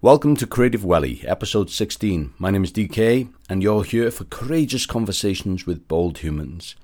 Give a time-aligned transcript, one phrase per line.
[0.00, 2.32] Welcome to Creative Welly, episode 16.
[2.38, 6.76] My name is DK, and you're here for courageous conversations with bold humans.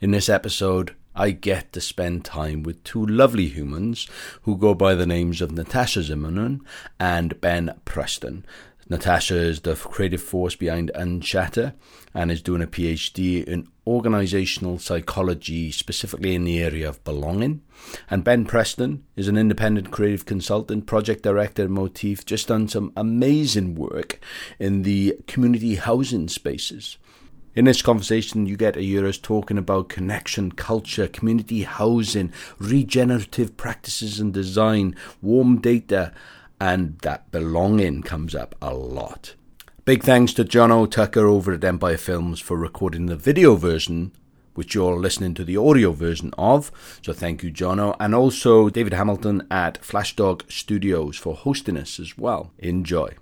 [0.00, 4.08] In this episode, I get to spend time with two lovely humans
[4.44, 6.62] who go by the names of Natasha Zimmerman
[6.98, 8.46] and Ben Preston.
[8.92, 11.72] Natasha is the creative force behind Unchatter
[12.12, 17.62] and is doing a PhD in organizational psychology, specifically in the area of belonging.
[18.10, 22.92] And Ben Preston is an independent creative consultant, project director at Motif, just done some
[22.94, 24.20] amazing work
[24.58, 26.98] in the community housing spaces.
[27.54, 34.20] In this conversation, you get hear us talking about connection, culture, community housing, regenerative practices
[34.20, 36.12] and design, warm data,
[36.62, 39.34] and that belonging comes up a lot.
[39.84, 44.12] Big thanks to Jono Tucker over at Empire Films for recording the video version,
[44.54, 46.70] which you're listening to the audio version of.
[47.02, 47.96] So thank you, Jono.
[47.98, 52.52] And also David Hamilton at Flashdog Studios for hosting us as well.
[52.60, 53.16] Enjoy.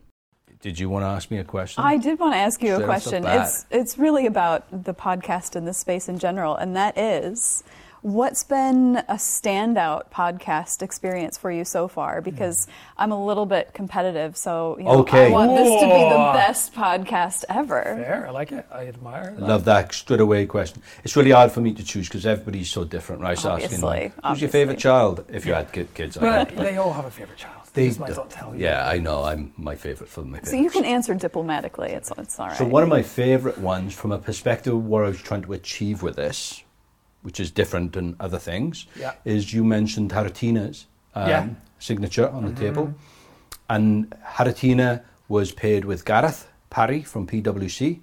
[0.61, 1.83] Did you want to ask me a question?
[1.83, 3.25] I did want to ask you Straight a question.
[3.25, 7.64] It's it's really about the podcast and the space in general, and that is
[8.03, 12.20] what's been a standout podcast experience for you so far?
[12.20, 15.27] Because I'm a little bit competitive, so you know, Okay.
[15.27, 17.83] I want this to be the best podcast ever.
[17.83, 18.67] Fair, I like it.
[18.73, 19.41] I admire that.
[19.48, 20.83] Love that straight away question.
[21.05, 23.39] It's really hard for me to choose because everybody's so different, right?
[23.39, 25.25] So asking, Obviously, like, who's your favourite child?
[25.29, 26.57] If you had kid, kids, I Well, don't.
[26.57, 27.57] they all have a favourite child.
[27.73, 28.23] They They might do.
[28.23, 28.62] as tell you.
[28.64, 29.23] Yeah, I know.
[29.23, 31.91] I'm my favourite for my So you can answer diplomatically.
[31.91, 32.57] It's it's all right.
[32.57, 35.53] So one of my favourite ones, from a perspective of what I was trying to
[35.53, 36.64] achieve with this,
[37.23, 39.13] which is different than other things, Yeah.
[39.25, 41.47] is you mentioned Haritina's um, Yeah.
[41.79, 42.95] signature on the table,
[43.69, 48.01] and Haritina was paired with Gareth Parry from PwC,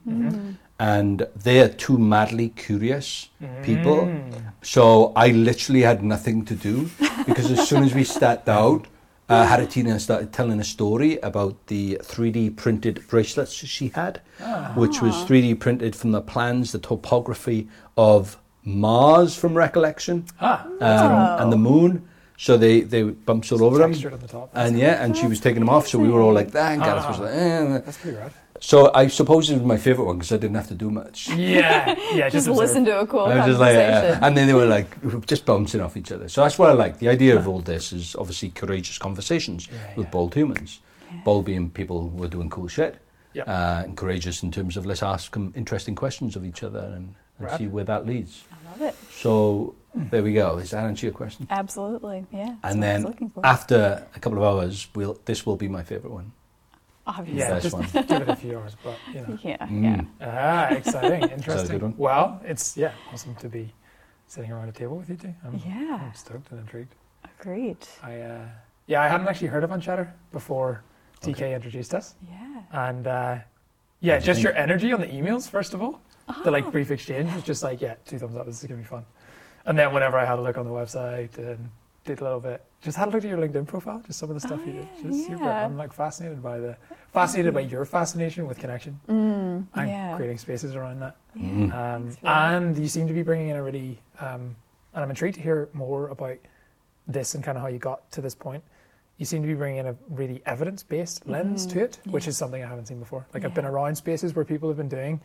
[0.80, 3.30] and they're two madly curious
[3.64, 4.12] people.
[4.62, 6.90] So I literally had nothing to do
[7.26, 8.88] because as soon as we sat out.
[9.30, 14.22] Uh, Haritina started telling a story about the 3D printed bracelets she had,
[14.76, 21.42] which was 3D printed from the plans, the topography of Mars from recollection, Ah, um,
[21.42, 22.08] and the moon.
[22.39, 23.94] So they, they bumps all over them.
[23.94, 24.52] the top.
[24.54, 26.83] And yeah, and she was taking them off, so we were all like that, and
[26.83, 27.80] Gareth was like, eh.
[27.83, 28.32] that's pretty rad.
[28.60, 31.30] So I suppose it was my favourite one because I didn't have to do much.
[31.36, 32.30] Yeah, yeah.
[32.30, 32.58] just observe.
[32.58, 34.23] listen to a cool I was just like, uh, conversation.
[34.23, 36.27] and then they were like just bouncing off each other.
[36.27, 36.98] So that's what I like.
[37.00, 40.11] The idea of all this is obviously courageous conversations Yeah, with yeah.
[40.11, 40.82] bold humans.
[41.23, 42.98] Bold being people who are doing cool shit,
[43.33, 43.44] Yeah.
[43.44, 47.16] uh, and courageous in terms of let's ask them interesting questions of each other and,
[47.39, 48.44] and see where that leads.
[48.80, 48.95] I love it.
[49.11, 50.58] So there we go.
[50.58, 51.48] Is that answer your question?
[51.49, 52.55] Absolutely, yeah.
[52.61, 55.67] that's and what I was then after a couple of hours, we'll this will be
[55.67, 56.32] my favourite one.
[57.05, 57.88] obviously, Yeah, just one.
[57.93, 59.39] give it a few hours, but you know.
[59.42, 60.08] yeah, Mm.
[60.20, 60.27] yeah.
[60.70, 61.80] Ah, exciting, good interesting.
[61.80, 61.93] one?
[61.98, 63.73] Well, it's yeah, awesome to be
[64.27, 65.33] sitting around a table with you two.
[65.44, 65.99] I'm, Yeah.
[66.02, 66.94] I'm stoked and intrigued.
[67.39, 67.77] Agreed.
[68.04, 68.45] I uh,
[68.88, 70.83] yeah, I hadn't actually heard of Unchatter before
[71.21, 72.61] DK introduced us, Yeah.
[72.71, 73.11] and uh,
[73.99, 74.44] yeah, What'd you just think?
[74.44, 76.02] your energy on the emails first of all.
[76.27, 76.52] The Oh.
[76.52, 78.45] like brief exchange was just like yeah, two thumbs up.
[78.45, 79.05] This is gonna be fun.
[79.65, 81.70] And then whenever I had a look on the website and
[82.05, 84.33] did a little bit, just had a look at your LinkedIn profile, just some of
[84.36, 84.88] the stuff Oh, you did.
[85.04, 85.43] yeah, super.
[85.49, 86.77] I'm like fascinated by the
[87.14, 90.15] fascinated by your fascination with connection Mm, and yeah.
[90.15, 91.15] creating spaces around that.
[91.36, 91.43] Yeah.
[91.49, 91.61] Mm.
[91.73, 92.36] Um, That's really-
[92.67, 94.55] and you seem to be bringing in a really, um,
[94.94, 96.38] and I'm intrigued to hear more about
[97.08, 98.64] this and kind of how you got to this point.
[99.17, 101.71] You seem to be bringing in a really evidence-based lens Mhm.
[101.71, 103.26] to it, which is something I haven't seen before.
[103.33, 105.21] Like I've been around spaces where people have been doing, who-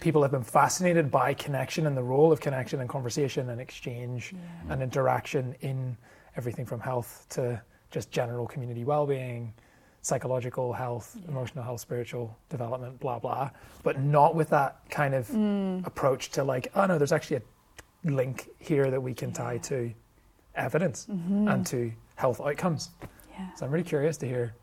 [0.00, 4.32] people have been fascinated by connection and the role of connection and conversation and exchange
[4.32, 4.72] Yeah.
[4.72, 5.96] and interaction in
[6.36, 7.60] everything from health to
[7.90, 9.54] just general community well-being,
[10.02, 11.28] psychological health, Yeah.
[11.28, 13.50] emotional health, spiritual development, blah blah,
[13.82, 15.86] but not with that kind of Mm.
[15.86, 17.42] approach to like, oh no, there's actually a
[18.10, 19.92] link here that we can tie to
[20.54, 21.52] evidence Mhm.
[21.52, 22.90] and to health outcomes.
[23.32, 23.52] yeah.
[23.54, 24.54] So I'm really curious to hear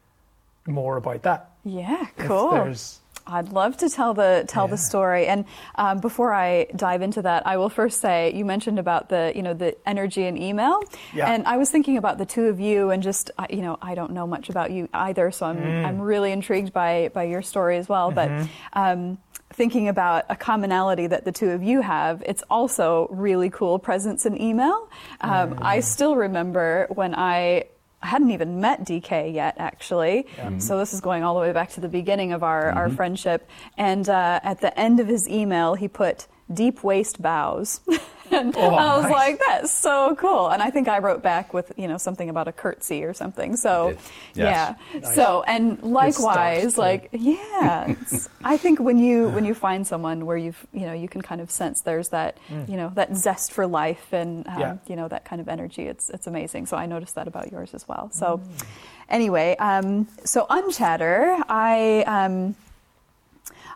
[0.65, 1.51] more about that.
[1.63, 2.51] Yeah, If cool.
[2.51, 4.71] there's I'd love to tell the tell Yeah.
[4.71, 5.27] the story.
[5.27, 5.45] And
[5.75, 9.41] um, before I dive into that, I will first say you mentioned about the you
[9.41, 10.81] know the energy in email,
[11.13, 11.31] Yeah.
[11.31, 13.95] and I was thinking about the two of you, and just I- you know I
[13.95, 15.85] don't know much about you either, so I'm Mm.
[15.85, 18.11] I'm really intrigued by by your story as well.
[18.11, 18.45] Mm-hmm.
[18.73, 19.17] But um,
[19.53, 24.25] thinking about a commonality that the two of you have, it's also really cool presence
[24.25, 24.89] in email.
[25.21, 25.83] Um, I Mm.
[25.83, 27.65] still remember when I.
[28.03, 30.27] I hadn't even met DK yet, actually.
[30.59, 33.49] So this is going all the way back to the beginning of our, our friendship.
[33.77, 37.79] And uh, at the end of his email, he put deep waist bows.
[38.33, 39.11] and Oh, I was nice.
[39.11, 40.49] like, that's so cool.
[40.49, 43.55] And I think I wrote back with, you know, something about a curtsy or something.
[43.55, 43.89] So.
[43.89, 44.75] Yes.
[44.93, 44.99] yeah.
[45.01, 45.15] Nice.
[45.15, 50.37] So, and likewise, like, yeah, it's, I think when you when you find someone where
[50.37, 52.37] you've, you know, you can kind of sense there's that,
[52.67, 54.59] you know, that zest for life and, um, Mm.
[54.59, 54.75] Yeah.
[54.87, 55.83] you know, that kind of energy.
[55.87, 56.65] It's it's amazing.
[56.67, 58.09] So I noticed that about yours as well.
[58.11, 58.65] So, Mm.
[59.09, 62.03] anyway, um, so Unchatter, I.
[62.07, 62.55] Um,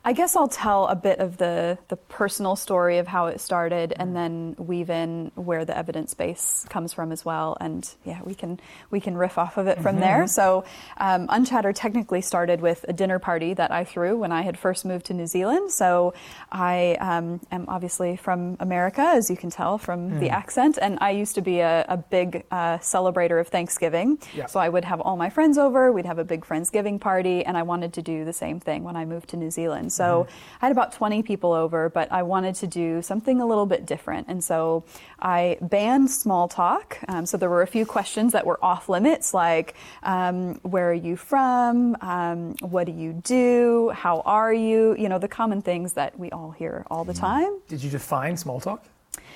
[0.07, 3.93] I guess I'll tell a bit of the, the personal story of how it started
[3.93, 7.57] and then weave in where the evidence base comes from as well.
[7.59, 8.57] And yeah, we can,
[8.89, 10.25] we can riff off of it from there.
[10.27, 10.63] So,
[10.95, 14.85] um, Unchatter technically started with a dinner party that I threw when I had first
[14.85, 15.73] moved to New Zealand.
[15.73, 16.13] So
[16.53, 20.79] I um, am obviously from America, as you can tell from the accent.
[20.81, 24.19] And I used to be a, a big uh, celebrator of Thanksgiving.
[24.33, 24.45] Yeah.
[24.45, 27.57] So I would have all my friends over, we'd have a big Friendsgiving party, and
[27.57, 29.91] I wanted to do the same thing when I moved to New Zealand.
[29.97, 30.27] So
[30.61, 33.85] I had about 20 people over, but I wanted to do something a little bit
[33.85, 34.27] different.
[34.27, 34.83] And so
[35.19, 36.97] I banned small talk.
[37.07, 40.93] Um, so there were a few questions that were off limits, like um, where are
[40.93, 41.97] you from?
[42.01, 43.91] Um, what do you do?
[43.93, 44.95] How are you?
[44.97, 47.59] You know, the common things that we all hear all the time.
[47.67, 48.83] Did you define small talk?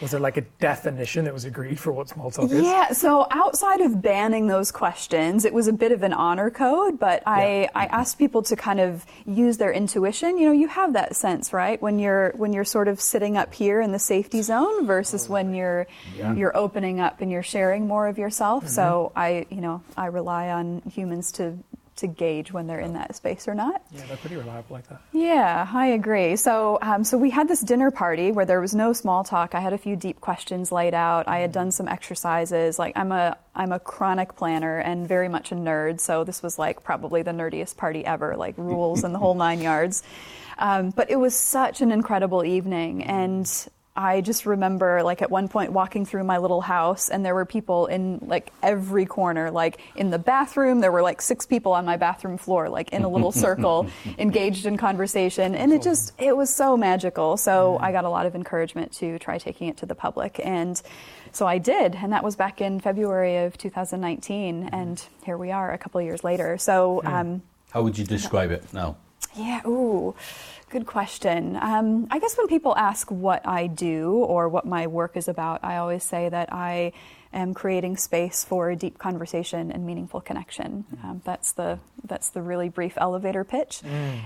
[0.02, 2.64] Was there like a definition that was agreed for what small talk is?
[2.64, 7.00] Yeah, so outside of banning those questions, it was a bit of an honor code,
[7.00, 10.38] but I, I asked people to kind of use their intuition.
[10.38, 11.82] You know, you have that sense, right?
[11.82, 15.54] When you're when you're sort of sitting up here in the safety zone versus when
[15.54, 15.86] you're
[16.18, 16.34] Yeah.
[16.34, 18.68] you're opening up and you're sharing more of yourself.
[18.68, 19.20] So mm-hmm.
[19.20, 21.58] I, you know, I rely on humans to
[22.02, 23.82] to gauge when they're in that space or not.
[23.92, 25.02] Yeah, they're pretty reliable like that.
[25.14, 26.36] Yeah, I agree.
[26.36, 29.56] So, um, so we had this dinner party where there was no small talk.
[29.56, 31.28] I had a few deep questions laid out.
[31.28, 32.78] I had done some exercises.
[32.78, 36.00] Like I'm a I'm a chronic planner and very much a nerd.
[36.00, 39.62] So this was like probably the nerdiest party ever, like rules and the whole nine
[39.62, 40.04] yards.
[40.58, 43.48] Um, but it was such an incredible evening, and
[43.96, 47.46] I just remember like at one point walking through my little house and there were
[47.46, 51.86] people in like every corner, like in the bathroom, there were like six people on
[51.86, 55.56] my bathroom floor, like in a little circle, engaged in conversation.
[55.56, 57.36] And it just, it was so magical.
[57.36, 60.40] So I got a lot of encouragement to try taking it to the public.
[60.42, 60.82] And
[61.34, 61.96] so I did.
[61.96, 64.70] And that was back in February of 2019.
[64.72, 66.58] And here we are a couple years later.
[66.58, 67.42] So, um,
[67.72, 68.96] How would you describe it now?
[69.36, 70.16] Yeah, ooh,
[70.70, 71.58] good question.
[71.62, 75.64] Um, I guess when people ask what I do or what my work is about,
[75.64, 76.94] I always say that I
[77.34, 80.86] am creating space for deep conversation and meaningful connection.
[81.04, 83.82] Um, that's the that's the really brief elevator pitch.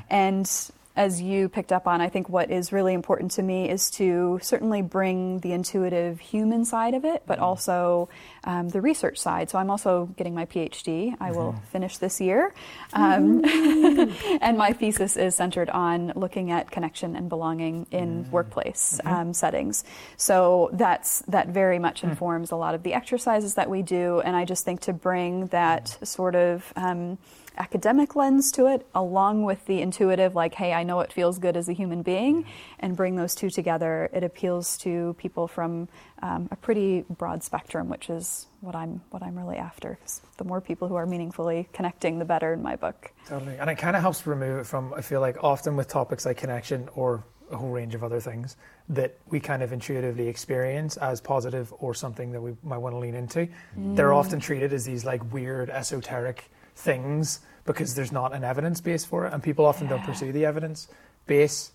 [0.10, 0.50] And
[0.95, 4.39] as you picked up on, I think what is really important to me is to
[4.42, 8.07] certainly bring the intuitive human side of it, but also
[8.45, 9.50] um, the research side.
[9.50, 11.15] So I'm also getting my PhD.
[11.19, 12.53] I will finish this year.
[12.94, 13.44] Um,
[14.42, 19.83] and my thesis is centered on looking at connection and belonging in workplace um, settings.
[20.15, 24.21] So that's that very much informs a lot of the exercises that we do.
[24.21, 27.18] And I just think to bring that sort of um,
[27.57, 31.56] academic lens to it, along with the intuitive, like, hey, I know it feels good
[31.57, 32.46] as a human being,
[32.80, 35.88] and bring those two together, it appeals to people from
[36.22, 39.98] um, a pretty broad spectrum, which is what I'm what I'm really after.
[40.02, 43.12] 'Cause the more people who are meaningfully connecting, the better in my book.
[43.28, 43.57] Totally.
[43.57, 46.38] And it kind of helps remove it from, I feel like, often with topics like
[46.38, 48.57] connection or a whole range of other things
[48.90, 52.98] that we kind of intuitively experience as positive or something that we might want to
[52.98, 53.48] lean into.
[53.78, 59.04] They're often treated as these like weird, esoteric things because there's not an evidence base
[59.06, 59.33] for it.
[59.33, 60.88] And people often don't pursue the evidence
[61.25, 61.72] base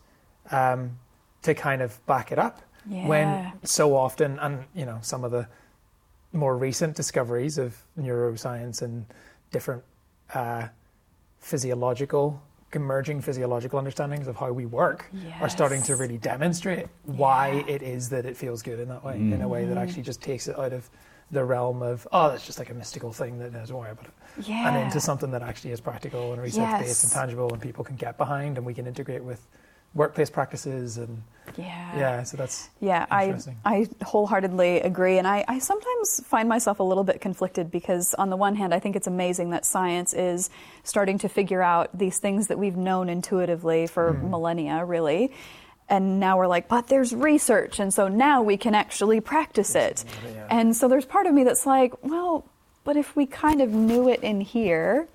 [0.51, 0.99] um,
[1.43, 2.63] to kind of back it up.
[2.89, 3.07] Yeah.
[3.07, 5.47] When so often, and you know, some of the
[6.33, 9.05] more recent discoveries of neuroscience and
[9.51, 9.83] different
[10.33, 10.69] uh,
[11.41, 12.41] physiological,
[12.73, 15.11] emerging physiological understandings of how we work
[15.41, 17.75] are starting to really demonstrate why Yeah.
[17.75, 20.23] it is that it feels good in that way, in a way that actually just
[20.23, 20.89] takes it out of
[21.31, 24.49] the realm of, oh, that's just like a mystical thing that doesn't worry about it.
[24.49, 24.69] Yeah.
[24.69, 27.05] And into something that actually is practical and research based Yes.
[27.05, 29.47] and tangible and people can get behind and we can integrate with
[29.95, 31.23] workplace practices and
[31.57, 31.99] Yeah.
[31.99, 33.57] yeah, so that's Yeah, I, Interesting.
[33.65, 35.19] I wholeheartedly agree.
[35.19, 38.73] And I, I sometimes find myself a little bit conflicted because, on the one hand,
[38.73, 40.49] I think it's amazing that science is
[40.85, 44.31] starting to figure out these things that we've known intuitively for mm-hmm.
[44.31, 45.33] millennia, really.
[45.91, 47.81] And now we're like, but there's research.
[47.81, 50.05] And so now we can actually practice it.
[50.33, 50.47] Yeah.
[50.49, 52.47] And so there's part of me that's like, well,
[52.85, 55.09] but if we kind of knew it in here,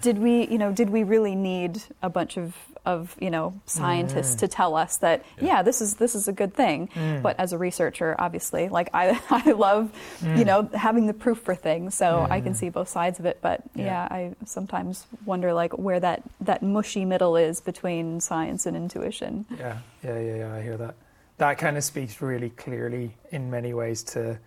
[0.00, 4.36] did we, you know, did we really need a bunch of, of you know, scientists
[4.36, 5.62] to tell us that, yeah.
[5.62, 6.88] this is this is a good thing?
[6.94, 7.22] Mm.
[7.22, 10.46] But as a researcher, obviously, like I, I love, you mm.
[10.46, 13.38] know, having the proof for things, so I can see both sides of it.
[13.40, 13.84] But Yeah.
[13.84, 19.46] yeah, I sometimes wonder like where that that mushy middle is between science and intuition.
[19.58, 20.54] Yeah, yeah, yeah, yeah.
[20.54, 20.94] I hear that.
[21.38, 24.38] that kind of speaks really clearly in many ways to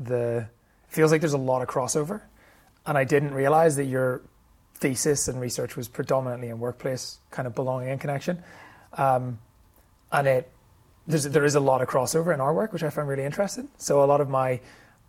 [0.00, 0.46] the
[0.88, 2.20] feels like there's a lot of crossover
[2.86, 4.22] and i didn't realize that your
[4.76, 8.42] thesis and research was predominantly in workplace kind of belonging and connection.
[8.94, 9.38] Um,
[10.12, 10.52] and it
[11.06, 13.68] there's, there is a lot of crossover in our work which i find really interesting.
[13.78, 14.60] So a lot of my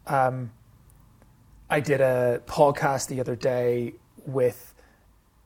[0.05, 0.51] um,
[1.69, 3.93] i did a podcast the other day
[4.25, 4.73] with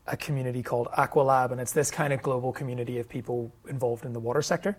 [0.07, 4.13] a community called Aqualab, and it's this kind of global community of people involved in
[4.13, 4.77] the water sector,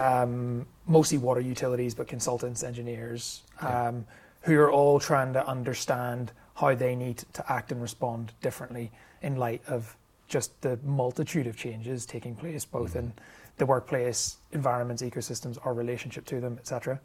[0.00, 4.06] um, mostly water utilities, but consultants, engineers, um,
[4.40, 6.32] who are all trying to understand
[6.62, 8.88] how they need to act and respond differently
[9.20, 9.96] in light of
[10.28, 13.00] just the multitude of changes taking place, both mm-hmm.
[13.00, 13.12] in
[13.58, 17.00] the workplace, environments, ecosystems, our relationship to them, etc.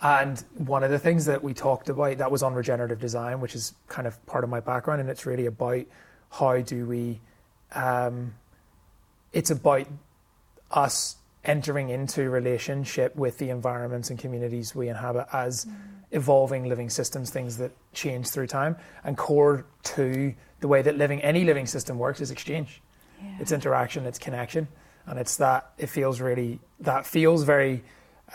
[0.00, 3.54] And one of the things that we talked about that was on regenerative design, which
[3.54, 5.84] is kind of part of my background, and it's really about
[6.30, 7.20] how do we
[7.72, 8.32] um,
[9.34, 9.86] it's about
[10.70, 15.74] us entering into relationship with the environments and communities we inhabit as mm.
[16.10, 21.20] evolving living systems things that change through time and core to the way that living
[21.22, 22.82] any living system works is exchange
[23.22, 23.36] yeah.
[23.40, 24.66] it's interaction it's connection
[25.06, 27.82] and it's that it feels really that feels very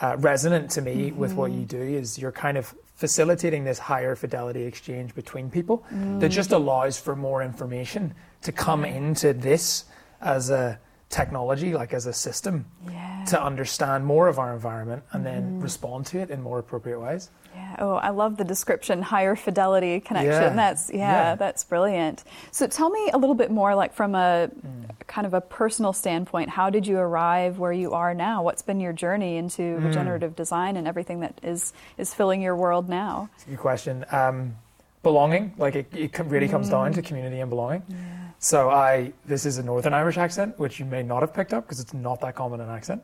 [0.01, 1.17] uh, resonant to me mm-hmm.
[1.17, 5.83] with what you do is you're kind of facilitating this higher fidelity exchange between people
[5.93, 6.19] mm.
[6.19, 9.85] that just allows for more information to come into this
[10.21, 10.79] as a
[11.13, 13.23] technology, like as a system, yeah.
[13.27, 15.25] to understand more of our environment and mm.
[15.25, 15.59] then mm-hmm.
[15.61, 17.29] respond to it in more appropriate ways.
[17.55, 17.75] Yeah.
[17.77, 20.31] Oh, I love the description, higher fidelity connection.
[20.31, 20.55] Yeah.
[20.55, 22.23] That's yeah, yeah, that's brilliant.
[22.51, 24.89] So tell me a little bit more, like from a mm.
[25.05, 26.49] kind of a personal standpoint.
[26.49, 28.41] How did you arrive where you are now?
[28.41, 29.85] What's been your journey into mm.
[29.85, 33.29] regenerative design and everything that is is filling your world now?
[33.33, 34.05] That's a good question.
[34.11, 34.55] Um,
[35.03, 36.71] belonging, like it, it really comes mm.
[36.71, 37.83] down to community and belonging.
[37.87, 38.22] Yeah.
[38.43, 41.65] So I, this is a Northern Irish accent, which you may not have picked up
[41.65, 43.01] because it's not that common an accent,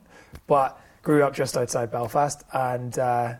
[0.48, 3.00] but grew up just outside Belfast and.
[3.00, 3.34] Uh,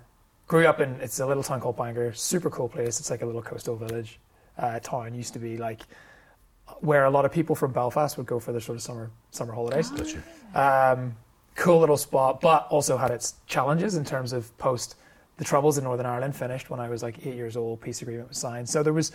[0.50, 3.00] grew up in it's a little town called Bangor, super cool place.
[3.00, 4.20] It's like a little coastal village
[4.58, 5.14] uh, town.
[5.14, 5.84] Used to be like
[6.82, 9.54] where a lot of people from Belfast would go for their sort of summer summer
[9.54, 9.92] holidays.
[10.56, 10.94] Oh.
[10.94, 11.16] Um,
[11.56, 14.96] cool little spot, but also had its challenges in terms of post
[15.38, 17.80] the troubles in Northern Ireland finished when I was like eight years old.
[17.80, 19.12] Peace agreement was signed, so there was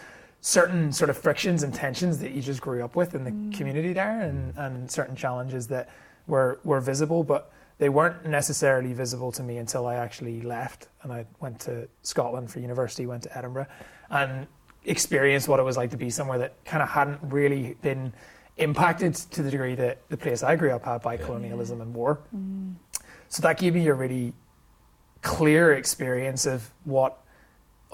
[0.46, 3.56] certain sort of frictions and tensions that you just grew up with in the mm.
[3.56, 5.88] community there, and, and certain challenges that
[6.26, 11.10] were were visible, but they weren't necessarily visible to me until I actually left and
[11.10, 13.68] I went to Scotland for university, went to Edinburgh,
[14.10, 14.46] and
[14.84, 18.12] experienced what it was like to be somewhere that kind of hadn't really been
[18.58, 22.20] impacted to the degree that the place I grew up had by colonialism and war.
[22.36, 22.74] Mm.
[23.30, 24.34] So that gave me a really
[25.22, 27.23] clear experience of what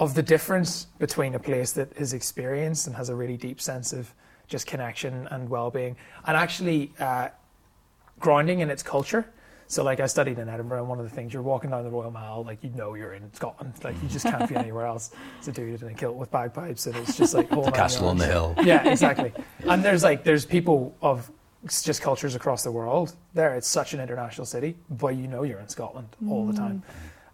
[0.01, 3.93] of the difference between a place that has experienced and has a really deep sense
[3.93, 4.13] of
[4.49, 5.95] just connection and well-being
[6.27, 7.29] and actually uh,
[8.19, 9.25] grounding in its culture
[9.71, 11.91] so like I studied in Edinburgh, and one of the things you're walking down the
[11.91, 15.13] Royal Mile, like you know you're in Scotland, like you just can't be anywhere else.
[15.39, 18.19] It's a dude in a kilt with bagpipes, and it's just like the castle on
[18.19, 18.53] the hill.
[18.65, 19.33] Yeah, exactly.
[19.61, 21.31] and there's like there's people of
[21.69, 23.55] just cultures across the world there.
[23.55, 26.83] It's such an international city, but you know you're in Scotland all the time.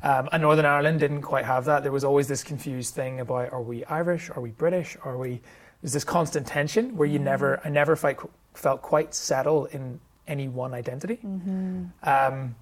[0.03, 1.83] Um, and Northern Ireland didn't quite have that.
[1.83, 4.31] There was always this confused thing about are we Irish?
[4.31, 4.97] Are we British?
[5.05, 5.41] Are we?
[5.83, 7.25] There's this constant tension where you mm.
[7.25, 11.19] never, I never felt, felt quite settled in any one identity.
[11.25, 11.85] Mm-hmm.
[12.03, 12.55] Um,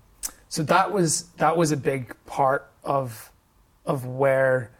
[0.48, 3.32] so that was that was a big part of
[3.86, 4.70] of where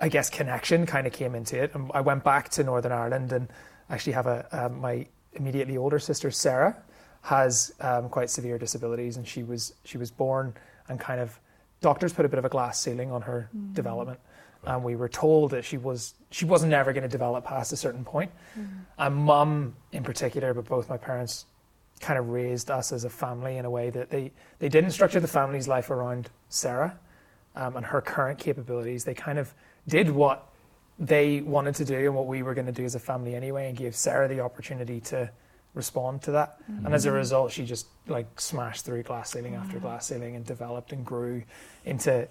[0.00, 1.74] I guess connection kind of came into it.
[1.74, 3.48] And I went back to Northern Ireland and
[3.88, 6.76] actually have a um, my immediately older sister Sarah
[7.22, 10.54] has um, quite severe disabilities, and she was she was born
[10.90, 11.40] and kind of
[11.80, 13.72] doctors put a bit of a glass ceiling on her mm-hmm.
[13.72, 14.20] development
[14.64, 17.76] and we were told that she was she wasn't ever going to develop past a
[17.76, 18.30] certain point.
[18.58, 18.78] Mm-hmm.
[18.98, 21.46] And mum, in particular, but both my parents,
[22.00, 25.20] kind of raised us as a family in a way that they they didn't structure
[25.20, 26.98] the family's life around Sarah
[27.56, 29.04] um, and her current capabilities.
[29.04, 29.54] They kind of
[29.88, 30.46] did what
[30.98, 33.68] they wanted to do and what we were going to do as a family anyway,
[33.68, 35.30] and gave Sarah the opportunity to
[35.74, 36.60] respond to that.
[36.62, 36.86] Mm-hmm.
[36.86, 40.44] And as a result, she just like smashed through glass ceiling after glass ceiling and
[40.44, 41.42] developed and grew
[41.84, 42.26] into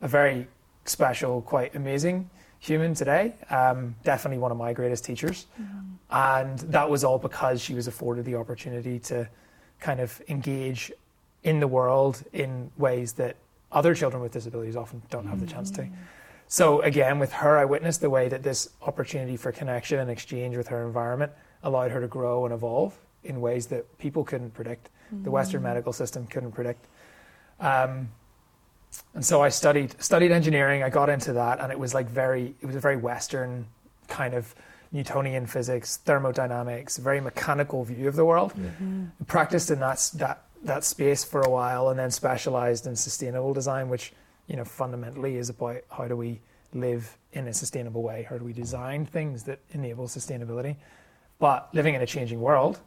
[0.00, 0.46] a very
[0.84, 3.34] special, quite amazing human today.
[3.50, 5.46] Um, definitely one of my greatest teachers.
[5.60, 5.80] Mm-hmm.
[6.10, 9.28] And that was all because she was afforded the opportunity to
[9.80, 10.90] kind of engage
[11.42, 13.36] in the world in ways that
[13.70, 15.82] other children with disabilities often don't have the chance to.
[15.82, 15.94] Mm-hmm.
[16.46, 20.56] So again, with her, I witnessed the way that this opportunity for connection and exchange
[20.56, 21.32] with her environment
[21.64, 24.90] allowed her to grow and evolve in ways that people couldn't predict.
[25.06, 25.24] Mm-hmm.
[25.24, 25.64] The Western mm.
[25.64, 26.86] medical system couldn't predict.
[27.58, 28.10] Um,
[29.14, 30.82] and so I studied studied engineering.
[30.82, 33.66] I got into that, and it was like very it was a very Western
[34.06, 34.54] kind of
[34.92, 38.52] Newtonian physics, thermodynamics, very mechanical view of the world.
[38.52, 39.06] Mm-hmm.
[39.26, 43.88] Practiced in that that that space for a while, and then specialized in sustainable design,
[43.88, 44.12] which
[44.46, 46.40] you know fundamentally is about how do we
[46.72, 48.26] live in a sustainable way?
[48.28, 50.76] How do we design things that enable sustainability?
[51.44, 52.80] But living in a changing world,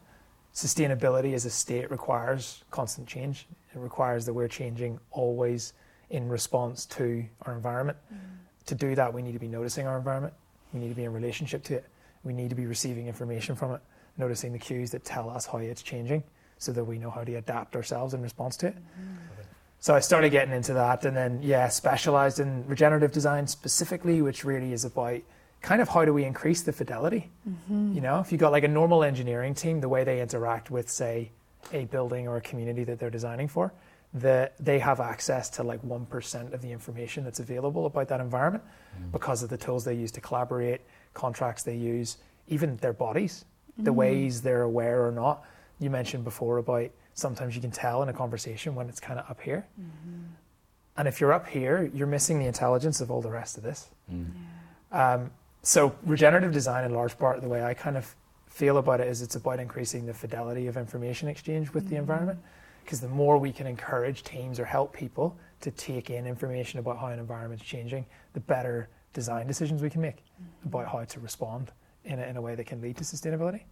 [0.52, 3.46] sustainability as a state requires constant change.
[3.72, 5.74] It requires that we're changing always
[6.10, 7.98] in response to our environment.
[8.12, 8.18] Mm.
[8.66, 10.34] To do that, we need to be noticing our environment.
[10.72, 11.84] We need to be in relationship to it.
[12.24, 13.80] We need to be receiving information from it,
[14.16, 16.24] noticing the cues that tell us how it's changing
[16.58, 18.74] so that we know how to adapt ourselves in response to it.
[18.74, 19.42] Mm-hmm.
[19.78, 24.42] So I started getting into that and then, yeah, specialized in regenerative design specifically, which
[24.44, 25.20] really is about
[25.62, 27.30] kind of how do we increase the fidelity?
[27.48, 27.94] Mm-hmm.
[27.94, 30.88] You know, if you've got like a normal engineering team, the way they interact with,
[30.88, 31.30] say,
[31.72, 33.72] a building or a community that they're designing for,
[34.14, 38.64] that they have access to like 1% of the information that's available about that environment
[38.98, 39.12] mm.
[39.12, 40.80] because of the tools they use to collaborate,
[41.12, 43.44] contracts they use, even their bodies,
[43.78, 43.84] mm.
[43.84, 45.44] the ways they're aware or not.
[45.78, 49.28] You mentioned before about sometimes you can tell in a conversation when it's kind of
[49.28, 49.66] up here.
[49.78, 50.22] Mm-hmm.
[50.96, 53.88] And if you're up here, you're missing the intelligence of all the rest of this.
[54.10, 54.26] Mm.
[54.90, 55.14] Yeah.
[55.14, 55.30] Um,
[55.62, 58.14] so, regenerative design, in large part, the way I kind of
[58.46, 61.94] feel about it is it's about increasing the fidelity of information exchange with mm-hmm.
[61.94, 62.38] the environment.
[62.84, 66.98] Because the more we can encourage teams or help people to take in information about
[66.98, 70.68] how an environment's changing, the better design decisions we can make mm-hmm.
[70.68, 71.70] about how to respond
[72.04, 73.62] in a, in a way that can lead to sustainability.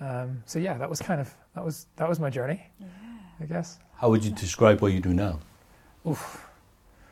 [0.00, 2.86] Um, so yeah, that was kind of that was that was my journey, yeah.
[3.40, 3.78] I guess.
[3.96, 5.38] How would you describe what you do now?
[6.06, 6.44] Oof,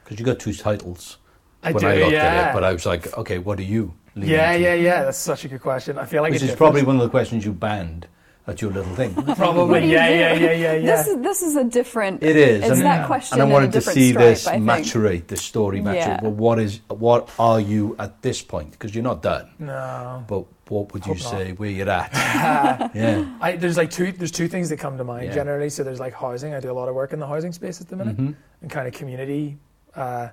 [0.02, 1.18] because you got two titles.
[1.62, 2.24] I when do, I looked yeah.
[2.24, 3.94] at it, but I was like, okay, what are you?
[4.14, 5.04] Yeah, yeah, yeah.
[5.04, 5.98] That's such a good question.
[5.98, 8.06] I feel like which is probably one of the questions you banned
[8.46, 9.14] at your little thing.
[9.36, 10.96] Probably, yeah, yeah, yeah, yeah, yeah.
[10.96, 12.22] This is this is a different.
[12.22, 12.62] It is.
[12.62, 13.40] It's and, that question.
[13.40, 15.94] And I wanted to see stripe, this maturate, this story maturate.
[15.94, 16.20] Yeah.
[16.22, 18.72] Well, what is what are you at this point?
[18.72, 19.50] Because you're not done.
[19.58, 20.24] No.
[20.26, 21.58] But what would you Hope say not.
[21.58, 22.12] where you're at?
[22.94, 23.36] yeah.
[23.40, 24.12] I, there's like two.
[24.12, 25.34] There's two things that come to mind yeah.
[25.34, 25.70] generally.
[25.70, 26.54] So there's like housing.
[26.54, 28.32] I do a lot of work in the housing space at the minute, mm-hmm.
[28.62, 29.58] and kind of community,
[29.94, 30.28] uh,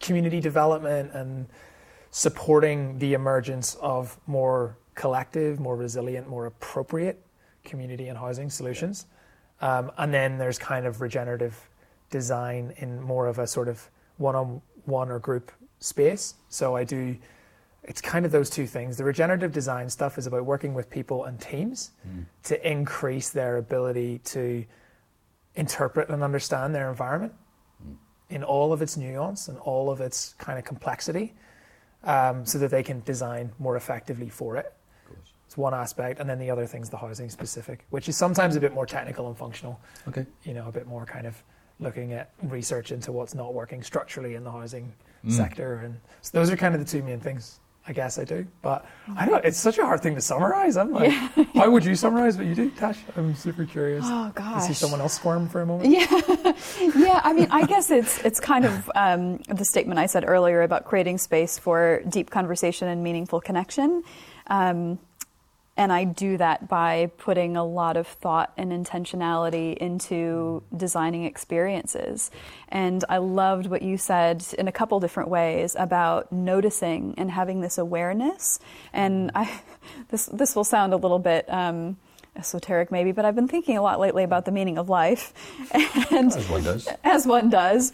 [0.00, 1.46] community development and
[2.10, 7.24] supporting the emergence of more collective, more resilient, more appropriate
[7.64, 9.06] community and housing solutions.
[9.60, 11.68] Um, and then there's kind of regenerative
[12.10, 16.34] design in more of a sort of one-on-one or group space.
[16.48, 17.16] So I do.
[17.84, 18.96] It's kind of those two things.
[18.96, 22.24] The regenerative design stuff is about working with people and teams mm.
[22.44, 24.64] to increase their ability to
[25.54, 27.32] interpret and understand their environment.
[28.30, 31.34] In all of its nuance and all of its kind of complexity,
[32.04, 34.74] um, so that they can design more effectively for it.
[35.46, 38.60] It's one aspect, and then the other thing's the housing specific, which is sometimes a
[38.60, 39.80] bit more technical and functional.
[40.06, 40.26] Okay.
[40.44, 41.42] You know, a bit more kind of
[41.80, 44.92] looking at research into what's not working structurally in the housing
[45.24, 45.32] mm.
[45.32, 47.60] sector, and so those are kind of the two main things.
[47.88, 48.84] I guess I do, but
[49.16, 49.42] I don't.
[49.46, 50.76] It's such a hard thing to summarize.
[50.76, 51.44] I'm like, yeah.
[51.54, 52.98] how would you summarize what you do, Tash?
[53.16, 54.04] I'm super curious.
[54.06, 55.90] Oh gosh, see someone else squirm for a moment.
[55.90, 56.52] Yeah,
[56.94, 57.22] yeah.
[57.24, 60.84] I mean, I guess it's it's kind of um, the statement I said earlier about
[60.84, 64.02] creating space for deep conversation and meaningful connection.
[64.48, 64.98] Um,
[65.78, 72.32] and I do that by putting a lot of thought and intentionality into designing experiences.
[72.68, 77.60] And I loved what you said in a couple different ways about noticing and having
[77.60, 78.58] this awareness.
[78.92, 79.60] And I,
[80.08, 81.48] this this will sound a little bit.
[81.48, 81.96] Um,
[82.36, 85.32] esoteric maybe, but I've been thinking a lot lately about the meaning of life.
[86.12, 86.88] And as one does.
[87.02, 87.92] As one does.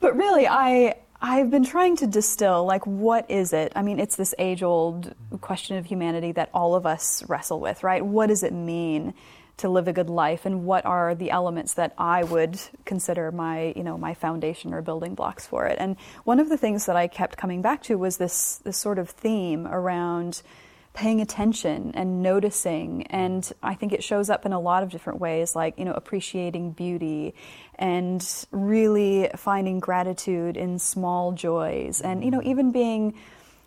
[0.00, 3.72] But really I I've been trying to distill, like, what is it?
[3.74, 7.82] I mean, it's this age old question of humanity that all of us wrestle with,
[7.82, 8.04] right?
[8.04, 9.14] What does it mean
[9.56, 10.44] to live a good life?
[10.44, 14.82] And what are the elements that I would consider my, you know, my foundation or
[14.82, 15.76] building blocks for it?
[15.78, 18.98] And one of the things that I kept coming back to was this, this sort
[18.98, 20.42] of theme around
[20.94, 23.06] paying attention and noticing.
[23.08, 25.92] And i think it shows up in a lot of different ways like you know
[25.92, 27.34] appreciating beauty
[27.76, 32.00] and really finding gratitude in small joys.
[32.00, 32.50] And you know mm-hmm.
[32.50, 33.14] even being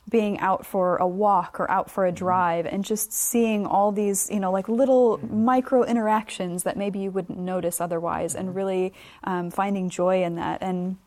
[0.09, 2.15] being out for a walk or out for a mm-hmm.
[2.15, 5.43] drive and just seeing all these, you know, like little mm-hmm.
[5.43, 8.93] micro interactions that maybe you wouldn't notice otherwise and really
[9.25, 10.61] um, finding joy in that.
[10.61, 10.97] And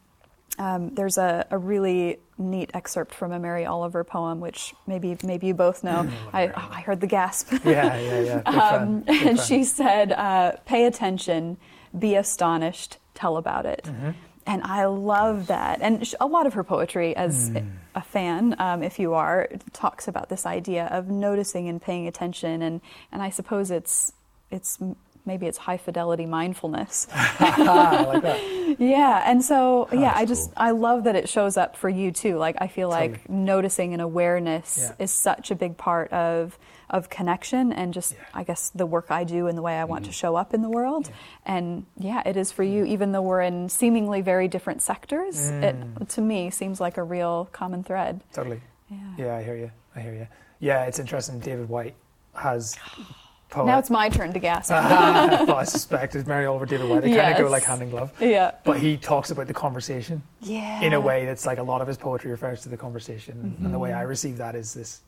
[0.58, 5.46] um, there's a, a, really neat excerpt from a Mary Oliver poem, which maybe maybe
[5.46, 6.10] you both know.
[6.32, 7.52] I, I, heard the gasp.
[7.64, 8.50] Yeah, yeah, yeah.
[8.50, 11.56] Um, and she said, uh, "Pay attention,
[11.98, 14.10] be astonished, tell about it." Mm-hmm.
[14.46, 15.80] And I love that.
[15.80, 17.70] And a lot of her poetry, as mm.
[17.94, 22.62] a fan, um, if you are, talks about this idea of noticing and paying attention.
[22.62, 22.80] And,
[23.12, 24.12] and I suppose it's
[24.50, 24.78] it's
[25.24, 27.06] maybe it's high fidelity mindfulness.
[27.40, 28.76] Like that.
[28.78, 30.54] Yeah, and so yeah, I just cool.
[30.56, 32.37] I love that it shows up for you too.
[32.37, 33.38] Like I feel like Totally.
[33.38, 35.04] noticing and awareness Yeah.
[35.04, 39.24] is such a big part of of connection and just I guess the work I
[39.24, 40.14] do and the way I want to mm-hmm.
[40.14, 41.11] show up in the world.
[41.46, 42.92] And yeah, it is for you mm-hmm.
[42.92, 45.50] even though we're in seemingly very different sectors.
[45.50, 46.09] It mm.
[46.09, 48.20] to me seems like a real common thread.
[48.33, 48.61] Totally.
[48.88, 48.98] Yeah.
[49.18, 49.70] Yeah, I hear you.
[49.94, 50.28] I hear you.
[50.59, 51.40] Yeah, it's interesting.
[51.40, 51.94] David Whyte
[52.35, 52.76] has.
[53.50, 53.66] Poet.
[53.66, 54.70] Now it's my turn to gasp.
[54.70, 57.02] well, I suspect it's Mary Oliver, David Whyte.
[57.02, 58.12] They kind of go like hand in glove.
[58.20, 58.52] yeah.
[58.64, 60.80] But he talks about the conversation Yeah.
[60.82, 63.56] in a way that's like a lot of his poetry refers to the conversation.
[63.62, 63.98] And the way Mm-hmm.
[63.98, 65.00] I receive that is this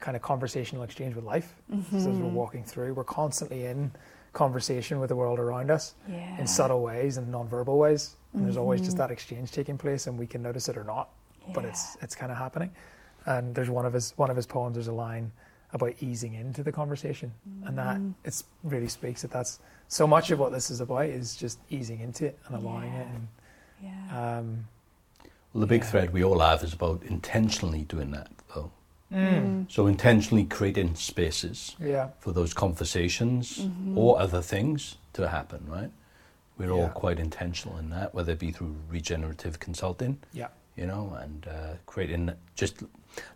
[0.00, 1.54] kind of conversational exchange with life.
[1.70, 2.22] So as Mm-hmm.
[2.24, 3.90] we're walking through, we're constantly in
[4.32, 6.38] conversation with the world around us Yeah.
[6.38, 8.16] in subtle ways and non-verbal ways.
[8.32, 8.84] And there's always Mm-hmm.
[8.86, 11.08] just that exchange taking place, and we can notice it or not,
[11.54, 12.70] but it's it's kind of happening.
[13.26, 14.74] And there's one of his one of his poems.
[14.76, 15.32] There's a line
[15.72, 17.32] about easing into the conversation,
[17.64, 18.10] and that Mm-hmm.
[18.24, 22.00] it really speaks that that's so much of what this is about is just easing
[22.00, 23.06] into it and allowing it.
[23.82, 24.38] Yeah.
[24.38, 24.66] Um,
[25.52, 25.90] Well, the big Yeah.
[25.90, 28.70] thread we all have is about intentionally doing that, though.
[29.12, 33.98] mm, So intentionally creating spaces yeah, for those conversations Mm-hmm.
[33.98, 35.90] or other things to happen, right?
[36.58, 41.14] We're all quite intentional in that, whether it be through regenerative consulting, yeah, you know,
[41.20, 42.82] and uh, creating just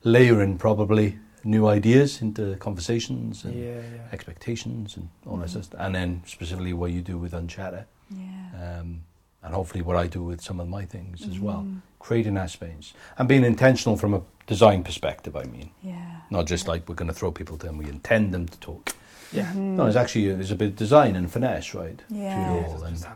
[0.05, 3.80] layering probably new ideas into conversations and yeah, yeah.
[4.12, 5.68] expectations and all that stuff.
[5.78, 8.80] And then specifically what you do with Unchatter, Yeah.
[8.80, 9.02] um,
[9.42, 11.78] and hopefully what I do with some of my things as well, Mm-hmm.
[11.98, 15.37] creating that space and being intentional from a design perspective.
[15.37, 16.20] I mean, Yeah.
[16.30, 18.94] not just like we're going to throw people to them; we intend them to talk.
[19.33, 19.52] Yeah.
[19.54, 22.00] No, it's actually there's a bit of design and finesse, right?
[22.09, 22.54] Yeah.
[22.54, 22.83] Yeah, all.
[22.85, 23.07] And.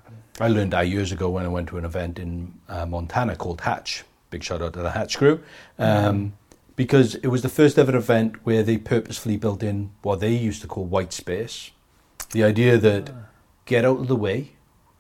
[0.41, 3.61] I learned that years ago when I went to an event in uh, Montana called
[3.61, 4.05] Hatch.
[4.31, 5.41] Big shout out to the Hatch crew.
[5.79, 6.33] Um,
[6.79, 10.63] because it was the first ever event where they purposefully built in what they used
[10.63, 11.73] to call white space.
[12.31, 13.15] The idea that ah.
[13.67, 14.53] get out of the way,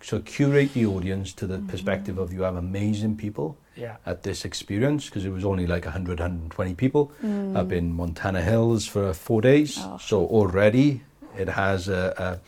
[0.02, 1.68] so curate the audience to the mm-hmm.
[1.68, 5.84] perspective of you have amazing people Yeah, at this experience because it was only like
[5.84, 7.12] 100, 120 people
[7.54, 7.72] up mm.
[7.72, 9.78] in Montana Hills for four days.
[9.78, 9.98] Oh.
[9.98, 11.02] So already
[11.38, 12.40] it has a,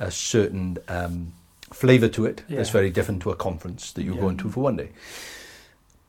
[0.00, 1.34] a, a certain um,
[1.70, 4.22] flavour to it that's very different to a conference that you're Yeah.
[4.22, 4.88] going to for one day.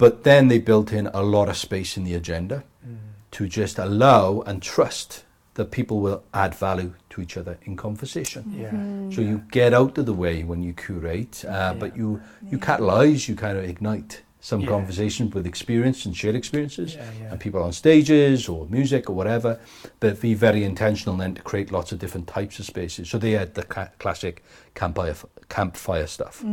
[0.02, 2.98] But then they built in a lot of space in the agenda Mm.
[3.38, 8.42] to just allow and trust that people will add value to each other in conversation.
[8.58, 8.72] yeah,
[9.16, 12.20] So you get out of the way when you curate, uh, but you
[12.52, 14.70] you catalyze, you kind of ignite some Yeah.
[14.76, 17.32] conversation with experience and shared experiences, Yeah, yeah.
[17.32, 19.60] and people on stages or music or whatever.
[20.00, 23.08] But be very intentional then to create lots of different types of spaces.
[23.12, 24.36] So they had the ca- classic
[24.74, 25.16] campfire
[25.50, 26.44] campfire stuff,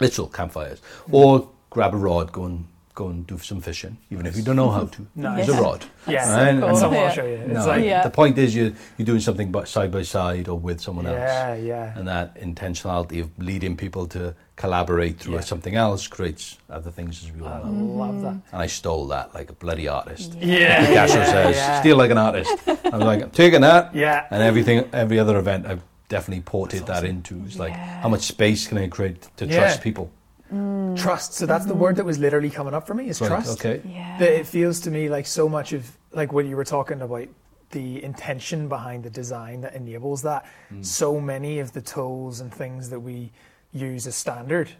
[0.00, 0.80] literal campfires,
[1.12, 4.54] or grab a rod, go and go and do some fishing, even if you don't
[4.54, 5.04] know how to.
[5.16, 5.46] Nice.
[5.46, 5.84] There's a rod.
[6.06, 6.24] yeah.
[6.24, 6.54] so Right?
[6.60, 6.68] cool.
[6.68, 7.34] And someone will show you.
[7.34, 8.04] It's No, like Yeah.
[8.04, 11.18] the point is you you're doing something but side by side or with someone else
[11.18, 15.40] yeah, yeah, and that intentionality of leading people to collaborate through Yeah.
[15.40, 17.84] something else creates other things as we all I know.
[18.04, 18.36] love that.
[18.52, 20.34] And I stole that like a bloody artist.
[20.40, 21.80] Yeah, Picasso yeah, says, yeah.
[21.80, 22.52] steal like an artist.
[22.68, 23.92] I was like, I'm taking that.
[23.92, 24.28] Yeah.
[24.30, 27.42] And everything, every other event, I've definitely ported that into.
[27.44, 28.02] It's like, Yeah.
[28.02, 29.58] how much space can I create to Yeah.
[29.58, 30.10] trust people?
[30.52, 30.96] Mm.
[30.96, 31.34] Trust.
[31.34, 33.64] So that's the word that was literally coming up for me is Right, trust.
[33.64, 33.82] Okay.
[33.88, 34.18] Yeah.
[34.18, 37.28] That it feels to me like so much of like when you were talking about
[37.70, 40.46] the intention behind the design that enables that.
[40.72, 40.84] Mm.
[40.84, 43.32] So many of the tools and things that we
[43.72, 44.70] use as standard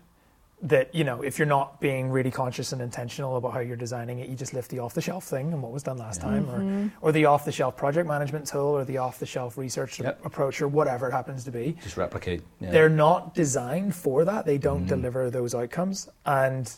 [0.65, 4.19] that you know if you're not being really conscious and intentional about how you're designing
[4.21, 6.49] it you just lift the off the shelf thing and what was done last time
[6.49, 10.01] or or the off the shelf project management tool or the off the shelf research
[10.01, 10.25] Yep.
[10.25, 12.43] approach or whatever it happens to be Just replicate.
[12.61, 12.71] Yeah.
[12.71, 14.47] they're not designed for that.
[14.47, 16.09] They don't deliver those outcomes.
[16.25, 16.73] And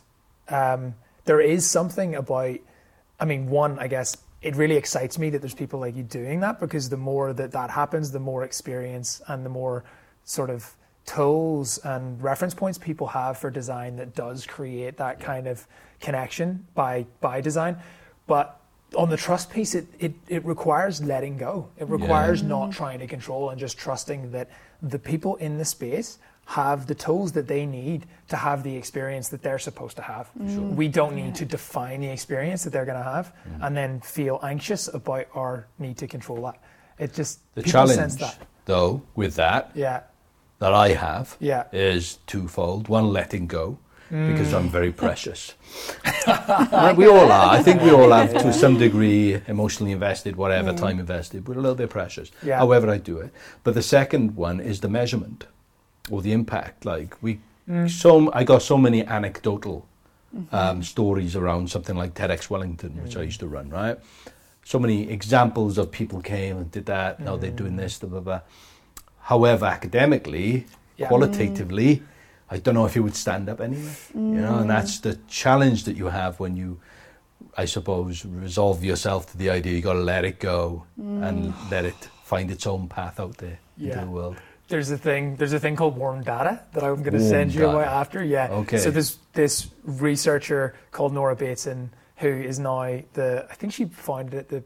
[0.49, 0.94] um,
[1.25, 2.57] there is something about,
[3.20, 6.40] I mean, one, I guess it really excites me that there's people like you doing
[6.40, 9.85] that because the more that that happens, the more experience and the more
[10.25, 10.75] sort of
[11.07, 15.66] tools and reference points people have for design that does create that kind of
[16.01, 17.77] connection by by design.
[18.27, 18.61] But
[18.97, 21.69] on the trust piece, it, it, it requires letting go.
[21.77, 24.49] It requires not trying to control and just trusting that
[24.83, 29.29] the people in the space have the tools that they need to have the experience
[29.29, 30.31] that they're supposed to have.
[30.38, 30.77] Mm.
[30.77, 34.38] We don't need to define the experience that they're going to have and then feel
[34.45, 36.62] anxious about our need to control that.
[36.99, 38.47] It just the people sense challenge, that.
[38.64, 40.03] though, with that, Yeah,
[40.59, 41.64] that I have Yeah.
[41.73, 42.88] is twofold.
[42.88, 43.79] One, letting go,
[44.11, 44.57] because Mm.
[44.59, 45.55] I'm very precious.
[46.97, 47.51] We all are.
[47.59, 51.47] I think we all have, to some degree, emotionally invested, whatever, time invested.
[51.47, 52.31] We're a little bit precious.
[52.31, 52.47] Mm.
[52.47, 52.59] Yeah.
[52.59, 53.31] However, I do it.
[53.64, 55.47] But the second one is the measurement
[56.11, 56.85] or the impact.
[56.85, 57.90] Like we, Mm.
[57.90, 59.87] so I got so many anecdotal
[60.53, 63.71] um, stories around something like TEDx Wellington, which I used to run.
[63.71, 63.99] Right,
[64.64, 67.19] so many examples of people came and did that.
[67.21, 67.99] Now they're doing this.
[67.99, 68.40] Blah blah blah.
[69.27, 71.09] However, academically, Yeah.
[71.09, 72.03] qualitatively,
[72.49, 73.97] I don't know if it would stand up anyway.
[74.15, 74.75] You know, and mm.
[74.75, 76.79] that's the challenge that you have when you,
[77.57, 81.71] I suppose, resolve yourself to the idea you got to let it go and mm.
[81.71, 84.37] let it find its own path out there into the world.
[84.69, 85.37] There's a thing.
[85.37, 87.73] There's a thing called warm data that I'm going to send you data.
[87.73, 88.23] away after.
[88.23, 88.62] Yeah.
[88.62, 88.79] Okay.
[88.79, 94.35] So this this researcher called Nora Bateson, who is now the I think she founded
[94.35, 94.62] it, the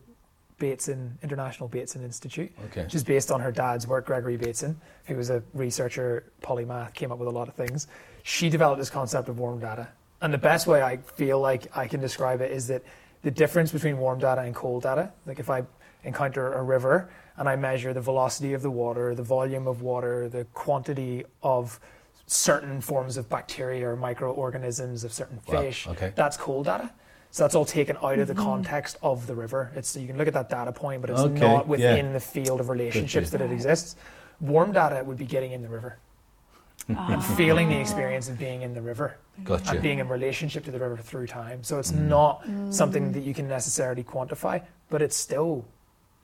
[0.70, 2.85] Bateson International Bateson Institute, Okay.
[2.85, 7.11] which is based on her dad's work, Gregory Bateson, who was a researcher, polymath, came
[7.11, 7.88] up with a lot of things.
[8.23, 9.88] She developed this concept of warm data,
[10.20, 12.83] and the best way I feel like I can describe it is that
[13.23, 15.64] the difference between warm data and cold data, like if I
[16.05, 20.29] encounter a river and I measure the velocity of the water, the volume of water,
[20.29, 21.81] the quantity of
[22.27, 26.12] certain forms of bacteria or microorganisms of certain Wow, fish, okay.
[26.14, 26.90] that's cold data.
[27.30, 28.42] So that's all taken out of the mm-hmm.
[28.42, 29.70] context of the river.
[29.76, 32.12] It's you can look at that data point, but it's Okay, not within yeah.
[32.12, 33.96] the field of relationships that it exists.
[34.40, 35.98] Warm data would be getting in the river
[36.88, 39.72] and feeling the experience of being in the river Gotcha.
[39.72, 41.62] and being in relationship to the river through time.
[41.62, 42.08] So it's mm.
[42.08, 43.12] not something mm.
[43.12, 45.64] that you can necessarily quantify, but it's still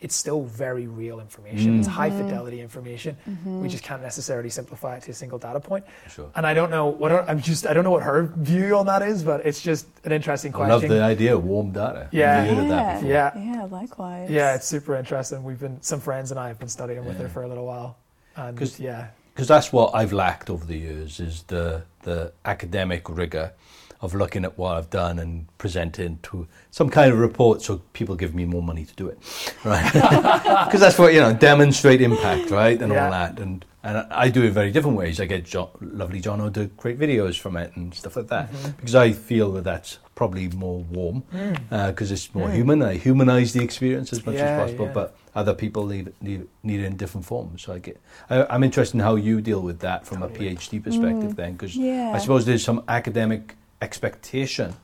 [0.00, 1.78] it's still very real information.
[1.78, 2.28] It's high mm-hmm.
[2.28, 3.16] fidelity information.
[3.28, 3.62] Mm-hmm.
[3.62, 5.86] We just can't necessarily simplify it to a single data point.
[6.10, 6.30] Sure.
[6.34, 8.86] And I don't know what her, I'm just I don't know what her view on
[8.86, 10.70] that is, but it's just an interesting question.
[10.70, 12.08] I love the idea of warm data.
[12.12, 12.44] Yeah.
[12.44, 12.94] Never heard of that Yeah.
[12.94, 13.10] before.
[13.10, 13.54] Yeah.
[13.54, 14.30] Yeah, likewise.
[14.30, 15.42] Yeah, it's super interesting.
[15.44, 17.96] We've been some friends and I have been studying with her for a little while,
[18.36, 23.08] and 'Cause- yeah, because that's what I've lacked over the years is the the academic
[23.08, 23.52] rigor
[24.00, 28.14] of looking at what I've done and presenting to some kind of report so people
[28.14, 29.18] give me more money to do it,
[29.64, 29.90] right?
[30.66, 33.04] Because that's what you know, demonstrate impact, right, and Yeah.
[33.04, 33.38] all that.
[33.40, 35.20] And and I do it very different ways.
[35.20, 38.70] I get jo- lovely John to create videos from it and stuff like that Mm-hmm.
[38.72, 41.88] because I feel that that's probably more warm Mm.
[41.88, 42.82] because it's more human.
[42.82, 44.92] I humanize the experience as much Yeah, as possible, yeah.
[44.92, 47.62] but other people need, need need it in different forms.
[47.62, 50.82] So I get, I, I'm interested in how you deal with that from a PhD
[50.82, 51.78] perspective, then, because.
[51.78, 54.74] I suppose there's some academic expectation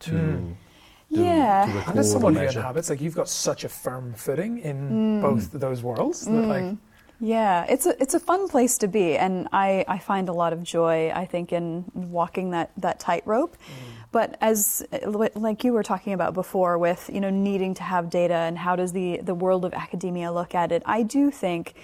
[0.00, 0.54] to, Mm.
[1.12, 1.64] to, Yeah.
[1.64, 2.58] to and record as someone or who measure.
[2.60, 5.20] inhabits, like you've got such a firm footing in hmm.
[5.20, 6.48] both of those worlds that hmm.
[6.48, 6.76] like
[7.20, 10.52] Yeah, it's a it's a fun place to be, and I, I find a lot
[10.52, 11.10] of joy.
[11.14, 13.56] I think in walking that that tightrope.
[13.56, 13.90] Hmm.
[14.10, 14.84] But as
[15.34, 18.76] like you were talking about before, with you know needing to have data and how
[18.76, 21.74] does the the world of academia look at it, I do think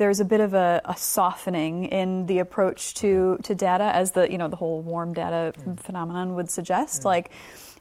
[0.00, 4.32] there's a bit of a, a softening in the approach to to data, as the
[4.32, 7.04] you know the whole warm data phenomenon would suggest.
[7.04, 7.30] Like.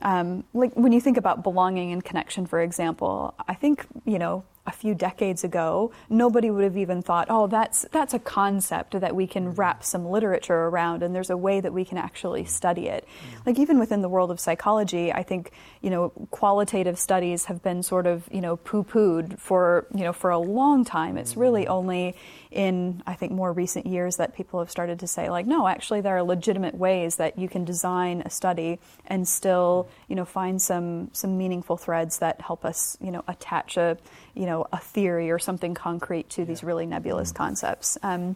[0.02, 4.46] Um, like when you think about belonging and connection, for example, I think you know
[4.66, 9.16] a few decades ago, nobody would have even thought, oh, that's that's a concept that
[9.16, 9.56] we can mm-hmm.
[9.60, 12.50] wrap some literature around, and there's a way that we can actually mm-hmm.
[12.50, 13.08] study it.
[13.08, 13.42] Mm-hmm.
[13.46, 17.82] Like even within the world of psychology, I think you know qualitative studies have been
[17.84, 21.18] sort of you know poo-pooed for you know for a long time.
[21.18, 22.16] It's really only
[22.52, 26.02] in I think more recent years that people have started to say like, no, actually
[26.02, 30.62] there are legitimate ways that you can design a study and still you know find
[30.62, 33.98] some some meaningful threads that help us you know attach a
[34.36, 37.98] you know a theory or something concrete to these really nebulous concepts.
[38.04, 38.36] Um,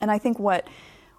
[0.00, 0.66] and I think what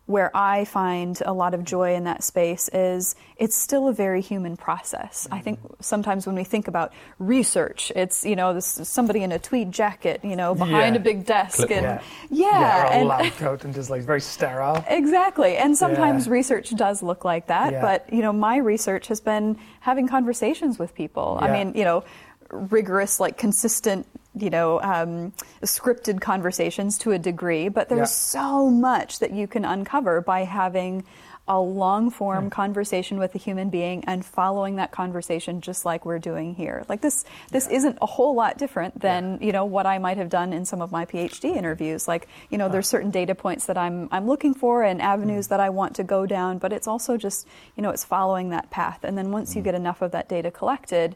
[0.06, 4.20] where I find a lot of joy in that space is it's still a very
[4.20, 5.30] human process.
[5.32, 9.40] I think sometimes when we think about research, it's you know this somebody in a
[9.40, 11.00] tweed jacket, you know, behind Yeah.
[11.02, 11.84] a big desk, Clipboard.
[11.86, 12.00] and
[12.30, 14.84] yeah, yeah, a and lab coat and just like very sterile.
[14.90, 15.56] Exactly.
[15.56, 16.34] And sometimes Yeah.
[16.34, 17.82] research does look like that, Yeah.
[17.82, 21.38] but you know, my research has been having conversations with people.
[21.42, 22.04] I mean, you know,
[22.54, 28.42] rigorous, like consistent, you know, um, scripted conversations to a degree, but there's Yeah.
[28.42, 31.04] so much that you can uncover by having
[31.48, 32.50] a long form hmm.
[32.50, 36.86] conversation with a human being and following that conversation just like we're doing here.
[36.88, 40.30] Like this this isn't a whole lot different than, you know, what I might have
[40.30, 42.08] done in some of my PhD interviews.
[42.08, 45.50] Like, you know, there's certain data points that I'm I'm looking for and avenues hmm.
[45.50, 48.70] that I want to go down, but it's also just, you know, it's following that
[48.70, 49.04] path.
[49.04, 49.66] And then once you hmm.
[49.66, 51.14] get enough of that data collected,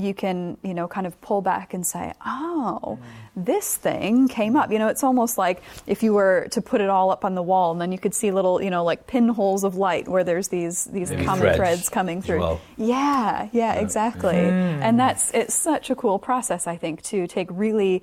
[0.00, 2.98] you can, you know, kind of pull back and say, oh,
[3.36, 4.70] this thing came up.
[4.70, 7.42] You know, it's almost like if you were to put it all up on the
[7.42, 10.48] wall and then you could see little, you know, like pinholes of light where there's
[10.48, 12.40] these these Maybe common threads threads, coming through.
[12.40, 12.60] well.
[12.76, 14.34] Yeah, yeah, exactly.
[14.34, 14.82] Mm-hmm.
[14.82, 18.02] And that's it's such a cool process, I think, to take really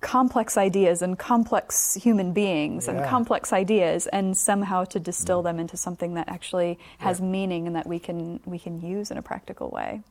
[0.00, 5.44] complex ideas and complex human beings and complex ideas and somehow to distill mm.
[5.44, 9.16] them into something that actually has meaning and that we can we can use in
[9.16, 10.02] a practical way.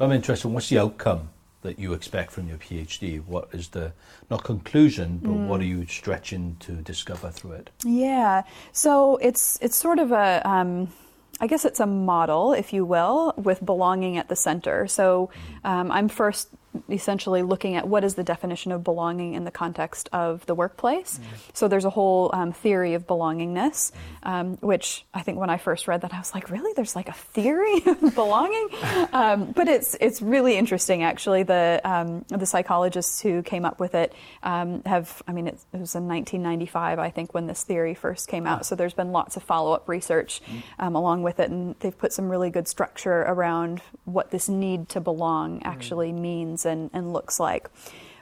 [0.00, 0.48] So I'm interested.
[0.48, 1.28] What's the outcome
[1.60, 3.22] that you expect from your PhD?
[3.22, 3.92] What is the
[4.30, 7.70] not conclusion, but what are you stretching to discover through it?
[7.84, 8.44] Yeah.
[8.72, 10.88] So it's it's sort of a um,
[11.38, 14.86] I guess it's a model, if you will, with belonging at the center.
[14.86, 15.28] So
[15.64, 16.48] um, I'm first
[16.88, 21.18] essentially looking at what is the definition of belonging in the context of the workplace.
[21.52, 25.88] So there's a whole um, theory of belongingness, um, which I think when I first
[25.88, 26.72] read that, I was like, really?
[26.74, 28.68] There's like a theory of belonging?
[29.12, 31.42] Um, but it's it's really interesting, actually.
[31.42, 35.80] The um, the psychologists who came up with it um, have, I mean, it, it
[35.80, 38.66] was in 1995, I think, when this theory first came out.
[38.66, 40.42] So there's been lots of follow up research
[40.78, 44.88] um, along with it, and they've put some really good structure around what this need
[44.90, 47.68] to belong actually means and, and looks like.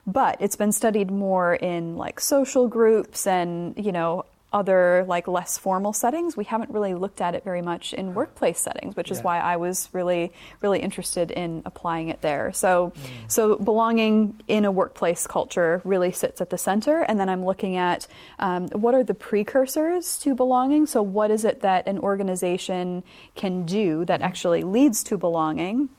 [0.06, 5.58] But it's been studied more in like social groups and, you know, other like less
[5.58, 6.34] formal settings.
[6.34, 9.24] We haven't really looked at it very much in workplace settings, which is Yeah.
[9.24, 12.50] why I was really, really interested in applying it there.
[12.54, 12.94] So,
[13.26, 17.00] so belonging in a workplace culture really sits at the center.
[17.02, 18.06] And then I'm looking at
[18.38, 20.86] um, what are the precursors to belonging.
[20.86, 23.02] So, what is it that an organization
[23.34, 25.90] can do that actually leads to belonging?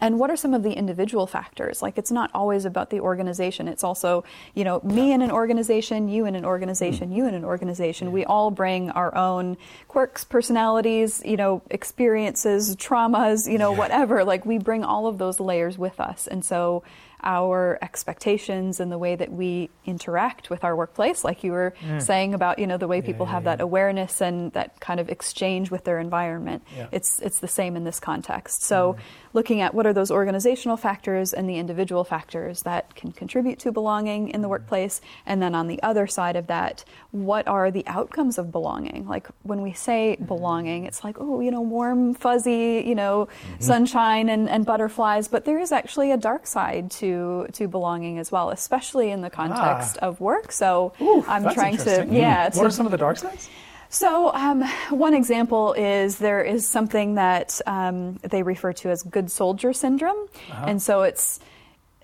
[0.00, 1.82] And what are some of the individual factors?
[1.82, 3.68] Like, it's not always about the organization.
[3.68, 7.44] It's also, you know, me in an organization, you in an organization, you in an
[7.44, 8.12] organization.
[8.12, 9.56] We all bring our own
[9.88, 14.24] quirks, personalities, you know, experiences, traumas, you know, whatever.
[14.24, 16.26] Like, we bring all of those layers with us.
[16.26, 16.82] And so,
[17.26, 22.00] our expectations and the way that we interact with our workplace, like you were mm.
[22.00, 23.56] saying about, you know, the way people yeah, have yeah.
[23.56, 26.62] that awareness and that kind of exchange with their environment.
[26.76, 26.86] Yeah.
[26.92, 28.62] It's it's the same in this context.
[28.62, 28.98] So, mm.
[29.32, 33.72] looking at what are those organizational factors and the individual factors that can contribute to
[33.72, 34.52] belonging in the mm.
[34.52, 39.08] workplace, and then on the other side of that, what are the outcomes of belonging?
[39.08, 43.62] Like when we say belonging, it's like oh, you know, warm, fuzzy, you know, mm-hmm.
[43.62, 47.15] sunshine and, and butterflies, but there is actually a dark side to
[47.52, 50.52] to belonging as well, especially in the context of work.
[50.52, 52.44] So Ooh, I'm trying to yeah.
[52.44, 53.48] What to- are some of the dark sides?
[53.88, 59.30] so, um, one example is there is something that um, they refer to as good
[59.30, 60.28] soldier syndrome.
[60.52, 61.40] And so it's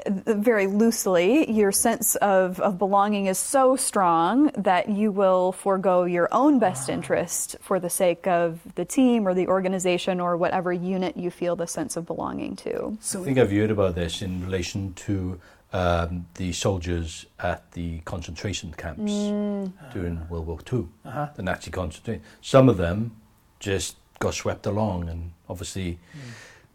[0.06, 6.28] very loosely, your sense of, of belonging is so strong that you will forego your
[6.32, 6.92] own best ah.
[6.92, 11.56] interest for the sake of the team or the organization or whatever unit you feel
[11.56, 12.96] the sense of belonging to.
[13.00, 15.40] So I think I've heard about this in relation to
[15.72, 19.72] um, the soldiers at the concentration camps mm.
[19.92, 21.28] during World War II, uh-huh.
[21.34, 22.22] the Nazi concentration.
[22.40, 23.16] Some of them
[23.58, 26.18] just got swept along and obviously hmm.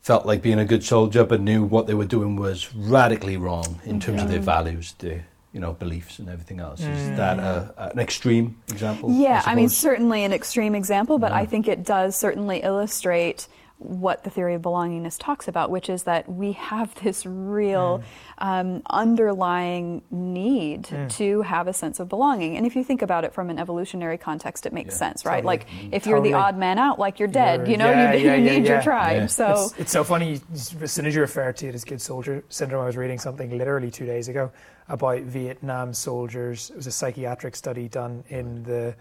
[0.08, 3.66] Felt like being a good soldier, but knew what they were doing was radically wrong
[3.84, 4.00] in mm-hmm.
[4.00, 6.80] terms of their values, their you know beliefs and everything else.
[6.80, 7.18] Is mm.
[7.18, 9.12] that a, an extreme example?
[9.12, 11.50] Yeah, I, mean, certainly an extreme example, but I mm.
[11.50, 16.28] think it does certainly illustrate what the theory of belongingness talks about, which is that
[16.32, 18.04] we have this real mm.
[18.40, 21.10] um, underlying need mm.
[21.12, 22.58] to have a sense of belonging.
[22.58, 25.38] And if you think about it from an evolutionary context, it makes Yeah, sense, right?
[25.38, 25.46] totally.
[25.46, 25.90] Like mm.
[25.92, 28.36] if you're the odd man out, like you're dead, You're- you know, yeah, you, yeah,
[28.36, 29.30] you need your tribe.
[29.30, 30.42] So It's, it's so funny.
[30.54, 33.58] As soon as you refer to it as good soldier syndrome, I was reading something
[33.58, 34.52] literally two days ago
[34.90, 36.70] about Vietnam soldiers.
[36.70, 38.96] It was a psychiatric study done in the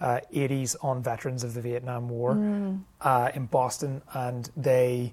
[0.00, 2.32] uh, 80s on veterans of the Vietnam War
[3.00, 5.12] uh, in Boston, and they,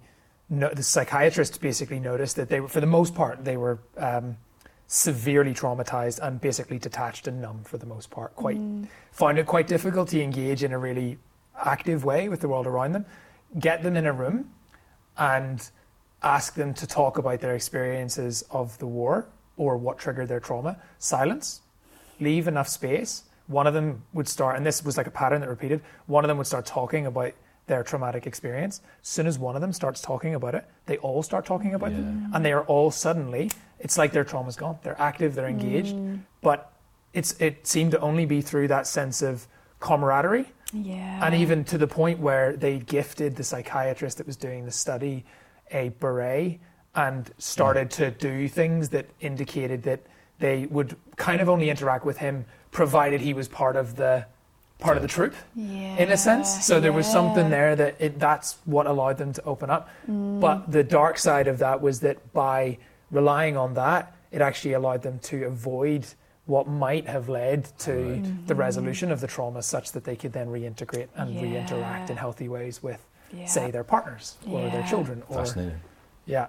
[0.49, 4.37] no, the psychiatrists basically noticed that they were, for the most part, they were um,
[4.87, 8.33] severely traumatized and basically detached and numb for the most part.
[8.35, 8.59] Quite
[9.11, 11.17] found it quite difficult to engage in a really
[11.57, 13.05] active way with the world around them.
[13.59, 14.51] Get them in a room
[15.17, 15.69] and
[16.23, 20.77] ask them to talk about their experiences of the war or what triggered their trauma.
[20.99, 21.61] Silence.
[22.19, 23.23] Leave enough space.
[23.47, 25.81] One of them would start, and this was like a pattern that repeated.
[26.05, 27.33] One of them would start talking about
[27.67, 28.81] their traumatic experience.
[29.01, 31.91] As soon as one of them starts talking about it, they all start talking about
[31.91, 33.51] it, and they are all suddenly.
[33.79, 34.79] It's like their trauma's gone.
[34.83, 35.35] They're active.
[35.35, 36.19] They're engaged, mm.
[36.41, 36.73] but
[37.13, 39.47] it's it seemed to only be through that sense of
[39.79, 44.65] camaraderie yeah, and even to the point where they gifted the psychiatrist that was doing
[44.65, 45.25] the study
[45.71, 46.59] a beret
[46.95, 50.01] and started to do things that indicated that
[50.39, 54.25] they would kind of only interact with him provided he was part of the
[54.79, 56.65] part of the troop yeah, in a sense.
[56.65, 59.89] So there was something there that it, that's what allowed them to open up.
[60.07, 60.39] Mm.
[60.39, 62.77] But the dark side of that was that by
[63.09, 66.05] relying on that it actually allowed them to avoid
[66.45, 68.53] what might have led to the mm-hmm.
[68.53, 71.41] resolution of the trauma such that they could then reintegrate and Yeah.
[71.41, 73.45] reinteract in healthy ways with Yeah.
[73.45, 75.79] say their partners or their children or Fascinating.
[76.25, 76.47] yeah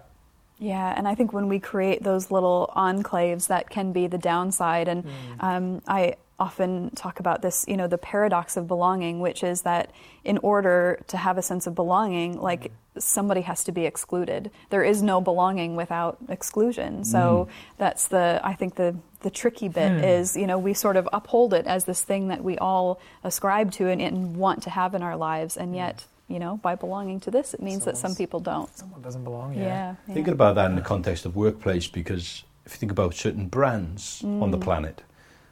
[0.58, 4.88] Yeah, and I think when we create those little enclaves, that can be the downside.
[4.88, 5.10] And mm.
[5.40, 9.90] um, I often talk about this, you know, the paradox of belonging, which is that
[10.24, 12.70] in order to have a sense of belonging, like mm.
[13.02, 14.50] somebody has to be excluded.
[14.70, 17.00] There is no belonging without exclusion.
[17.00, 17.06] Mm.
[17.06, 20.04] So that's the, I think the the tricky bit hmm.
[20.04, 23.72] is, you know, we sort of uphold it as this thing that we all ascribe
[23.72, 27.20] to and, and want to have in our lives, and yet you know, by belonging
[27.20, 28.74] to this, it means that some people don't.
[28.76, 29.54] Someone doesn't belong.
[29.54, 29.60] Yeah.
[29.62, 29.94] Yeah.
[30.06, 30.14] yeah.
[30.14, 34.22] Thinking about that in the context of workplace, because if you think about certain brands
[34.24, 34.50] on Mm.
[34.50, 35.02] the planet,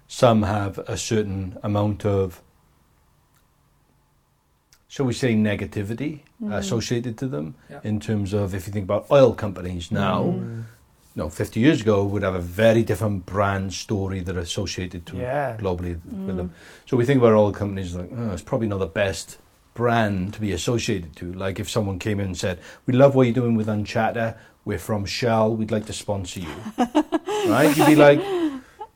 [0.07, 2.43] some have a certain amount of,
[4.89, 6.53] shall we say, negativity Mm.
[6.55, 7.55] associated to them.
[7.70, 7.81] Yeah.
[7.83, 10.64] In terms of, if you think about oil companies now, Mm.
[11.16, 15.57] no, 50 years ago would have a very different brand story that associated to Yeah.
[15.57, 16.27] globally Mm.
[16.27, 16.51] with them.
[16.85, 19.39] So we think about oil companies like, oh, it's probably not the best
[19.77, 21.33] brand to be associated to.
[21.33, 24.79] Like if someone came in and said, we love what you're doing with Unchatter, we're
[24.79, 26.49] from Shell, we'd like to sponsor you.
[27.47, 27.72] right?
[27.77, 28.20] You'd be like,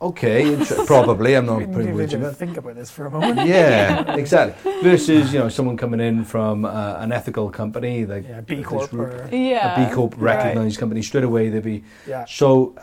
[0.02, 3.10] okay, int- probably, I'm not We putting need words in think about this for a
[3.16, 3.46] moment.
[3.46, 4.72] Yeah, exactly.
[4.82, 8.92] Versus, you know, someone coming in from uh, an ethical company, like Yeah, B Corp
[8.94, 9.84] or Yeah.
[9.84, 12.24] a B Corp recognized company, straight away they'd be yeah.
[12.26, 12.74] so,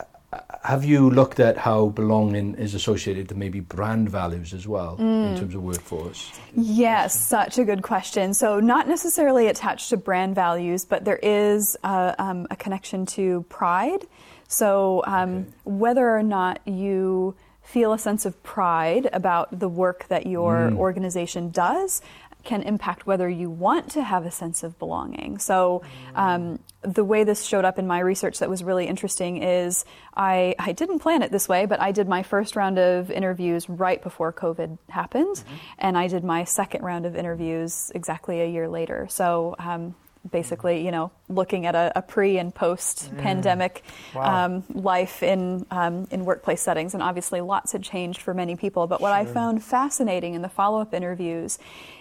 [0.63, 5.37] have you looked at how belonging is associated to maybe brand values as well in
[5.37, 6.31] terms of workforce?
[6.55, 8.33] Yes, such a good question.
[8.33, 13.43] So, not necessarily attached to brand values, but there is a, um, a connection to
[13.49, 14.05] pride.
[14.47, 20.25] So, um, whether or not you feel a sense of pride about the work that
[20.25, 22.01] your organization does
[22.47, 25.37] can impact whether you want to have a sense of belonging.
[25.37, 25.83] So,
[26.15, 29.83] um, the way this showed up in my research that was really interesting is
[30.15, 33.69] I, I didn't plan it this way, but I did my first round of interviews
[33.69, 35.43] right before COVID happened,
[35.77, 39.07] and I did my second round of interviews exactly a year later.
[39.09, 39.93] So, um,
[40.31, 44.45] basically, you know, looking at a, a pre and post pandemic Wow.
[44.45, 48.87] um, life in um, in workplace settings, and obviously lots had changed for many people.
[48.87, 51.59] But what I found fascinating in the follow up interviews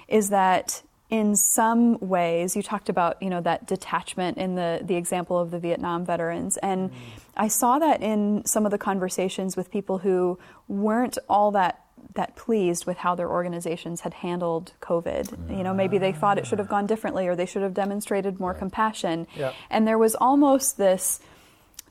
[0.09, 4.97] is that in some ways you talked about you know that detachment in the the
[4.97, 6.57] example of the Vietnam veterans.
[6.59, 6.91] And
[7.37, 12.37] I saw that in some of the conversations with people who weren't all that that
[12.37, 15.57] pleased with how their organizations had handled COVID.
[15.57, 18.41] You know, maybe they thought it should have gone differently or they should have demonstrated
[18.41, 19.27] more compassion.
[19.37, 19.53] Yeah.
[19.71, 21.21] And there was almost this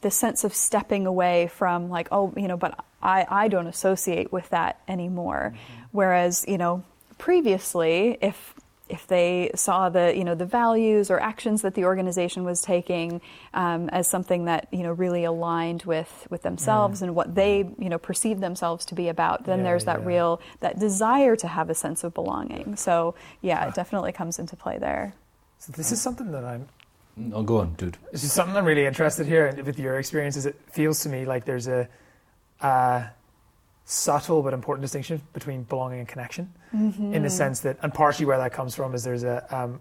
[0.02, 4.32] this sense of stepping away from like, oh, you know, but I, I don't associate
[4.32, 5.54] with that anymore.
[5.54, 5.82] Mm-hmm.
[5.92, 6.84] Whereas, you know,
[7.18, 8.55] previously, if
[8.88, 13.20] if they saw the you know the values or actions that the organization was taking
[13.54, 17.90] um, as something that you know really aligned with with themselves and what they you
[17.90, 20.08] know perceive themselves to be about, then Yeah, there's that yeah.
[20.08, 22.76] real that desire to have a sense of belonging.
[22.76, 25.16] So yeah, it definitely comes into play there.
[25.60, 26.68] So this is something that I'm.
[27.34, 27.98] Oh, go on, dude.
[28.12, 31.26] This is something I'm really interested here, and with your experiences, it feels to me
[31.26, 31.88] like there's a,
[32.60, 33.06] a
[33.86, 38.38] subtle but important distinction between belonging and connection, in the sense that, and partially where
[38.38, 39.80] that comes from is there's a um,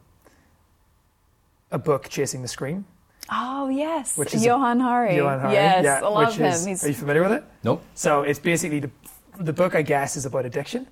[1.70, 2.84] a book chasing the scream.
[3.32, 5.16] Oh yes, Which is Johann Hari.
[5.16, 6.46] Johann Hari, Yes, yeah, I love which him.
[6.46, 7.44] is- He's are you familiar with it?
[7.62, 7.82] Nope.
[7.94, 8.90] So it's basically the,
[9.40, 10.86] the book, I guess, is about addiction.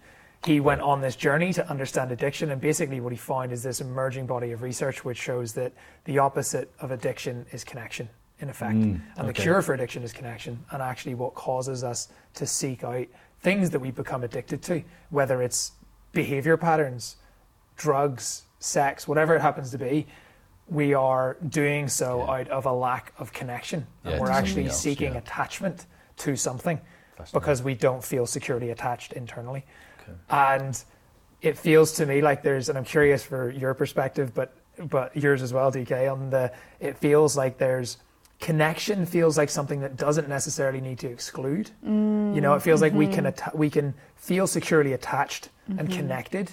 [0.47, 3.81] He went on this journey to understand addiction, and basically what he found is this
[3.81, 5.73] emerging body of research which shows that
[6.05, 8.09] the opposite of addiction is connection,
[8.41, 8.75] in effect.
[8.75, 13.07] and the cure for addiction is connection, and actually what causes us to seek out
[13.41, 15.73] things that we become addicted to, whether it's
[16.13, 17.17] behavior patterns,
[17.77, 20.07] drugs, sex, whatever it happens to be.
[20.69, 22.31] We are doing so Yeah.
[22.31, 23.87] out of a lack of connection.
[24.05, 25.19] Yeah, we're actually else, seeking yeah.
[25.19, 25.87] attachment
[26.19, 26.81] to something
[27.33, 29.65] because we don't feel securely attached internally.
[30.03, 30.13] Okay.
[30.31, 30.83] And
[31.41, 34.57] it feels to me like there's, and I'm curious for your perspective, but
[34.89, 36.11] but yours as well, DK.
[36.11, 36.51] On the,
[36.81, 37.99] it feels like there's
[38.43, 41.71] connection feels like something that doesn't necessarily need to exclude.
[41.85, 43.27] you know, it mm, feels like we can mm-hmm.
[43.29, 45.97] atta- we can feel securely attached and mm-hmm.
[45.97, 46.51] connected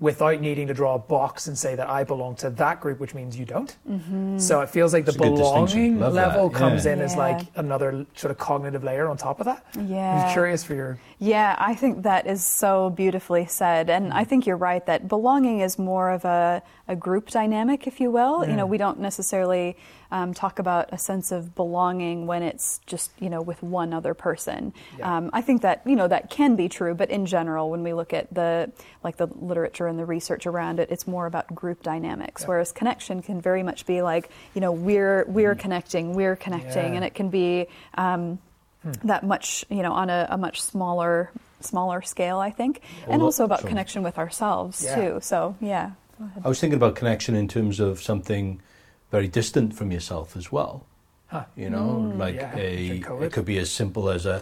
[0.00, 3.14] without needing to draw a box and say that I belong to that group, which
[3.14, 3.74] means you don't.
[3.88, 4.38] Mm-hmm.
[4.38, 5.78] So it feels like the a good distinction.
[5.78, 6.92] belonging Love that, level comes yeah.
[6.92, 9.64] in as like another sort of cognitive layer on top of that.
[9.78, 10.26] Yeah.
[10.26, 13.90] I'm curious for your Yeah, I think that is so beautifully said.
[13.90, 18.00] And I think you're right that belonging is more of a, a group dynamic, if
[18.00, 18.48] you will.
[18.48, 19.76] You know, we don't necessarily
[20.10, 24.14] um, talk about a sense of belonging when it's just, you know, with one other
[24.14, 24.72] person.
[24.98, 25.18] Yeah.
[25.18, 27.92] Um, I think that, you know, that can be true, but in general, when we
[27.92, 28.72] look at the,
[29.04, 32.48] like the literature and the research around it, it's more about group dynamics, Yeah.
[32.48, 36.96] whereas connection can very much be like, you know, we're, we're connecting, we're connecting, Yeah.
[36.96, 37.66] and it can be,
[37.98, 38.38] um,
[39.04, 43.44] that much, you know, on a, a much smaller smaller scale, I think, and also
[43.44, 43.68] about sorry.
[43.70, 44.94] connection with ourselves Yeah.
[44.94, 45.18] too.
[45.20, 46.42] So yeah, Go ahead.
[46.44, 48.60] I was thinking about connection in terms of something
[49.10, 50.86] very distant from yourself as well.
[51.26, 51.44] Huh.
[51.56, 52.18] You know, Mm.
[52.18, 54.40] like Yeah, a during it could be as simple as a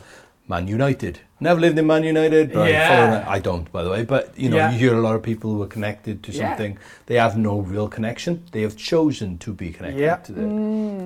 [0.48, 1.20] Man United.
[1.40, 3.24] Never lived in Man United, but Yeah.
[3.28, 4.02] I, don't, by the way.
[4.04, 4.72] But you know, Yeah.
[4.72, 6.48] you hear a lot of people who are connected to Yeah.
[6.48, 6.78] something.
[7.06, 8.42] They have no real connection.
[8.52, 10.16] They have chosen to be connected Yeah.
[10.16, 10.38] to it,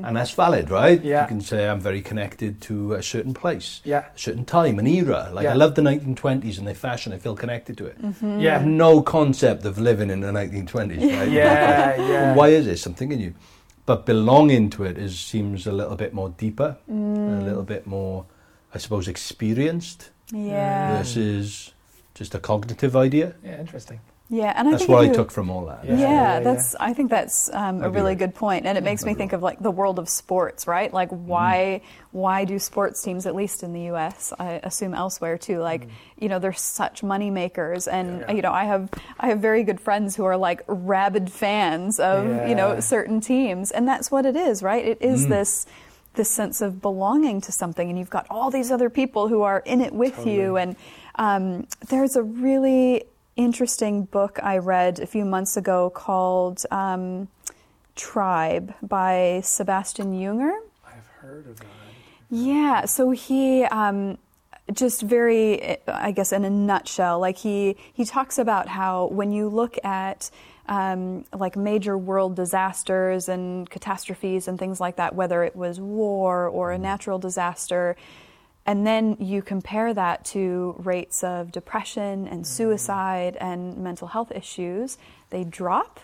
[0.07, 1.03] and that's valid, right?
[1.05, 1.23] Yeah.
[1.23, 4.05] You can say I'm very connected to a certain place, Yeah.
[4.15, 5.29] a certain time, an era.
[5.35, 7.13] Like I love the 1920s and their fashion.
[7.13, 7.97] I feel connected to it.
[8.03, 11.29] I have no concept of living in the 1920s, right?
[11.31, 12.35] Yeah, yeah.
[12.35, 13.35] Why is it something in you?
[13.85, 17.41] But belonging to it is seems a little bit more deeper, Mm.
[17.41, 18.25] a little bit more,
[18.75, 20.97] I suppose, experienced Yeah.
[20.99, 21.73] versus
[22.15, 23.35] just a cognitive idea.
[23.45, 24.01] Yeah, interesting.
[24.31, 25.85] Yeah, and I That's think what I you- took from all that.
[25.85, 26.75] Yeah, Yeah, yeah, that's.
[26.81, 28.19] I think that's um, a really right.
[28.19, 30.91] good point, and it makes me think of like the world of sports, right?
[30.91, 31.27] Like Mm-hmm.
[31.27, 31.81] why
[32.13, 35.87] why do sports teams, at least in the U.S., I assume elsewhere too, like
[36.19, 38.21] you know they're such money makers, and.
[38.21, 38.33] Yeah.
[38.33, 38.89] you know I have
[39.21, 43.71] I have very good friends who are like rabid fans of you know certain teams,
[43.71, 44.83] and that's what it is, right?
[44.93, 45.15] It is Mm.
[45.25, 45.67] is this
[46.15, 49.61] this sense of belonging to something, and you've got all these other people who are
[49.61, 50.77] in it with you, and
[51.17, 53.05] um, there's a really
[53.37, 57.29] interesting book I read a few months ago called um,
[57.97, 60.57] Tribe by Sebastian Junger.
[60.87, 61.67] I've heard of that.
[62.31, 64.19] Yeah, so he um,
[64.73, 69.49] just very, I guess, in a nutshell, like he he talks about how when you
[69.49, 70.31] look at
[70.67, 76.47] um, like major world disasters and catastrophes and things like that, whether it was war
[76.49, 77.97] or a natural disaster,
[78.65, 84.99] and then you compare that to rates of depression and suicide and mental health issues,
[85.31, 85.99] they drop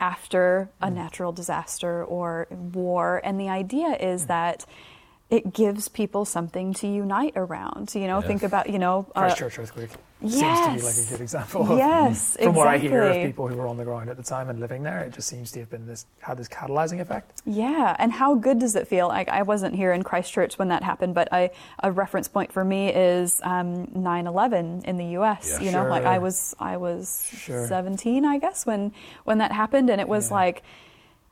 [0.00, 3.20] after a natural disaster or war.
[3.24, 4.64] And the idea is that
[5.28, 7.94] it gives people something to unite around.
[7.94, 8.28] You know, Yeah.
[8.28, 9.58] think about, you know, uh, Christchurch
[10.22, 11.72] earthquake seems to be like a good example.
[11.72, 14.22] Of, Yes, from what I hear of people who were on the ground at the
[14.22, 17.42] time and living there, it just seems to have been this had this catalyzing effect.
[17.46, 19.08] Yeah, and how good does it feel?
[19.08, 21.50] Like I wasn't here in Christchurch when that happened, but I,
[21.82, 25.50] a reference point for me is um, 9/11 in the U.S.
[25.60, 25.66] Yeah.
[25.66, 27.66] you know, like I was I was Sure.
[27.66, 28.92] 17, I guess, when
[29.24, 30.34] when that happened, and it was Yeah.
[30.36, 30.62] like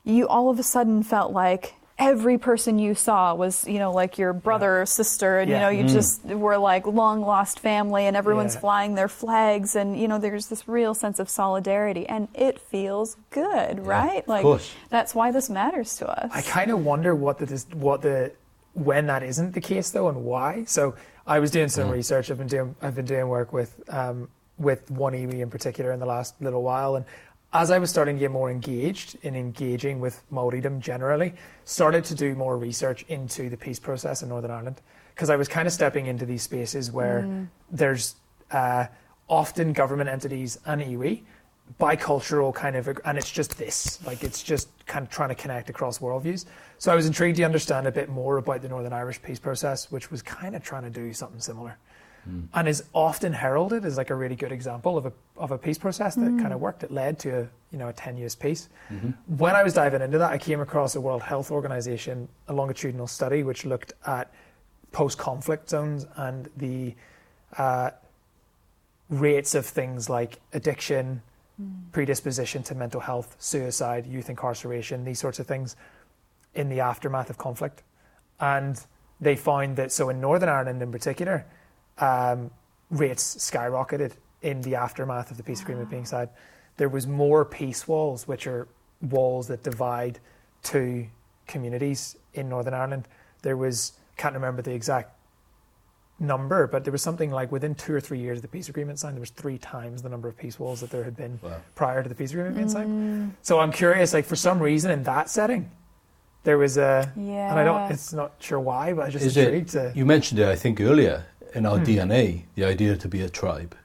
[0.03, 4.17] you all of a sudden felt like every person you saw was you know like
[4.19, 8.15] your brother or sister and you know you just were like long lost family and
[8.15, 8.59] everyone's Yeah.
[8.61, 13.17] flying their flags and you know there's this real sense of solidarity and it feels
[13.31, 14.27] good right?
[14.27, 14.45] like
[14.89, 16.29] that's why this matters to us.
[16.33, 18.31] I kind of wonder what the what the
[18.73, 20.65] when that isn't the case though and why.
[20.65, 20.93] So
[21.25, 22.29] I was doing some research.
[22.29, 24.29] I've been doing I've been doing work with um,
[24.59, 27.05] with one iwi in particular in the last little while, and
[27.53, 31.33] as I was starting to get more engaged in engaging with Maoridom generally,
[31.65, 34.81] started to do more research into the peace process in Northern Ireland.
[35.15, 38.15] Because I was kind of stepping into these spaces where there's
[38.51, 38.85] uh,
[39.27, 41.23] often government entities and iwi
[41.79, 45.69] bicultural kind of, and it's just this, like it's just kind of trying to connect
[45.69, 46.45] across worldviews.
[46.77, 49.91] So I was intrigued to understand a bit more about the Northern Irish peace process,
[49.91, 51.77] which was kind of trying to do something similar,
[52.53, 55.77] and is often heralded as like a really good example of a of a peace
[55.77, 56.39] process that hmm.
[56.39, 56.83] kind of worked.
[56.83, 58.69] It led to a you know a ten years peace.
[58.91, 59.11] Mm-hmm.
[59.37, 63.07] When I was diving into that, I came across a World Health Organization a longitudinal
[63.07, 64.31] study which looked at
[64.91, 66.95] post conflict zones and the
[67.57, 67.91] uh,
[69.09, 71.21] rates of things like addiction,
[71.57, 71.69] hmm.
[71.91, 75.75] predisposition to mental health, suicide, youth incarceration, these sorts of things
[76.55, 77.83] in the aftermath of conflict.
[78.39, 78.79] And
[79.19, 81.45] they found that, so in Northern Ireland in particular,
[81.99, 82.51] um,
[82.91, 86.29] rates skyrocketed in the aftermath of the peace agreement being signed.
[86.77, 88.67] There was more peace walls, which are
[89.01, 90.19] walls that divide
[90.63, 91.07] two
[91.47, 93.07] communities in Northern Ireland.
[93.41, 95.13] There was, can't remember the exact
[96.19, 98.99] number, but there was something like within two or three years of the peace agreement
[98.99, 101.57] signed, there was three times the number of peace walls that there had been Wow.
[101.75, 103.35] prior to the peace agreement being signed.
[103.43, 105.69] So I'm curious, like for some reason in that setting,
[106.43, 107.51] there was a, yeah.
[107.51, 109.91] and I don't, it's not sure why, but I just Is intrigued it?
[109.91, 109.93] to.
[109.95, 111.69] You mentioned it, I think, earlier in Hmm.
[111.71, 113.75] our DNA, the idea to be a tribe.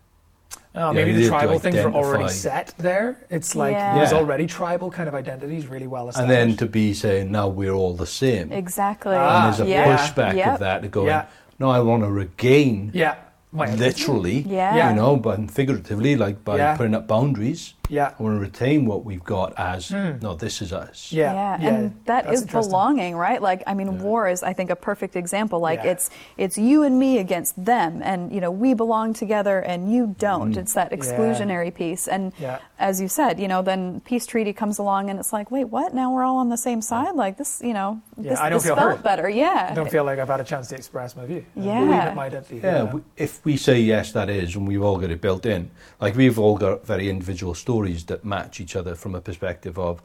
[0.75, 3.17] Oh, the maybe the to tribal things were already set there.
[3.29, 3.95] It's like Yeah.
[3.95, 6.39] there's already tribal kind of identities really well established.
[6.41, 8.51] And then to be saying, now we're all the same.
[8.53, 9.15] Exactly.
[9.15, 9.97] Ah, and there's a yeah.
[9.97, 10.55] pushback Yep.
[10.55, 11.25] of that to going, Yeah.
[11.59, 13.17] no, I want to regain, yeah,
[13.53, 14.89] literally, Yeah.
[14.91, 16.77] you know, but figuratively, like by Yeah.
[16.77, 17.75] putting up boundaries.
[17.93, 20.13] Yeah, I want to retain what we've got as, hmm.
[20.23, 21.13] no, this is us.
[21.13, 21.69] Yeah, yeah, yeah.
[21.69, 23.41] and that That's is belonging, right?
[23.43, 25.61] Like, I mean, war is, I think, a perfect example.
[25.61, 25.91] Like, Yeah.
[25.93, 30.15] it's it's you and me against them, and you know, we belong together and you
[30.19, 30.55] don't.
[30.55, 30.63] Mm.
[30.63, 32.09] It's that exclusionary piece.
[32.09, 32.61] And Yeah.
[32.79, 35.93] as you said, you know, then peace treaty comes along, and it's like, wait, what?
[35.93, 37.15] Now we're all on the same side?
[37.15, 39.03] Like this, you know, Yeah, this, I don't this feel felt heard.
[39.03, 39.29] better.
[39.29, 41.45] Yeah, I don't feel like I've had a chance to express my view.
[41.55, 41.81] Yeah.
[41.81, 42.61] believe in my identity.
[42.65, 45.71] Yeah, if we say yes, that is, and we've all got it built in.
[46.01, 50.01] Like we've all got very individual stories that match each other from a perspective of,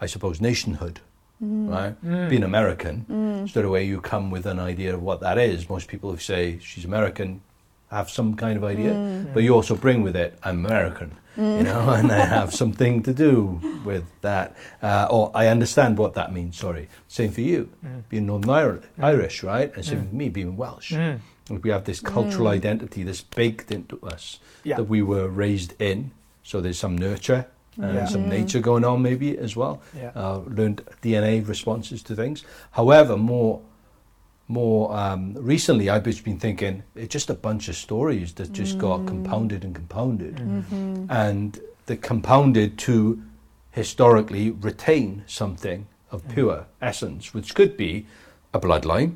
[0.00, 1.00] I suppose, nationhood.
[1.42, 1.70] Mm.
[1.70, 2.04] right?
[2.04, 2.28] Mm.
[2.28, 3.48] Being American, mm.
[3.48, 5.68] straight away you come with an idea of what that is.
[5.68, 7.40] Most people who say she's American
[7.92, 11.90] have some kind of idea, but you also bring with it, I'm American, you know,
[11.96, 14.56] and I have something to do with that.
[14.82, 16.88] Uh, or I understand what that means, sorry.
[17.06, 17.70] Same for you,
[18.08, 19.72] being Northern Ir- Irish, right?
[19.76, 20.92] And same for me, being Welsh.
[20.92, 21.20] Mm.
[21.48, 24.76] And We have this cultural identity that's baked into us Yeah.
[24.76, 26.10] that we were raised in.
[26.48, 27.44] So there's some nurture
[27.76, 28.06] and Yeah.
[28.06, 29.82] some nature going on, maybe as well.
[29.94, 30.12] Yeah.
[30.16, 32.42] Uh, learned DNA responses to things.
[32.70, 33.60] However, more
[34.50, 38.78] more um, recently, I've just been thinking it's just a bunch of stories that just
[38.78, 41.04] got compounded and compounded, Mm-hmm.
[41.10, 43.20] and the compounded to
[43.72, 46.34] historically retain something of Mm.
[46.34, 48.06] pure essence, which could be
[48.54, 49.10] a bloodline,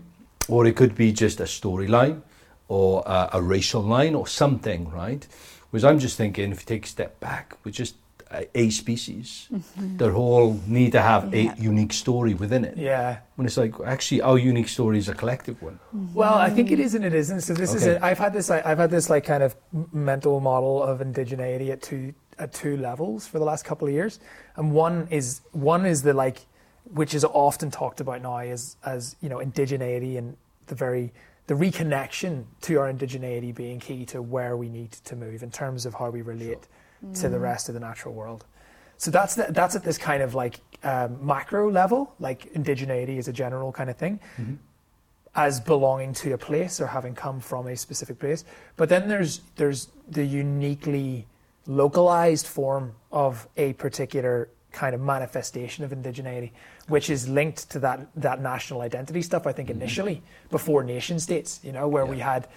[0.48, 2.20] or it could be just a storyline,
[2.68, 5.26] or uh, a racial line, or something, right?
[5.72, 7.94] Whereas I'm just thinking, if you take a step back, we're just
[8.30, 9.96] a, a species mm-hmm.
[9.96, 11.54] that all need to have Yeah.
[11.54, 12.76] a unique story within it.
[12.76, 13.20] Yeah.
[13.36, 15.78] When it's like, actually, our unique story is a collective one.
[15.96, 16.12] Mm-hmm.
[16.12, 17.40] Well, I think it is and it isn't.
[17.40, 18.02] So this is it.
[18.02, 18.50] I've had this.
[18.50, 19.56] I've had this like kind of
[19.92, 24.20] mental model of indigeneity at two at two levels for the last couple of years,
[24.56, 26.38] and one is one is the like,
[26.92, 31.12] which is often talked about now as as you know indigeneity and the very
[31.46, 35.86] the reconnection to our indigeneity being key to where we need to move in terms
[35.86, 36.68] of how we relate
[37.14, 38.44] to the rest of the natural world.
[38.96, 43.26] So that's the, that's at this kind of like um, macro level, like indigeneity is
[43.26, 44.20] a general kind of thing
[45.34, 48.44] as belonging to a place or having come from a specific place.
[48.76, 51.26] But then there's there's the uniquely
[51.66, 56.52] localized form of a particular kind of manifestation of indigeneity,
[56.88, 59.46] which is linked to that that national identity stuff.
[59.46, 59.80] I think mm-hmm.
[59.80, 62.48] initially before nation states, you know, where we had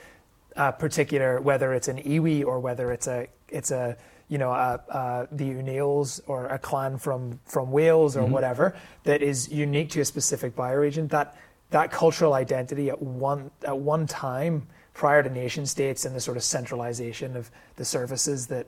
[0.55, 3.97] a particular whether it's an iwi or whether it's a it's a
[4.28, 8.32] you know a, a, the O'Neills or a clan from from Wales or mm-hmm.
[8.32, 11.09] whatever that is unique to a specific bioregion.
[11.09, 11.38] That
[11.71, 16.38] that cultural identity at one at one time prior to nation states and the sort
[16.38, 18.67] of centralization of the services that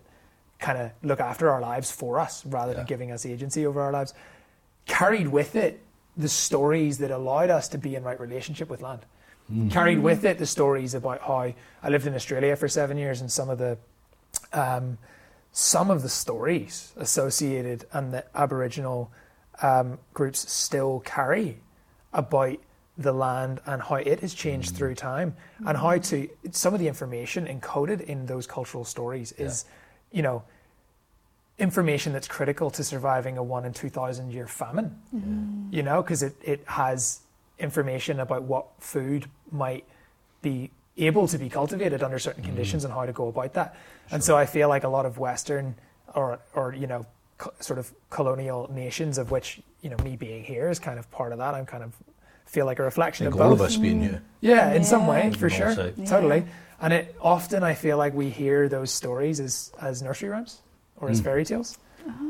[0.60, 3.92] kind of look after our lives for us rather than giving us agency over our
[3.92, 4.14] lives
[4.88, 5.82] carried with it
[6.16, 9.06] the stories that allowed us to be in right relationship with land.
[9.70, 13.32] Carried with it the stories about how I lived in Australia for seven years and
[13.32, 13.78] some of the
[14.52, 14.98] um,
[15.54, 19.10] some of the stories associated and that Aboriginal
[19.62, 21.60] um, groups still carry
[22.14, 22.58] about
[22.98, 25.36] the land and how it has changed through time
[25.66, 29.66] and how to some of the information encoded in those cultural stories is
[30.12, 30.44] you know
[31.60, 34.96] information that's critical to surviving a one in 2000 year famine.
[35.14, 35.74] Mm-hmm.
[35.74, 37.22] You know because it, it has
[37.60, 39.86] information about what food might
[40.42, 42.52] be able to be cultivated under certain mm-hmm.
[42.52, 43.76] conditions and how to go about that.
[44.12, 45.76] And so i feel like a lot of western
[46.16, 47.06] or or you know
[47.38, 51.10] co- sort of colonial nations of which you know me being here is kind of
[51.12, 51.94] part of that i'm kind of
[52.48, 54.22] feel like a reflection of all both of us being here.
[54.42, 55.94] yeah, in some way, for sure, say.
[56.06, 56.46] totally.
[56.80, 60.62] And it often I feel like we hear those stories as as nursery rhymes
[60.98, 61.24] or as Mm.
[61.26, 61.78] fairy tales,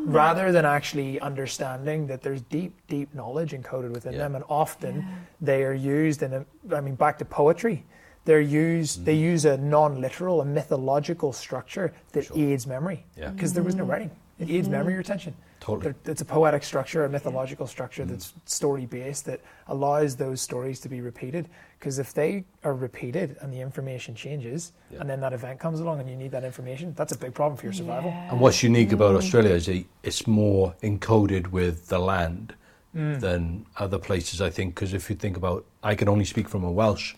[0.05, 4.19] rather than actually understanding that there's deep, deep knowledge encoded within Yeah.
[4.19, 5.05] them, and often Yeah.
[5.41, 6.45] they are used in a.
[6.75, 7.85] I mean, back to poetry.
[8.25, 9.05] They're used.
[9.05, 9.21] They Mm.
[9.31, 12.37] use a non-literal, a mythological structure that Sure.
[12.37, 13.29] aids memory Yeah.
[13.29, 14.11] because there was no writing.
[14.39, 15.33] It aids memory retention.
[15.59, 15.93] Totally.
[16.03, 18.09] There- It's a poetic structure, a mythological structure Mm.
[18.09, 21.49] that's story based that allows those stories to be repeated.
[21.79, 24.99] Because if they are repeated and the information changes, Yeah.
[25.01, 27.57] and then that event comes along and you need that information, that's a big problem
[27.57, 28.11] for your survival.
[28.11, 28.31] Yeah.
[28.31, 29.67] And what's unique about Australia is
[30.03, 32.53] it's more encoded with the land
[32.97, 34.73] than other places, I think.
[34.75, 37.15] Because if you think about, I can only speak from a Welsh,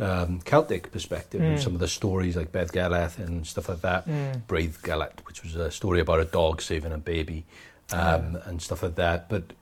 [0.00, 4.06] um, Celtic perspective, and some of the stories like Beddgelert and stuff like that.
[4.46, 7.44] Brave Gelert, which was a story about a dog saving a baby,
[7.92, 9.28] um, and stuff like that.
[9.28, 9.52] But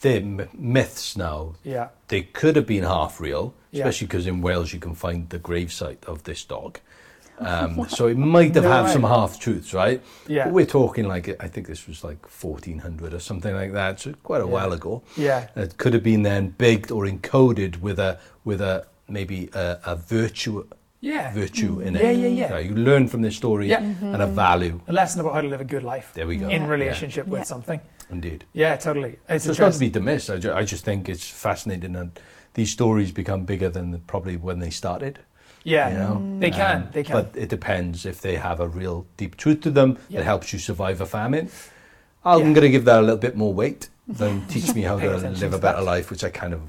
[0.00, 1.54] they're m- myths now.
[1.62, 1.88] Yeah.
[2.08, 6.04] They could have been half real, especially because in Wales you can find the gravesite
[6.04, 6.80] of this dog.
[7.38, 8.92] Um, so it might have No had way.
[8.92, 10.00] some half truths, right?
[10.28, 10.44] Yeah.
[10.44, 14.00] But we're talking like I think this was like 1400 or something like that.
[14.00, 14.50] So quite a Yeah.
[14.50, 15.02] while ago.
[15.16, 15.48] Yeah.
[15.56, 19.96] It could have been then baked or encoded with a with a maybe a, a
[19.96, 20.64] virtue
[21.00, 21.32] Yeah.
[21.34, 22.02] virtue in it.
[22.02, 22.48] Yeah, yeah, yeah.
[22.50, 23.80] So you learn from this story Yeah.
[23.82, 24.80] and a value.
[24.86, 26.48] A lesson about how to live a good life There we go.
[26.48, 26.68] in Yeah.
[26.68, 27.44] relationship with Yeah.
[27.44, 27.80] something.
[28.10, 28.44] Indeed.
[28.52, 29.16] Yeah, totally.
[29.28, 30.30] It's So it's not to be dismissed.
[30.30, 32.10] I, ju- I just think it's fascinating and
[32.54, 35.18] these stories become bigger than the, probably when they started.
[35.64, 36.38] Yeah, you know?
[36.40, 36.82] they can.
[36.82, 37.12] Um, they can.
[37.14, 40.20] But it depends if they have a real deep truth to them Yeah.
[40.20, 41.50] that helps you survive a famine.
[42.24, 42.44] I'm Yeah.
[42.44, 45.52] going to give that a little bit more weight than teach me how to live
[45.54, 46.60] a better life, which I kind of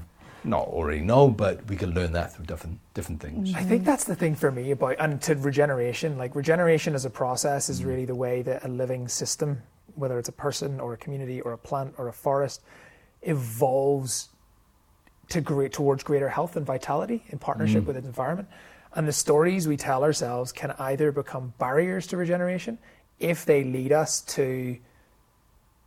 [0.46, 3.54] not already know, but we can learn that through different different things.
[3.54, 6.18] I think that's the thing for me about and to regeneration.
[6.18, 9.62] Like regeneration as a process is really the way that a living system,
[9.94, 12.60] whether it's a person or a community or a plant or a forest,
[13.22, 14.28] evolves
[15.30, 18.48] to great, towards greater health and vitality in partnership with its environment.
[18.94, 22.78] And the stories we tell ourselves can either become barriers to regeneration
[23.18, 24.78] if they lead us to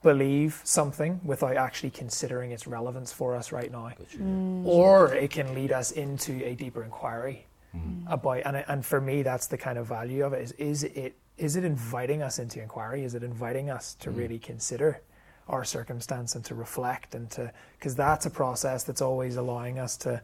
[0.03, 4.17] believe something without actually considering its relevance for us right now, mm.
[4.17, 4.65] Mm.
[4.65, 7.45] or it can lead us into a deeper inquiry
[7.75, 8.03] mm.
[8.07, 8.41] about.
[8.45, 10.41] And, and for me, that's the kind of value of it.
[10.43, 13.03] Is is it is it inviting us into inquiry?
[13.03, 15.01] Is it inviting us to really consider
[15.47, 19.95] our circumstance and to reflect and to because that's a process that's always allowing us
[19.97, 20.21] to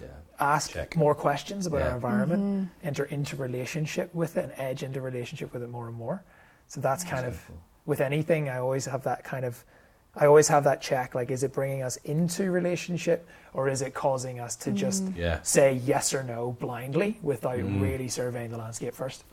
[0.00, 0.08] Yeah.
[0.38, 0.96] ask Check.
[0.96, 1.88] more questions about Yeah.
[1.90, 5.96] our environment, enter into relationship with it, and edge into relationship with it more and
[5.96, 6.22] more.
[6.68, 7.40] So that's kind of
[7.86, 8.48] with anything.
[8.48, 9.64] I always have that kind of,
[10.16, 11.14] I always have that check.
[11.14, 15.40] Like, is it bringing us into relationship, or is it causing us to just Yeah.
[15.42, 17.80] say yes or no blindly without Mm.
[17.82, 19.24] really surveying the landscape first?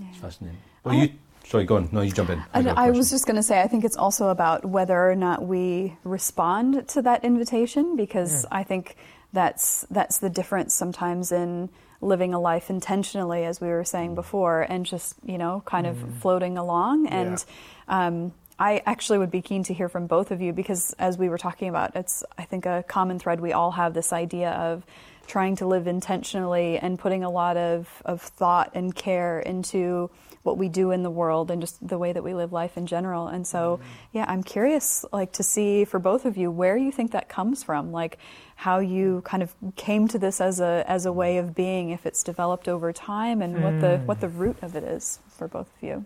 [0.00, 0.58] It's fascinating.
[0.84, 1.10] Well, you.
[1.44, 1.88] Sorry, go on.
[1.92, 2.42] No, you jump in.
[2.52, 5.10] I, got a I was just going to say, I think it's also about whether
[5.10, 8.96] or not we respond to that invitation, because I think
[9.32, 11.68] that's that's the difference sometimes in
[12.00, 14.14] living a life intentionally, as we were saying mm.
[14.14, 16.20] before, and just you know, kind of mm.
[16.20, 17.06] floating along.
[17.08, 17.44] And
[17.88, 21.28] um, I actually would be keen to hear from both of you because, as we
[21.28, 24.84] were talking about, it's I think a common thread we all have this idea of
[25.28, 30.10] trying to live intentionally and putting a lot of, of thought and care into
[30.42, 32.86] what we do in the world and just the way that we live life in
[32.86, 33.28] general.
[33.28, 33.86] And so, mm.
[34.12, 37.62] yeah, I'm curious, like, to see for both of you where you think that comes
[37.62, 38.18] from, like
[38.58, 42.04] how you kind of came to this as a as a way of being, if
[42.04, 45.68] it's developed over time, and what the what the root of it is for both
[45.76, 46.04] of you.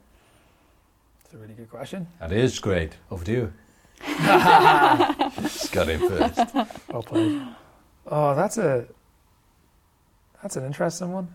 [1.24, 2.08] It's a really good question.
[2.20, 2.92] That is great.
[3.10, 3.52] Over to you.
[4.06, 6.54] Got in first.
[6.92, 7.42] Well played.
[8.06, 8.84] Oh, that's a
[10.42, 11.34] that's an interesting one.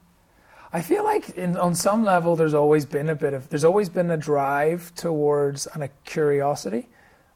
[0.71, 3.89] I feel like in, on some level there's always been a bit of there's always
[3.89, 6.89] been a drive towards and a curiosity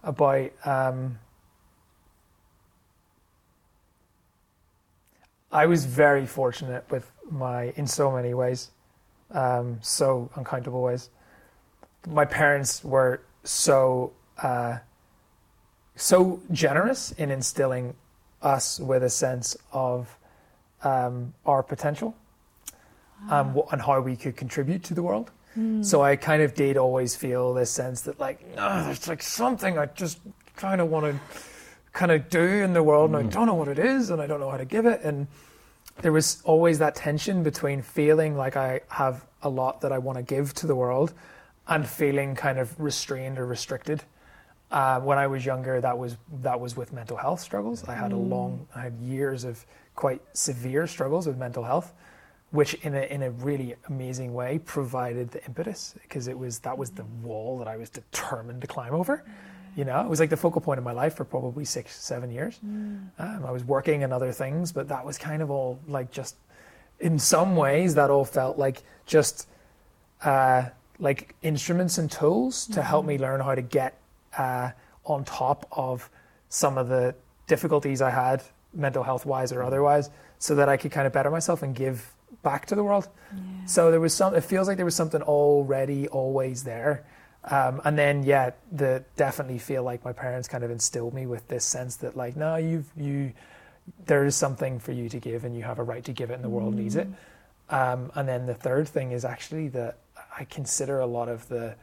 [0.03, 1.17] about um,
[5.51, 8.71] I was very fortunate with my in so many ways,
[9.31, 11.09] um, so uncountable ways.
[12.07, 14.79] My parents were so uh,
[15.95, 17.95] so generous in instilling
[18.41, 20.17] us with a sense of
[20.83, 22.15] um, our potential
[23.29, 25.31] um, wh- and how we could contribute to the world.
[25.81, 29.77] So I kind of did always feel this sense that like, no, there's like something
[29.77, 30.19] I just
[30.55, 31.19] kind of want to
[31.93, 33.31] kind of do in the world, and I mm.
[33.31, 35.01] don't know what it is, and I don't know how to give it.
[35.03, 35.27] And
[36.01, 40.17] there was always that tension between feeling like I have a lot that I want
[40.17, 41.13] to give to the world,
[41.67, 44.03] and feeling kind of restrained or restricted.
[44.71, 47.83] Uh, when I was younger, that was that was with mental health struggles.
[47.87, 48.29] I had a mm.
[48.29, 49.65] long, I had years of
[49.95, 51.93] quite severe struggles with mental health,
[52.51, 56.77] which in a in a really amazing way provided the impetus because it was that
[56.77, 57.21] was the mm.
[57.21, 59.25] wall that I was determined to climb over.
[59.75, 62.29] You know, it was like the focal point of my life for probably six, seven
[62.31, 62.59] years.
[62.63, 63.11] Um,
[63.45, 66.35] I was working and other things, but that was kind of all like just
[66.99, 69.47] in some ways that all felt like just
[70.23, 70.65] uh,
[70.99, 73.97] like instruments and tools to help me learn how to get
[74.37, 74.71] uh,
[75.05, 76.09] on top of
[76.49, 77.15] some of the
[77.47, 78.43] difficulties I had,
[78.73, 82.13] mental health wise or otherwise, so that I could kind of better myself and give
[82.43, 83.07] back to the world.
[83.65, 84.35] So there was some.
[84.35, 87.05] It feels like there was something already always there.
[87.43, 91.47] Um, and then, yeah, the definitely feel like my parents kind of instilled me with
[91.47, 93.33] this sense that, like, no, you've you,
[94.05, 96.35] there is something for you to give, and you have a right to give it,
[96.35, 97.07] and the world needs it.
[97.69, 99.97] Um, and then the third thing is actually that
[100.37, 101.75] I consider a lot of the,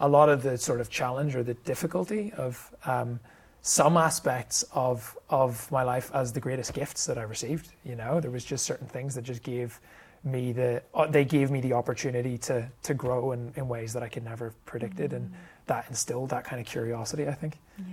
[0.00, 3.20] a lot of the sort of challenge or the difficulty of um,
[3.60, 7.68] some aspects of of my life as the greatest gifts that I received.
[7.84, 9.78] You know, there was just certain things that just gave
[10.24, 14.02] me the uh, they gave me the opportunity to to grow in, in ways that
[14.02, 15.32] I could never have predicted, and
[15.66, 17.28] that instilled that kind of curiosity.
[17.28, 17.58] I think.
[17.78, 17.84] Yeah.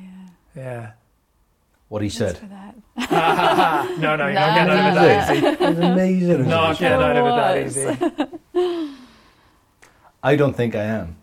[0.55, 0.91] Yeah.
[1.87, 2.37] What he Thanks said.
[2.37, 3.89] for that.
[3.99, 5.45] no, no, you're not getting out of it that easy.
[5.47, 6.47] It was amazing.
[6.47, 8.93] Not getting out of it that easy.
[10.21, 11.15] I don't think I am.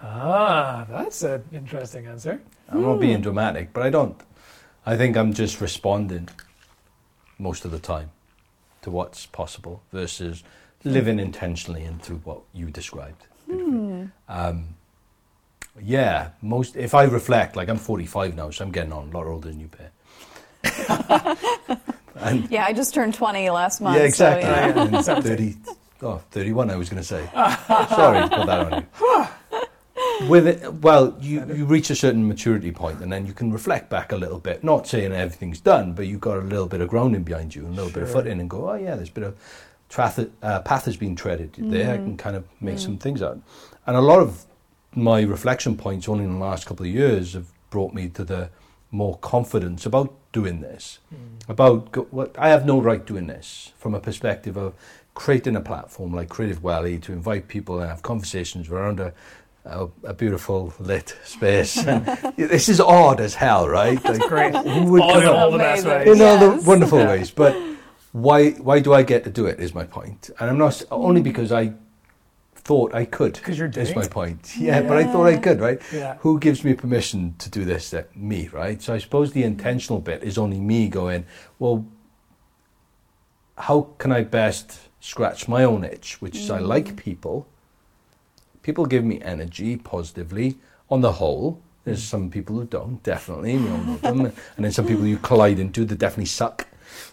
[0.00, 2.42] Ah, that's an interesting answer.
[2.68, 4.20] I'm not being dramatic, but I don't.
[4.84, 6.28] I think I'm just responding
[7.38, 8.10] most of the time
[8.82, 10.42] to what's possible versus
[10.84, 13.26] living intentionally and through what you described.
[13.46, 14.08] beautifully.
[14.28, 14.74] Um,
[15.82, 16.76] yeah, most.
[16.76, 19.58] If I reflect, like I'm 45 now, so I'm getting on a lot older than
[19.60, 19.70] you,
[22.16, 23.96] and Yeah, I just turned 20 last month.
[23.96, 24.44] yeah, exactly.
[25.02, 25.16] So, yeah.
[25.16, 25.56] And 30,
[26.02, 27.26] oh, 31, I was going to say.
[27.32, 29.26] Sorry to put that on you.
[30.28, 33.90] With it, well, you, you reach a certain maturity point and then you can reflect
[33.90, 34.62] back a little bit.
[34.62, 37.72] Not saying everything's done, but you've got a little bit of grounding behind you, and
[37.72, 38.22] a little bit of Sure.
[38.22, 39.36] footing, and go, oh yeah, there's a bit of
[39.90, 41.84] trath- uh, path has been treaded there.
[41.84, 41.92] Mm-hmm.
[41.92, 43.00] I can kind of make some mm.
[43.00, 43.40] things out.
[43.86, 44.44] And a lot of
[44.94, 48.50] my reflection points only in the last couple of years have brought me to the
[48.90, 50.98] more confidence about doing this.
[51.14, 51.48] Mm.
[51.48, 54.74] About go, what I have no right doing this from a perspective of
[55.14, 59.12] creating a platform like Creative Welly to invite people and have conversations around a,
[59.64, 61.76] a, a beautiful lit space.
[61.78, 62.06] And
[62.36, 64.02] this is odd as hell, right?
[64.04, 64.54] Like, Great.
[64.54, 66.08] who would all, come in all the best ways.
[66.08, 67.08] in all the wonderful Yeah.
[67.08, 67.30] ways.
[67.30, 67.56] But
[68.12, 69.58] why why do I get to do it?
[69.60, 70.22] Is my point.
[70.22, 71.24] point, and I'm not only mm.
[71.24, 71.72] because I
[72.54, 73.42] thought I could.
[73.42, 74.56] 'Cause you're is my point.
[74.56, 75.80] Yeah, but I thought I could, right?
[75.92, 76.16] Yeah.
[76.20, 77.90] Who gives me permission to do this?
[77.90, 78.80] That me, right?
[78.82, 81.24] So I suppose the intentional bit is only me going.
[81.58, 81.86] Well,
[83.56, 86.96] how can I best scratch my own itch, which is I like mm.
[86.96, 87.46] people.
[88.62, 90.56] People give me energy positively
[90.90, 91.60] on the whole.
[91.84, 92.10] There's hmm.
[92.16, 93.58] some people who don't, definitely.
[93.58, 94.20] We all know them.
[94.56, 96.66] And then some people you collide into that definitely suck,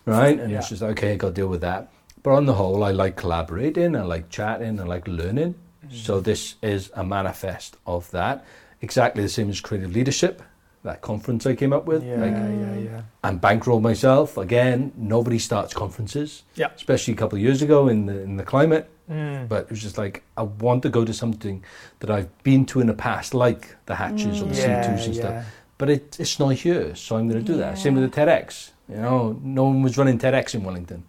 [0.05, 0.39] right?
[0.39, 0.59] And Yeah.
[0.59, 1.91] it's just, okay, i got to deal with that.
[2.21, 5.55] But on the whole, I like collaborating, I like chatting, I like learning.
[5.81, 5.95] Hmm.
[5.95, 8.45] So this is a manifest of that.
[8.81, 10.41] Exactly the same as creative leadership,
[10.83, 12.03] that conference I came up with.
[12.03, 13.01] Yeah, Like, yeah, yeah.
[13.23, 14.91] and bankrolled myself again.
[14.95, 16.67] Nobody starts conferences, Yeah.
[16.75, 18.89] especially a couple of years ago in the in the climate.
[19.09, 19.47] Mm.
[19.49, 21.63] But it was just like I want to go to something
[21.99, 25.15] that I've been to in the past, like the Hatches or the Yeah, C2s and
[25.15, 25.21] yeah.
[25.21, 25.45] stuff.
[25.79, 27.77] But it, it's not here, so I'm going to do that.
[27.77, 28.71] Same with the TEDx.
[28.89, 31.03] You know, no one was running TEDx in Wellington.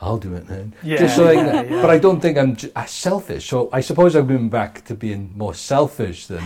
[0.00, 0.72] I'll do it then.
[0.82, 1.80] Yeah, Just so I yeah, yeah.
[1.82, 3.48] But I don't think I'm j- uh, selfish.
[3.48, 6.42] So I suppose I've been back to being more selfish than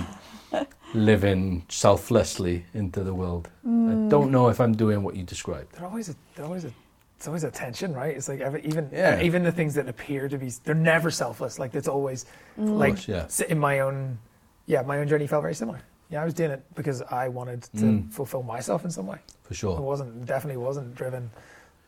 [0.95, 3.49] living selflessly into the world.
[3.65, 5.75] I don't know if I'm doing what you described.
[5.77, 6.73] They're always a, they're always a,
[7.19, 8.17] it's always a tension, right?
[8.17, 9.21] It's like every, even Yeah.
[9.21, 11.59] even the things that appear to be, they're never selfless.
[11.59, 13.09] Like it's always like course,
[13.41, 13.47] yeah.
[13.49, 14.19] in my own,
[14.67, 15.81] yeah, my own journey felt very similar.
[16.11, 18.13] Yeah, I was doing it because I wanted to Mm.
[18.13, 19.19] fulfill myself in some way.
[19.43, 21.29] For sure, It wasn't definitely wasn't driven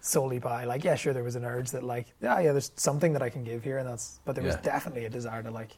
[0.01, 3.12] solely by like yeah, sure there was an urge that like yeah yeah there's something
[3.12, 5.76] that I can give here and that's but there was definitely a desire to like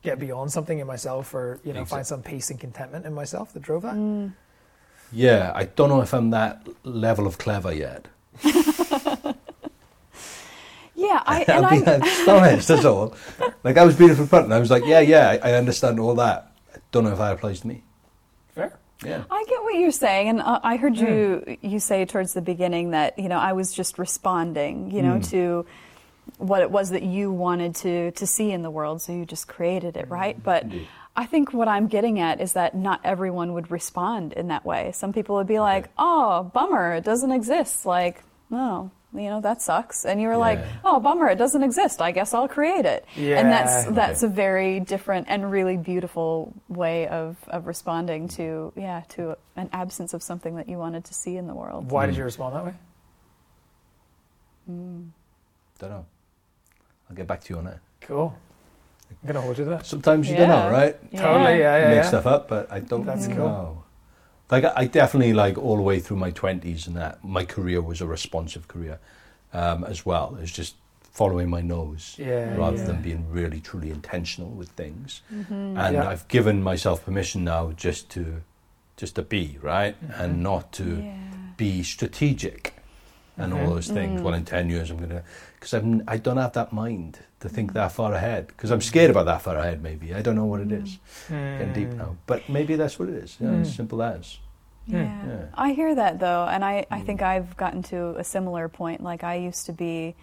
[0.00, 3.12] get beyond something in myself or you know Exact- find some peace and contentment in
[3.12, 3.96] myself that drove that.
[5.12, 8.08] Yeah, I don't know if I'm that level of clever yet.
[10.98, 13.14] Yeah, I, and I'll be I'm, astonished, that's all.
[13.62, 16.14] Like, I was beautiful front, and I was like, yeah, yeah, I, I understand all
[16.16, 16.52] that.
[16.74, 17.82] I don't know if that applies to me.
[18.48, 18.76] Fair.
[19.04, 19.22] Yeah.
[19.30, 22.90] I get what you're saying, and uh, I heard you you say towards the beginning
[22.90, 25.64] that you know I was just responding, you know, to
[26.38, 29.46] what it was that you wanted to to see in the world, so you just
[29.46, 30.42] created it, right?
[30.42, 30.88] But Indeed.
[31.16, 34.90] I think what I'm getting at is that not everyone would respond in that way.
[34.92, 39.60] Some people would be like, "Oh, bummer, it doesn't exist." Like, "No, you know, that
[39.62, 42.00] sucks." And you were like, "Oh, bummer, it doesn't exist.
[42.02, 43.38] I guess I'll create it." Yeah.
[43.40, 43.94] And that's Okay.
[43.94, 49.68] that's a very different and really beautiful way of, of responding to yeah to an
[49.72, 51.90] absence of something that you wanted to see in the world.
[51.90, 52.74] Why did you respond that way?
[54.70, 55.08] mm.
[55.78, 56.06] Don't know.
[57.08, 57.78] I'll get back to you on that.
[58.00, 58.36] Cool.
[59.10, 59.86] I'm gonna hold you to that.
[59.86, 60.94] Sometimes you don't know, right?
[61.16, 62.02] Totally, yeah, yeah, Make yeah.
[62.02, 63.84] stuff up, but I don't That's cool.
[64.50, 64.56] Know.
[64.56, 67.80] Like, I I definitely, like, all the way through my 20s and that, my career
[67.80, 68.98] was a responsive career
[69.52, 70.36] um, as well.
[70.40, 72.84] It's just following my nose Yeah, rather yeah.
[72.84, 75.22] than being really, truly intentional with things.
[75.34, 75.76] Mm-hmm.
[75.76, 76.08] and Yeah.
[76.08, 78.42] I've given myself permission now just to
[78.96, 81.14] just to be right and not to Yeah.
[81.56, 82.74] be strategic
[83.36, 83.68] and all Mhm.
[83.74, 84.20] those things.
[84.22, 85.22] Well, in ten years, I'm gonna
[85.54, 89.10] because I'm I don't have that mind to think that far ahead because I'm scared
[89.10, 89.82] about that far ahead.
[89.82, 90.98] Maybe I don't know what it is.
[91.28, 91.58] Hmm.
[91.58, 92.14] Getting deep now, hmm.
[92.26, 93.36] but maybe that's what it is.
[93.40, 93.76] Yeah, as Mm.
[93.76, 94.38] simple as.
[94.86, 95.04] Yeah.
[95.06, 95.28] Hmm.
[95.28, 95.44] Yeah.
[95.54, 99.02] I hear that though, and I, I think I've gotten to a similar point.
[99.02, 100.16] Like I used to be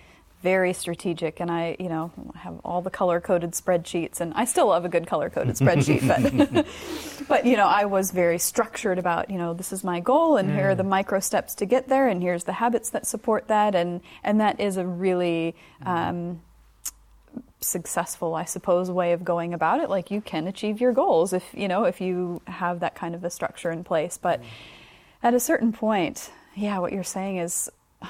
[0.43, 4.67] very strategic, and I, you know, have all the color coded spreadsheets, and I still
[4.67, 6.67] love a good color coded spreadsheet, but,
[7.27, 10.51] but you know, I was very structured about, you know, this is my goal, and
[10.51, 13.73] here are the micro steps to get there, and here's the habits that support that,
[13.73, 16.41] and and that is a really um,
[17.65, 19.89] successful, I suppose, way of going about it.
[19.89, 23.23] Like you can achieve your goals if you know if you have that kind of
[23.23, 24.17] a structure in place.
[24.17, 24.41] But
[25.23, 27.69] at a certain point, yeah, what you're saying is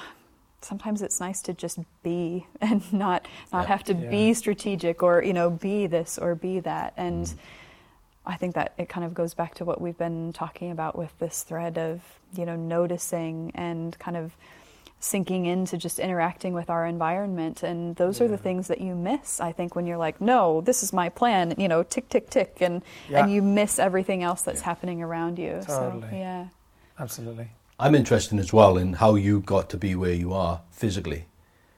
[0.62, 3.68] sometimes it's nice to just be and not not Yeah.
[3.68, 4.10] have to Yeah.
[4.10, 7.08] be strategic or you know be this or be that mm-hmm.
[7.08, 7.36] and.
[8.28, 11.16] I think that it kind of goes back to what we've been talking about with
[11.20, 12.02] this thread of,
[12.36, 14.36] you know, noticing and kind of
[15.00, 17.64] sinking into just interacting with our environment.
[17.64, 20.82] And those are the things that you miss, I think, when you're like, no, this
[20.82, 22.58] is my plan, you know, tick, tick, tick.
[22.60, 23.24] And, Yeah.
[23.24, 25.62] and you miss everything else that's happening around you.
[25.66, 26.02] Totally.
[26.02, 26.46] So, yeah.
[27.00, 27.50] Absolutely.
[27.80, 31.26] I'm interested as well in how you got to be where you are physically,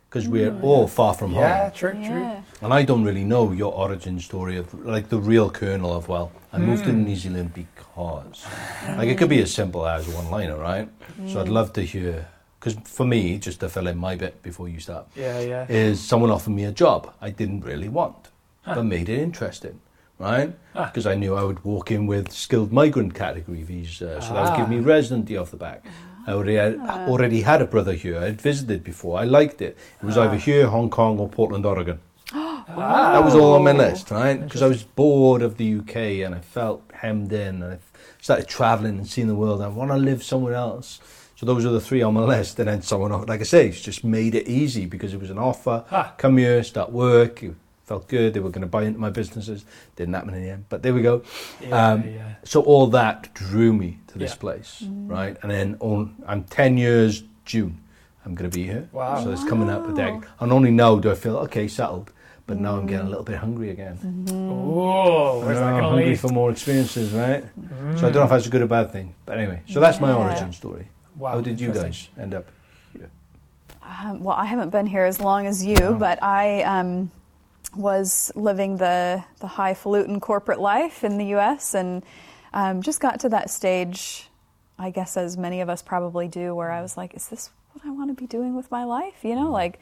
[0.10, 0.64] because we're mm.
[0.64, 1.72] all far from Yeah, home.
[1.72, 2.22] true, true.
[2.22, 2.42] Yeah.
[2.62, 6.32] And I don't really know your origin story of like the real kernel of well,
[6.54, 7.04] I moved to hmm.
[7.04, 8.46] New Zealand because
[8.96, 10.88] like it could be as simple as one liner, right?
[11.28, 11.52] So I'd mm.
[11.52, 12.28] love to hear
[12.60, 15.66] because for me, just to fill in my bit before you start, Yeah, yeah.
[15.70, 18.30] is someone offered me a job I didn't really want,
[18.66, 19.80] but made it interesting.
[20.20, 20.52] right?
[20.74, 24.50] Because I knew I would walk in with skilled migrant category visa, uh, so that
[24.50, 24.88] would give me Ah.
[24.96, 25.86] residency off the back.
[26.26, 27.06] I already had, ah.
[27.08, 28.18] already had a brother here.
[28.20, 29.20] I'd visited before.
[29.20, 29.78] I liked it.
[30.02, 30.40] It was either ah.
[30.50, 32.00] here, Hong Kong, or Portland, Oregon.
[32.34, 34.42] That was all on my list, right?
[34.44, 35.96] Because I was bored of the UK
[36.26, 37.62] and I felt hemmed in.
[37.64, 37.78] And I
[38.20, 39.62] started traveling and seeing the world.
[39.62, 41.00] I want to live somewhere else.
[41.38, 42.58] So those are the three on my list.
[42.58, 45.38] And then someone, like I say, it's just made it easy because it was an
[45.38, 45.86] offer.
[45.92, 46.14] Ah.
[46.18, 47.44] Come here, start work.
[47.44, 47.54] It
[47.86, 48.34] felt good.
[48.34, 49.64] They were going to buy into my businesses.
[49.96, 50.66] Didn't happen in the end.
[50.68, 51.22] But there we go.
[51.62, 52.34] Yeah, Um, yeah.
[52.44, 54.38] So all that drew me to this Yeah.
[54.38, 55.38] place, right?
[55.44, 57.82] And then on, I'm 10 years June.
[58.26, 58.90] I'm going to be here.
[58.92, 59.24] Wow.
[59.24, 59.94] So it's coming up a Wow.
[59.94, 60.22] decade.
[60.40, 62.12] And only now do I feel, okay, settled.
[62.48, 64.00] But now I'm getting a little bit hungry again.
[64.50, 66.20] Oh, where's I that know, going hungry lead?
[66.20, 67.44] for more experiences, right?
[67.96, 69.14] So I don't know if that's a good or bad thing.
[69.26, 70.16] But anyway, so that's my Yeah.
[70.18, 70.88] origin story.
[71.18, 72.46] Wow, How did you guys end up?
[73.82, 75.94] Um, well, I haven't been here as long as you, No.
[75.94, 77.10] but I um,
[77.76, 81.74] was living the, the highfalutin corporate life in the U.S.
[81.74, 82.04] and
[82.54, 84.28] um, just got to that stage,
[84.78, 87.86] I guess, as many of us probably do, where I was like, is this what
[87.86, 89.24] I want to be doing with my life?
[89.24, 89.80] You know, like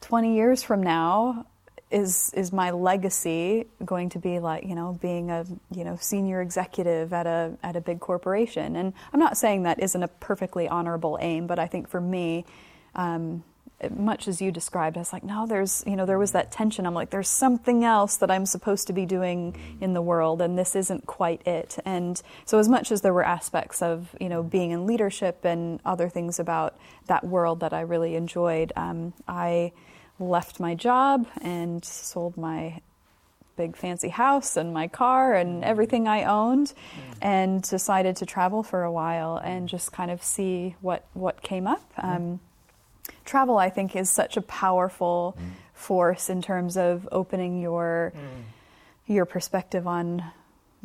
[0.00, 1.46] 20 years from now,
[1.90, 6.42] is is my legacy going to be like you know being a you know senior
[6.42, 8.76] executive at a at a big corporation?
[8.76, 12.44] And I'm not saying that isn't a perfectly honorable aim but I think for me
[12.94, 13.42] um,
[13.90, 16.84] much as you described I was like no there's you know there was that tension.
[16.84, 20.58] I'm like there's something else that I'm supposed to be doing in the world and
[20.58, 21.78] this isn't quite it.
[21.86, 25.80] And so as much as there were aspects of you know being in leadership and
[25.86, 26.76] other things about
[27.06, 29.72] that world that I really enjoyed um, I
[30.18, 32.80] left my job and sold my
[33.56, 35.66] big fancy house and my car and mm.
[35.66, 37.18] everything I owned mm.
[37.20, 39.70] and decided to travel for a while and mm.
[39.70, 41.82] just kind of see what, what came up.
[41.98, 42.40] Um,
[43.24, 45.36] travel, I think, is such a powerful
[45.74, 48.12] force in terms of opening your
[49.06, 50.22] your perspective on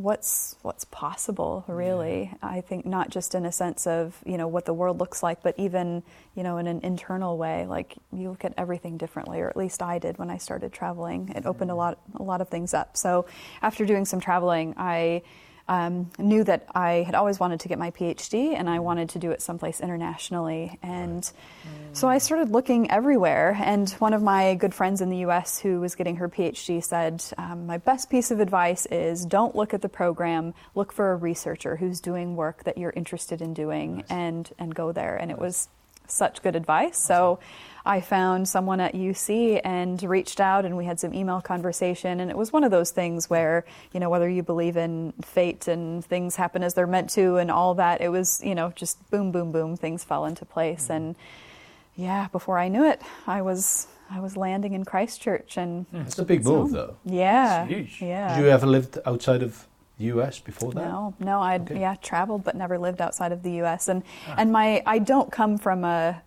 [0.03, 2.29] what's what's possible really.
[2.41, 5.41] I think not just in a sense of you know what the world looks like
[5.41, 6.03] but even
[6.35, 7.65] you know in an internal way.
[7.65, 11.31] Like you look at everything differently or at least i did when i started traveling.
[11.33, 12.97] It opened a lot a lot of things up.
[12.97, 13.25] So
[13.61, 15.21] after doing some traveling i
[15.67, 19.19] um, knew that I had always wanted to get my PhD and I wanted to
[19.19, 20.77] do it someplace internationally.
[20.83, 21.29] And
[21.93, 23.57] so I started looking everywhere.
[23.61, 27.23] And one of my good friends in the US who was getting her PhD said,
[27.37, 31.15] um, My best piece of advice is don't look at the program, look for a
[31.15, 35.15] researcher who's doing work that you're interested in doing and, and go there.
[35.15, 35.69] And it was
[36.07, 36.97] such good advice.
[36.97, 37.39] So
[37.85, 42.21] I found someone at UC and reached out, and we had some email conversation.
[42.21, 45.67] And it was one of those things where, you know, whether you believe in fate
[45.67, 49.09] and things happen as they're meant to and all that, it was, you know, just
[49.11, 50.83] boom, boom, boom, things fell into place.
[50.83, 50.93] Mm-hmm.
[50.93, 51.15] And
[51.95, 53.87] yeah, before I knew it, I was.
[54.09, 56.01] I was landing in Christchurch, and hmm.
[56.01, 56.97] It's a big move, though.
[57.03, 57.99] yeah, huge.
[57.99, 58.35] yeah.
[58.35, 59.72] Did you ever lived outside of the
[60.11, 60.85] US before that?
[60.85, 61.79] No, no, I'd Okay.
[61.81, 63.87] yeah traveled but never lived outside of the U.S.
[63.87, 64.03] and
[64.37, 66.21] and my I don't come from a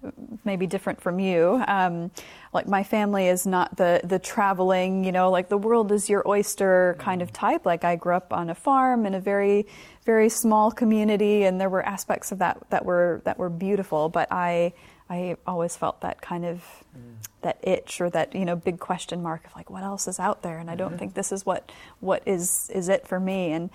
[0.45, 1.63] maybe different from you.
[1.69, 2.11] Um,
[2.53, 6.27] like my family is not the the traveling, you know, like the world is your
[6.27, 7.67] oyster kind of type.
[7.67, 9.67] Like I grew up on a farm in a very
[10.05, 14.09] very small community, and there were aspects of that that were that were beautiful.
[14.09, 14.73] But I
[15.09, 16.65] I always felt that kind of
[16.97, 17.15] mm.
[17.43, 20.43] that itch or that you know big question mark of like what else is out
[20.43, 20.59] there?
[20.59, 20.99] And i don't mm-hmm.
[20.99, 23.53] think this is what what is is it for me.
[23.53, 23.75] And mm.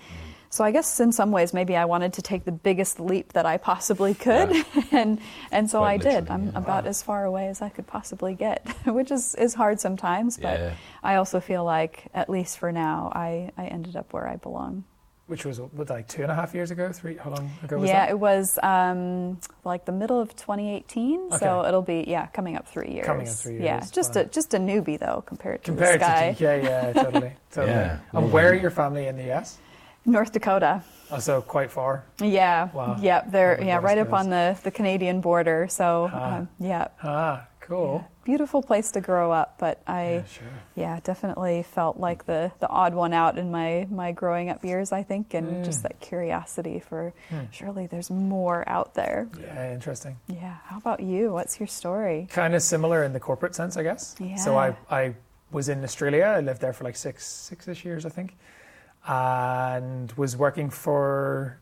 [0.50, 3.46] so i guess in some ways maybe i wanted to take the biggest leap that
[3.46, 4.54] i possibly could.
[4.54, 4.64] Yeah.
[4.92, 5.20] and
[5.50, 6.30] and so Quite i did.
[6.30, 6.58] i'm yeah.
[6.58, 10.36] about as far away as i could possibly get which is is hard sometimes.
[10.36, 10.74] But Yeah.
[11.02, 14.84] i also feel like at least for now i i ended up where i belong
[15.32, 17.16] Which was what, like two and a half years ago, three?
[17.16, 18.06] How long ago was yeah that?
[18.08, 22.68] Yeah, it was um like the middle of 2018 so it'll be yeah coming up
[22.68, 23.64] three years Coming up three years.
[23.64, 24.20] yeah years, just wow.
[24.20, 27.72] a just a newbie though compared to Compared this guy to yeah, yeah, totally, totally.
[27.72, 27.98] Yeah.
[28.12, 29.56] And where are your family in the US?
[30.04, 32.04] north dakota Oh, so quite far.
[32.20, 32.70] Yeah.
[32.72, 32.96] Wow.
[33.00, 33.30] Yep.
[33.32, 35.66] They're yeah right up on the, the Canadian border.
[35.70, 36.36] So Ah.
[36.38, 36.88] um, yeah.
[37.02, 38.08] Ah, cool.
[38.24, 40.46] Beautiful place to grow up, but I Yeah, sure.
[40.76, 44.92] yeah definitely felt like the, the odd one out in my, my growing up years.
[44.92, 45.64] I think, and Mm.
[45.64, 47.44] just that curiosity for Hmm.
[47.50, 49.26] surely there's more out there.
[49.40, 50.16] Yeah, interesting.
[50.28, 50.56] Yeah.
[50.66, 51.32] How about you?
[51.32, 52.28] What's your story?
[52.30, 54.14] Kind of similar in the corporate sense, I guess.
[54.20, 54.36] Yeah.
[54.36, 55.14] So I, I
[55.50, 56.24] was in Australia.
[56.24, 58.36] I lived there for like six, six-ish years, I think,
[59.06, 61.58] and was working for.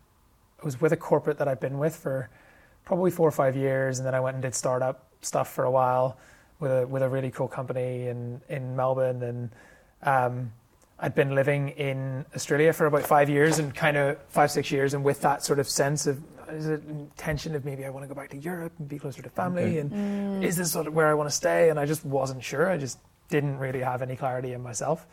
[0.61, 2.29] I was with a corporate that I've been with for
[2.85, 5.71] probably four or five years, and then I went and did startup stuff for a
[5.71, 6.17] while
[6.59, 9.51] with a with a really cool company in in Melbourne, and
[10.03, 10.53] um,
[10.99, 14.95] I'd been living in Australia for about five years, and kind of five six years,
[14.95, 16.83] and with that sort of sense of is it
[17.17, 19.63] tension of maybe I want to go back to Europe and be closer to family,
[19.63, 19.79] Okay.
[19.79, 20.43] and Mm.
[20.43, 21.71] is this sort of where I want to stay?
[21.71, 22.69] And I just wasn't sure.
[22.69, 22.99] I just
[23.29, 25.07] didn't really have any clarity in myself.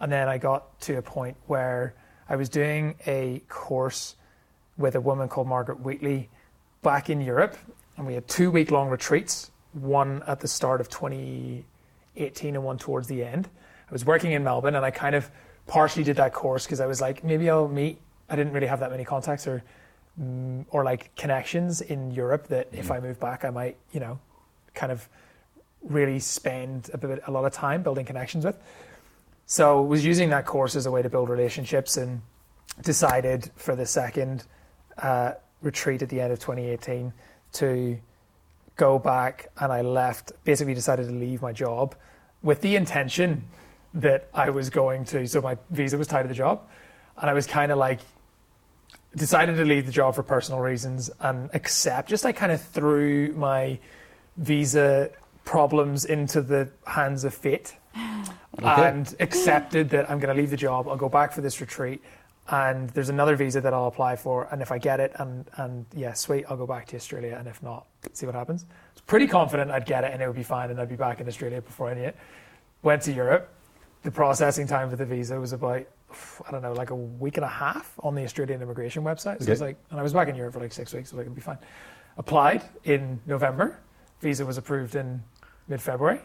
[0.00, 1.94] And then I got to a point where
[2.28, 4.16] I was doing a course
[4.78, 6.30] with a woman called Margaret Wheatley
[6.82, 7.56] back in Europe,
[7.98, 12.78] and we had two week long retreats, one at the start of 2018 and one
[12.78, 13.48] towards the end.
[13.88, 15.28] I was working in Melbourne, and I kind of
[15.66, 18.00] partially did that course because I was like, maybe I'll meet.
[18.30, 19.64] I didn't really have that many contacts or
[20.20, 24.20] mm, or like connections in Europe that if I move back, I might, you know,
[24.74, 25.08] kind of
[25.82, 28.56] really spend a bit a lot of time building connections with.
[29.46, 32.22] So was using that course as a way to build relationships and
[32.82, 34.44] decided for the second
[34.98, 35.32] uh,
[35.62, 37.12] retreat at the end of 2018
[37.54, 37.98] to
[38.76, 41.94] go back and I left basically decided to leave my job
[42.42, 43.44] with the intention
[43.94, 46.62] that I was going to so my visa was tied to the job
[47.20, 48.00] and I was kind of like
[49.16, 53.32] decided to leave the job for personal reasons and accept just like kind of threw
[53.32, 53.78] my
[54.36, 55.10] visa
[55.44, 57.74] problems into the hands of fate
[58.60, 58.88] Okay.
[58.88, 60.88] and accepted that I'm going to leave the job.
[60.88, 62.02] I'll go back for this retreat,
[62.48, 64.48] and there's another visa that I'll apply for.
[64.50, 67.36] And if I get it, and and yeah, sweet, I'll go back to Australia.
[67.38, 68.66] And if not, see what happens.
[68.68, 70.96] I was pretty confident I'd get it, and it would be fine, and I'd be
[70.96, 72.16] back in Australia before I knew it.
[72.82, 73.52] Went to Europe.
[74.02, 75.86] The processing time for the visa was about
[76.46, 79.42] I don't know, like a week and a half on the Australian immigration website.
[79.42, 81.16] So it was like, and I was back in Europe for like six weeks, so
[81.16, 81.58] like it'd be fine.
[82.16, 83.78] Applied in November.
[84.20, 85.22] Visa was approved in
[85.68, 86.20] mid-February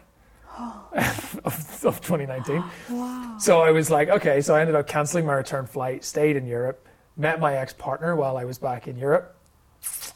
[1.44, 2.64] of, of 2019.
[2.90, 3.38] Wow.
[3.40, 4.42] So I was like, okay.
[4.42, 6.88] So I ended up canceling my return flight, stayed in Europe,
[7.18, 9.36] met my ex-partner while I was back in Europe,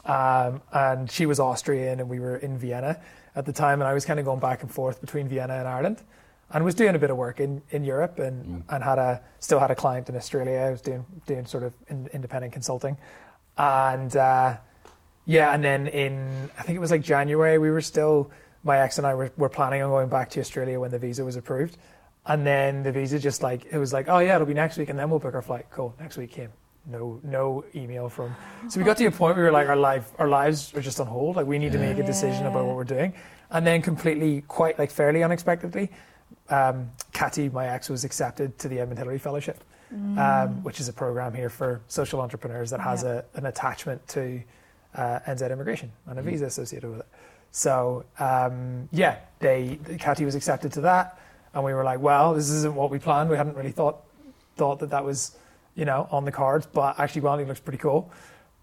[0.04, 3.00] um, and she was Austrian, and we were in Vienna
[3.34, 5.68] at the time, and I was kind of going back and forth between Vienna and
[5.68, 6.02] Ireland,
[6.52, 9.58] and was doing a bit of work in, in Europe, and and had a still
[9.58, 10.58] had a client in Australia.
[10.60, 12.96] I was doing doing sort of in, independent consulting,
[13.56, 14.16] and.
[14.16, 14.56] Uh,
[15.28, 18.30] yeah, and then in I think it was like January, we were still
[18.64, 21.24] my ex and I were, were planning on going back to Australia when the visa
[21.24, 21.78] was approved,
[22.26, 24.88] and then the visa just like it was like oh yeah it'll be next week
[24.90, 25.66] and then we'll book our flight.
[25.70, 26.50] Cool, next week came.
[26.86, 28.34] No, no email from.
[28.68, 30.80] So we got to a point where we were like, our life, our lives are
[30.80, 31.36] just on hold.
[31.36, 33.12] Like we need to make a decision about what we're doing,
[33.50, 35.90] and then completely, quite like fairly unexpectedly,
[36.48, 39.62] um, Catty, my ex, was accepted to the Edmund Hillary Fellowship,
[40.16, 43.20] um, which is a program here for social entrepreneurs that has Yeah.
[43.34, 44.42] a, an attachment to
[44.94, 47.06] uh, NZ immigration and a visa associated with it.
[47.50, 51.18] So um, yeah, they Catty was accepted to that,
[51.54, 53.30] and we were like, well, this isn't what we planned.
[53.30, 54.02] We hadn't really thought
[54.56, 55.36] thought that that was
[55.74, 58.12] you know on the cards, but actually, Wellington looks pretty cool.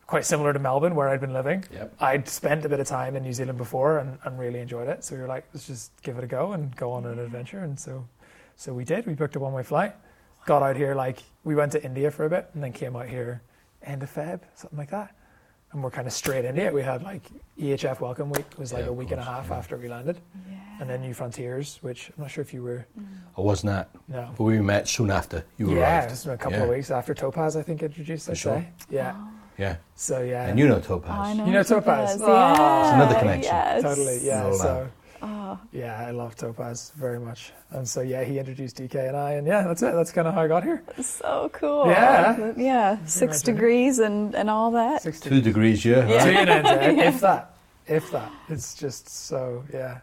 [0.07, 1.63] Quite similar to Melbourne, where I'd been living.
[1.73, 1.95] Yep.
[1.99, 5.03] I'd spent a bit of time in New Zealand before and, and really enjoyed it.
[5.03, 7.63] So we were like, let's just give it a go and go on an adventure.
[7.63, 8.07] And so,
[8.55, 9.07] so we did.
[9.07, 9.95] We booked a one-way flight,
[10.45, 13.07] got out here like we went to India for a bit, and then came out
[13.07, 13.41] here
[13.81, 15.14] end of Feb, something like that.
[15.75, 16.73] And we're kind of straight into it.
[16.73, 19.47] We had like EHF Welcome Week was like Yeah, a of week and a half
[19.49, 19.57] yeah.
[19.57, 20.17] after we landed,
[20.79, 22.85] and then New Frontiers, which I'm not sure if you were.
[23.37, 24.29] I wasn't at, No.
[24.37, 25.75] but we met soon after you were.
[25.75, 26.11] yeah, arrived.
[26.11, 26.63] just a couple Yeah.
[26.63, 28.29] of weeks after Topaz, I think introduced.
[28.29, 28.53] I sure.
[28.61, 29.15] say, yeah.
[29.57, 31.11] Yeah, So yeah, and you know Topaz.
[31.11, 32.13] I know You know Topaz.
[32.13, 32.21] Topaz?
[32.23, 32.55] Ah.
[32.55, 33.53] Yeah, It's another connection.
[33.53, 33.81] Yes.
[33.83, 34.41] Totally, yeah.
[34.43, 34.89] Roll So,
[35.71, 39.45] Yeah, I love Topaz very much, and so yeah, he introduced DK and I, and
[39.47, 39.93] yeah, that's it.
[39.93, 40.83] That's kind of how I got here.
[41.01, 41.87] so cool.
[41.87, 42.53] Yeah.
[42.57, 42.97] Yeah.
[43.05, 43.55] Six imagine.
[43.55, 45.01] degrees and, and all that.
[45.01, 45.31] Sixteen.
[45.33, 46.07] Two degrees, yeah.
[46.07, 46.23] Yeah.
[46.25, 47.03] Two and NZ, Yeah.
[47.09, 47.55] if that,
[47.87, 48.31] if that.
[48.49, 49.99] It's just so yeah.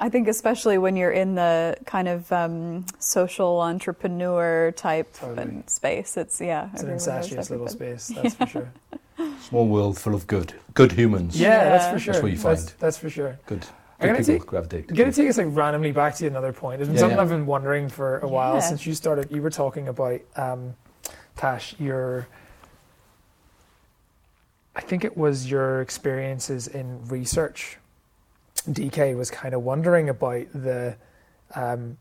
[0.00, 5.62] I think especially when you're in the kind of um, social entrepreneur type Totally.
[5.66, 6.64] space, it's yeah.
[6.72, 8.72] It's an everyone incestuous little space, that's for sure.
[9.48, 11.40] Small world full of good, good humans.
[11.40, 12.14] Yeah, that's for sure.
[12.14, 12.80] That's what you That's, find.
[12.80, 13.38] that's for sure.
[13.46, 13.64] Good.
[14.00, 14.90] I'm Good gonna people take- gravitate.
[14.90, 16.80] I'm going to take us like randomly back to another point.
[16.80, 17.22] It's been Yeah, something yeah.
[17.22, 18.60] I've been wondering for a while Yeah.
[18.60, 19.30] since you started.
[19.30, 20.74] You were talking about, um,
[21.36, 22.26] Tash, your,
[24.76, 27.78] I think it was your experiences in research.
[28.68, 30.96] DK was kind of wondering about the
[31.54, 31.98] um,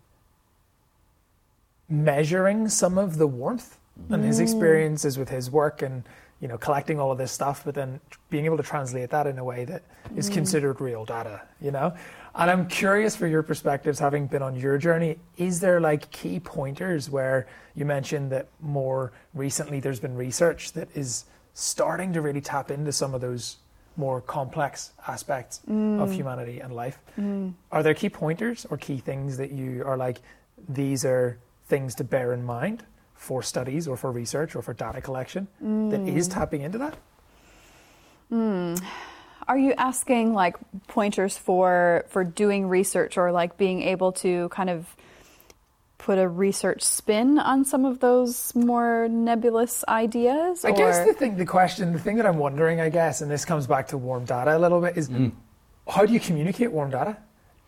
[1.90, 3.78] measuring some of the warmth
[4.10, 4.44] and his mm.
[4.44, 6.04] experiences with his work and
[6.40, 9.38] you know collecting all of this stuff but then being able to translate that in
[9.38, 9.84] a way that
[10.16, 10.34] is mm.
[10.34, 11.94] considered real data you know?
[12.36, 16.40] And i'm curious for your perspectives having been on your journey is there like key
[16.40, 22.42] pointers where you mentioned that more recently there's been research that is starting to really
[22.42, 23.58] tap into some of those
[23.96, 25.70] more complex aspects of
[26.10, 26.14] mm.
[26.14, 26.98] humanity and life?
[27.72, 30.20] Are there key pointers or key things that you are like
[30.68, 31.38] these are
[31.68, 32.84] things to bear in mind
[33.24, 35.48] for studies or for research or for data collection
[35.90, 36.34] that is mm.
[36.34, 36.96] tapping into that
[38.30, 38.76] hmm.
[39.48, 40.56] Are you asking like
[40.88, 44.96] pointers for for doing research or like being able to kind of
[45.98, 50.66] put a research spin on some of those more nebulous ideas?
[50.66, 53.46] I guess the thing, the question, the thing that I'm wondering, I guess, and this
[53.46, 55.30] comes back to warm data a little bit, is hmm.
[55.88, 57.18] how do you communicate warm data?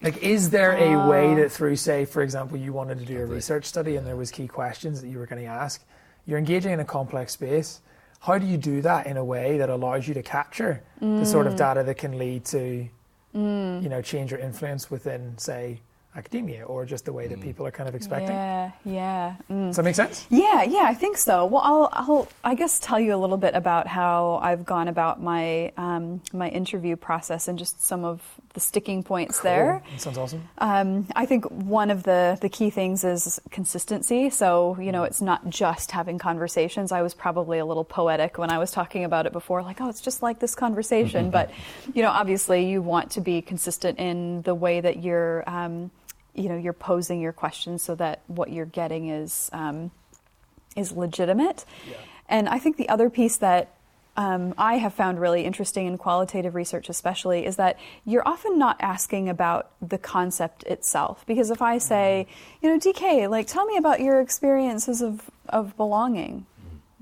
[0.05, 1.35] Like, is there a way Uh.
[1.37, 4.29] that through, say, for example, you wanted to do a research study and there was
[4.29, 5.83] key questions that you were going to ask,
[6.27, 7.81] you're engaging in a complex space.
[8.19, 11.47] How do you do that in a way that allows you to capture the sort
[11.47, 11.49] Mm.
[11.49, 12.87] of data that can lead to,
[13.33, 15.81] you know, change or influence within, say,
[16.15, 18.29] academia or just the way that people are kind of expecting?
[18.29, 19.35] Yeah, yeah.
[19.51, 19.67] Mm.
[19.67, 20.25] Does that make sense?
[20.29, 21.45] Yeah, yeah, I think so.
[21.47, 25.19] Well, I'll, I'll, I guess, tell you a little bit about how I've gone about
[25.21, 28.21] my um, my interview process and just some of
[28.55, 29.83] the sticking points there.
[29.91, 30.49] That sounds awesome.
[30.57, 34.31] Um, I think one of the, the key things is consistency.
[34.31, 36.91] So, you know, it's not just having conversations.
[36.91, 39.89] I was probably a little poetic when I was talking about it before, like, oh,
[39.89, 41.29] it's just like this conversation.
[41.37, 41.51] but,
[41.93, 45.91] you know, obviously you want to be consistent in the way that you're, um,
[46.33, 49.91] you know, you're posing your questions so that what you're getting is, um,
[50.75, 51.65] is legitimate.
[51.87, 51.97] Yeah.
[52.27, 53.74] And I think the other piece that
[54.17, 58.77] um, I have found really interesting in qualitative research, especially, is that you're often not
[58.79, 61.25] asking about the concept itself.
[61.25, 62.27] Because if I say,
[62.61, 66.45] you know, DK, like, tell me about your experiences of, of belonging.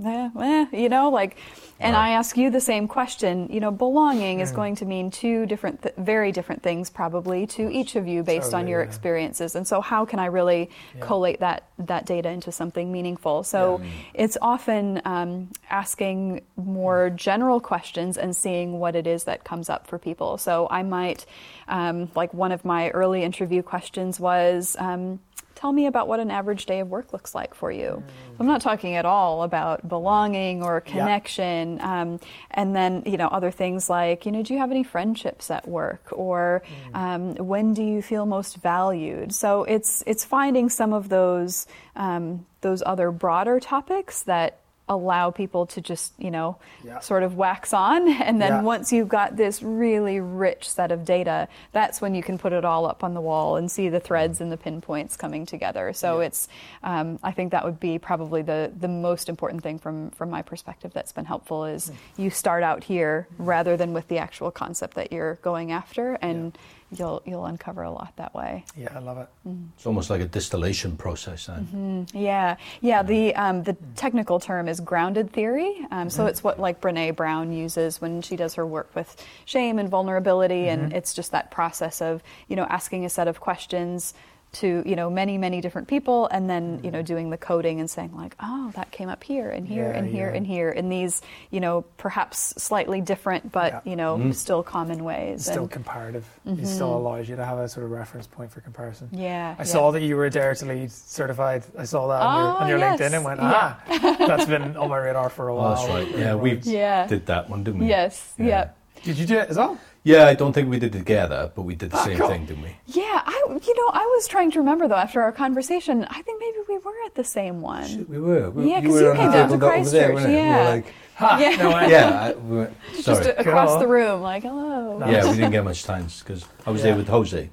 [0.04, 1.38] Eh, eh, you know, like,
[1.80, 3.48] and I ask you the same question.
[3.52, 7.70] You know, belonging is going to mean two different, th- very different things, probably to
[7.70, 8.88] each of you based on your yeah.
[8.88, 9.56] experiences.
[9.56, 13.44] And so, how can I really collate that that data into something meaningful?
[13.44, 13.82] So,
[14.16, 19.86] it's often um, asking more general questions and seeing what it is that comes up
[19.86, 20.40] for people.
[20.40, 21.26] So, I might,
[21.68, 24.76] um, like, one of my early interview questions was.
[24.80, 25.20] Um,
[25.64, 28.04] Tell me about what an average day of work looks like for you.
[28.38, 31.80] I'm not talking at all about belonging or connection.
[31.80, 32.20] Um,
[32.52, 35.66] and then, you know, other things like, you know, do you have any friendships at
[35.66, 36.10] work?
[36.12, 36.64] Or
[36.94, 39.34] um, when do you feel most valued?
[39.34, 41.66] So it's, it's finding some of those,
[41.96, 44.60] um, those other broader topics that
[44.90, 47.00] allow people to just, you know, Yeah.
[47.00, 48.08] sort of wax on.
[48.22, 48.62] And then Yeah.
[48.62, 52.66] once you've got this really rich set of data, that's when you can put it
[52.66, 55.94] all up on the wall and see the threads and the pinpoints coming together.
[55.94, 56.50] So it's,
[56.84, 60.42] um, I think that would be probably the, the most important thing from, from my
[60.42, 64.96] perspective that's been helpful is you start out here rather than with the actual concept
[64.96, 66.58] that you're going after and
[66.98, 68.66] you'll, you'll uncover a lot that way.
[68.76, 69.28] Yeah, I love it.
[69.48, 69.66] Mm-hmm.
[69.76, 71.68] It's almost like a distillation process then.
[71.74, 72.18] Mm-hmm.
[72.18, 73.04] Yeah, yeah.
[73.04, 73.78] The um, the mm.
[73.96, 75.86] technical term is grounded theory.
[75.92, 76.30] Um, so mm-hmm.
[76.30, 79.16] it's what like Brene Brown uses when she does her work with
[79.46, 83.40] shame and vulnerability, and it's just that process of you know asking a set of
[83.40, 84.14] questions
[84.54, 87.06] to you know many many different people, and then you know mm-hmm.
[87.06, 90.08] doing the coding and saying like, oh, that came up here and here Yeah, and
[90.08, 90.38] here yeah.
[90.38, 91.22] and here in these
[91.52, 93.82] you know perhaps slightly different but Yeah.
[93.92, 94.32] you know mm-hmm.
[94.32, 95.42] still common ways.
[95.42, 96.26] It's still And- comparative.
[96.46, 96.66] It mm-hmm.
[96.66, 99.10] still allows you to have a sort of reference point for comparison.
[99.12, 99.64] yeah, I yeah.
[99.64, 101.64] saw that you were Dare to Lead certified.
[101.78, 103.00] I saw that on your, Oh, on your yes.
[103.00, 103.76] LinkedIn and went, Yeah.
[103.88, 105.76] ah, that's been on my radar for a Oh, while.
[105.76, 106.18] that's right.
[106.18, 107.08] Yeah, we Yeah.
[107.08, 107.88] did that one, didn't we?
[107.88, 108.34] Yes.
[108.38, 108.46] Yeah.
[108.46, 108.70] Yeah.
[109.04, 109.78] Did you do it as well?
[110.06, 112.28] Yeah, I don't think we did it together, but we did the Ah, same cool.
[112.28, 112.76] thing, didn't we?
[112.88, 116.06] Yeah, I you know I was trying to remember though after our conversation.
[116.10, 118.06] I think maybe we were at the same one.
[118.10, 118.50] We were.
[118.50, 120.28] We, Yeah, 'cause you on came down to over there, Christchurch, weren't?
[120.28, 120.70] We were yeah.
[120.70, 121.56] like, Ha, Yeah.
[121.56, 121.90] no way.
[121.92, 123.30] yeah, I, we were, Just sorry.
[123.38, 123.80] across Cool.
[123.80, 124.98] the room, like hello.
[124.98, 125.12] Nice.
[125.12, 126.88] Yeah, we didn't get much time because I was Yeah.
[126.88, 127.50] there with Jose.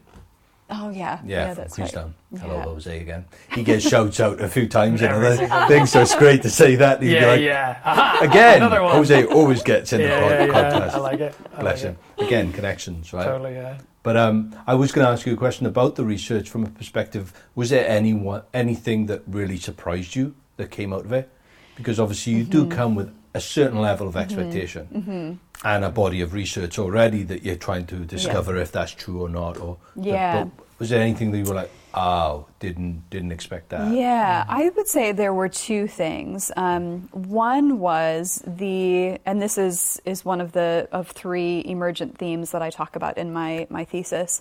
[0.70, 1.90] Oh yeah, Yeah, yeah, from that's right.
[1.90, 2.14] Queenstown.
[2.40, 2.64] Hello, Yeah.
[2.64, 3.24] Jose again.
[3.52, 6.42] He gets shouts out a few times and Every other single things, so it's great
[6.42, 7.02] to say that.
[7.02, 7.80] He'd Yeah, like, yeah.
[7.84, 10.52] Aha, Again, Jose always gets in yeah, the yeah, yeah.
[10.52, 10.94] podcast.
[10.94, 11.34] I like it.
[11.56, 12.26] I Bless like him.
[12.26, 13.24] Again, connections, right?
[13.24, 13.78] Totally, yeah.
[14.02, 16.70] But um, I was going to ask you a question about the research from a
[16.70, 17.32] perspective.
[17.54, 21.28] Was there any one, anything that really surprised you that came out of it?
[21.76, 22.70] Because obviously you do mm-hmm.
[22.70, 24.22] come with a certain level of mm-hmm.
[24.22, 25.32] expectation mm-hmm.
[25.64, 29.28] And a body of research already that you're trying to discover if that's true or
[29.28, 29.58] not.
[29.58, 30.44] Or Yeah.
[30.44, 33.92] but was there anything that you were like, oh, didn't didn't expect that?
[33.92, 36.50] Yeah, I would say there were two things.
[36.56, 42.52] Um, one was the, and this is is one of the of three emergent themes
[42.52, 44.40] that I talk about in my my thesis.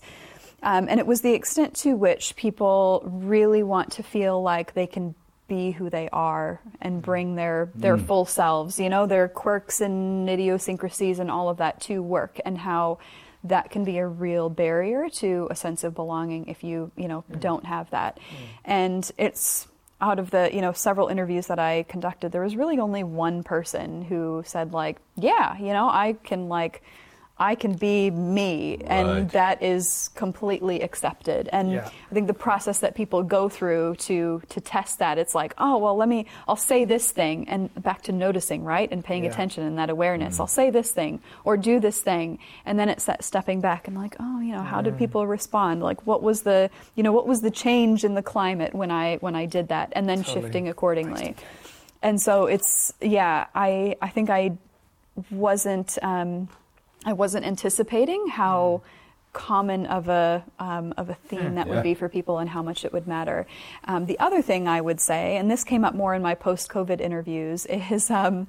[0.61, 4.87] Um, and it was the extent to which people really want to feel like they
[4.87, 5.15] can
[5.49, 7.01] be who they are and mm-hmm.
[7.01, 8.05] bring their their mm.
[8.05, 12.57] full selves, you know, their quirks and idiosyncrasies and all of that to work, and
[12.59, 12.99] how
[13.43, 17.25] that can be a real barrier to a sense of belonging if you you know
[17.29, 17.39] mm.
[17.41, 18.17] don't have that.
[18.17, 18.45] Mm.
[18.63, 19.67] And it's
[20.01, 23.43] out of the you know several interviews that i conducted there was really only one
[23.43, 26.81] person who said like yeah you know i can like
[27.39, 29.29] i can be me and Right.
[29.31, 31.89] that is completely accepted and Yeah.
[32.09, 35.77] i think the process that people go through to to test that it's like oh
[35.77, 39.31] well let me i'll say this thing and back to noticing right and paying Yeah.
[39.31, 43.05] attention and that awareness i'll say this thing or do this thing and then it's
[43.05, 46.41] that stepping back and like oh you know how did people respond like what was
[46.43, 49.69] the you know what was the change in the climate when i when i did
[49.69, 50.41] that and then Totally.
[50.41, 51.35] shifting accordingly
[52.01, 54.57] and so it's yeah i i think i
[55.31, 56.47] wasn't um
[57.05, 58.81] i wasn't anticipating how
[59.31, 61.75] common of a um, of a theme that Yeah.
[61.75, 63.45] would be for people and how much it would matter.
[63.85, 66.99] Um, the other thing I would say, and this came up more in my post-COVID
[66.99, 68.47] interviews, is um,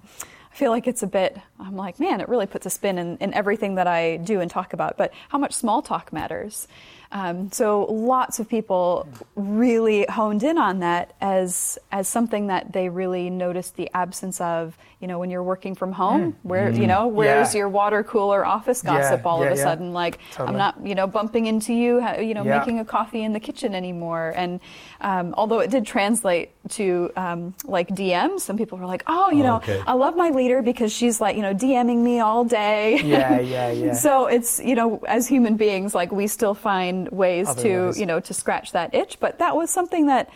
[0.50, 1.36] I feel like it's a bit.
[1.58, 4.50] I'm like, man, it really puts a spin in, in everything that I do and
[4.50, 4.96] talk about.
[4.96, 6.66] But how much small talk matters.
[7.12, 12.88] Um, so lots of people really honed in on that as as something that they
[12.88, 14.76] really noticed the absence of.
[15.00, 17.54] You know, when you're working from home, where you know, where's Mm.
[17.54, 17.58] Yeah.
[17.60, 19.62] your water cooler office Yeah, gossip all yeah, of a yeah.
[19.62, 19.92] sudden?
[19.94, 20.48] Like, Totally.
[20.50, 22.58] I'm not, you know, bumping into you, you know, Yeah.
[22.58, 24.34] making a coffee in the kitchen anymore.
[24.36, 24.60] And
[25.00, 29.40] um, although it did translate to um, like DMs, some people were like, oh, you
[29.40, 29.82] Oh, know, okay.
[29.86, 33.00] I love my leader because she's like, you know, DMing me all day.
[33.02, 33.92] Yeah, yeah, yeah.
[33.94, 38.00] So it's you know, as human beings, like we still find ways Other to ways.
[38.00, 39.18] you know to scratch that itch.
[39.20, 40.30] But that was something that.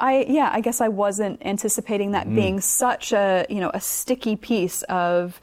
[0.00, 4.36] I yeah, I guess I wasn't anticipating that being such a you know a sticky
[4.36, 5.40] piece of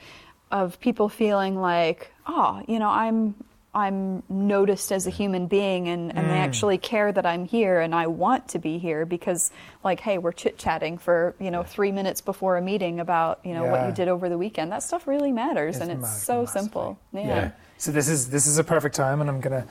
[0.49, 3.35] of people feeling like oh you know I'm
[3.75, 6.47] I'm noticed as a human being and, and they mm.
[6.47, 9.51] actually care that I'm here and I want to be here because
[9.83, 13.53] like hey we're chit chatting for you know three minutes before a meeting about you
[13.53, 16.07] know what you did over the weekend that stuff really matters It's and it's ma-
[16.07, 16.61] so massively.
[16.61, 17.21] simple yeah.
[17.27, 17.51] Yeah.
[17.77, 19.65] So this is this is a perfect time, and I'm gonna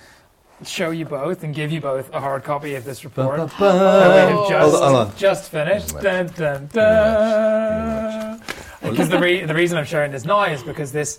[0.65, 3.67] show you both and give you both a hard copy of this report that we
[3.67, 4.49] have oh.
[4.49, 5.17] just, Hold on, hold on.
[5.17, 6.01] just finished.
[6.01, 8.41] Dun, dun, dun.
[8.83, 11.19] Because the, re- the reason I'm sharing this now is because this,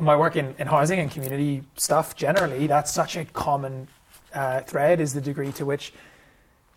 [0.00, 3.88] my work in, in housing and community stuff generally, that's such a common
[4.34, 5.92] uh, thread is the degree to which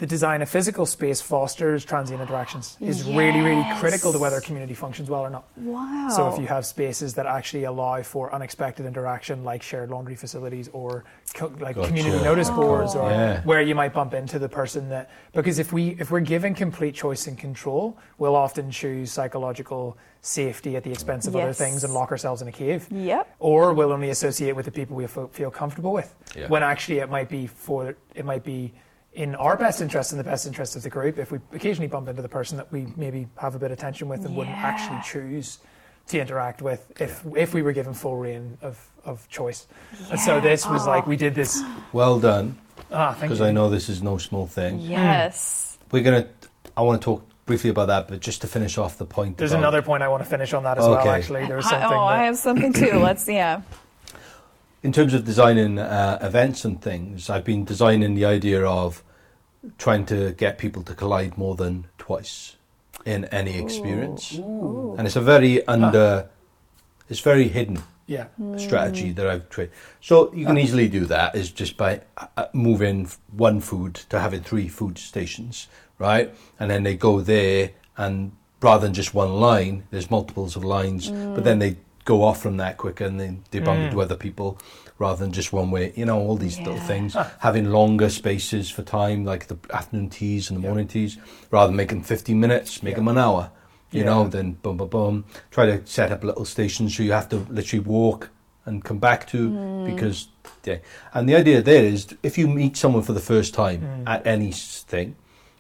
[0.04, 4.42] the design of physical space fosters transient interactions is really, really critical to whether a
[4.42, 5.46] community functions well or not.
[5.56, 6.10] Wow.
[6.14, 10.68] So if you have spaces that actually allow for unexpected interaction, like shared laundry facilities
[10.74, 11.88] or co- like Gotcha.
[11.88, 12.56] community notice oh.
[12.58, 13.44] boards, or Yeah.
[13.44, 16.96] where you might bump into the person that because if we if we're given complete
[16.96, 21.94] choice and control, we'll often choose psychological safety at the expense of other things and
[21.94, 22.90] lock ourselves in a cave.
[22.92, 23.36] Yep.
[23.40, 26.14] Or we'll only associate with the people we feel comfortable with.
[26.36, 26.50] Yeah.
[26.50, 28.74] When actually it might be for it might be
[29.16, 32.08] in our best interest and the best interest of the group if we occasionally bump
[32.08, 35.00] into the person that we maybe have a bit of tension with and wouldn't actually
[35.04, 35.60] choose
[36.08, 39.68] to interact with if if we were given full reign of, of choice.
[40.10, 41.64] And so this was like we did this
[41.94, 42.58] Well done,
[42.92, 43.42] ah thank because.
[43.42, 44.80] I know this is no small thing.
[44.80, 45.78] Yes.
[45.92, 46.28] We're gonna.
[46.76, 49.38] I want to talk briefly about that, but just to finish off the point.
[49.38, 51.46] There's about- another point I want to finish on that as well actually.
[51.46, 53.00] There was I- something oh, that, I have something too.
[53.00, 53.62] Let's yeah.
[54.84, 59.02] In terms of designing uh, events and things, I've been designing the idea of
[59.78, 62.58] trying to get people to collide more than twice
[63.06, 64.96] in any experience, Ooh.
[64.98, 66.30] and it's a very under,
[67.10, 68.28] it's very hidden yeah.
[68.58, 69.72] strategy that I've tried.
[70.02, 74.20] So you can easily do that is just by uh, uh, moving one food to
[74.20, 76.34] having three food stations, right?
[76.60, 81.10] And then they go there, and rather than just one line, there's multiples of lines.
[81.10, 83.86] But then they go off from that quicker, and then they bump Mm.
[83.86, 84.58] into other people
[85.00, 85.92] rather than just one way.
[85.96, 86.88] You know, all these little Yeah.
[86.88, 87.16] things.
[87.40, 90.70] Having longer spaces for time, like the afternoon teas and the Yeah.
[90.70, 91.18] morning teas,
[91.52, 92.98] rather than making 15 minutes, make Yeah.
[92.98, 93.50] them an hour.
[93.92, 95.26] You know, then boom, boom, boom.
[95.52, 98.30] Try to set up little stations so you have to literally walk
[98.66, 100.28] and come back to because
[100.66, 100.78] yeah.
[101.14, 104.10] And the idea there is if you meet someone for the first time Mm.
[104.10, 105.16] at any s- thing,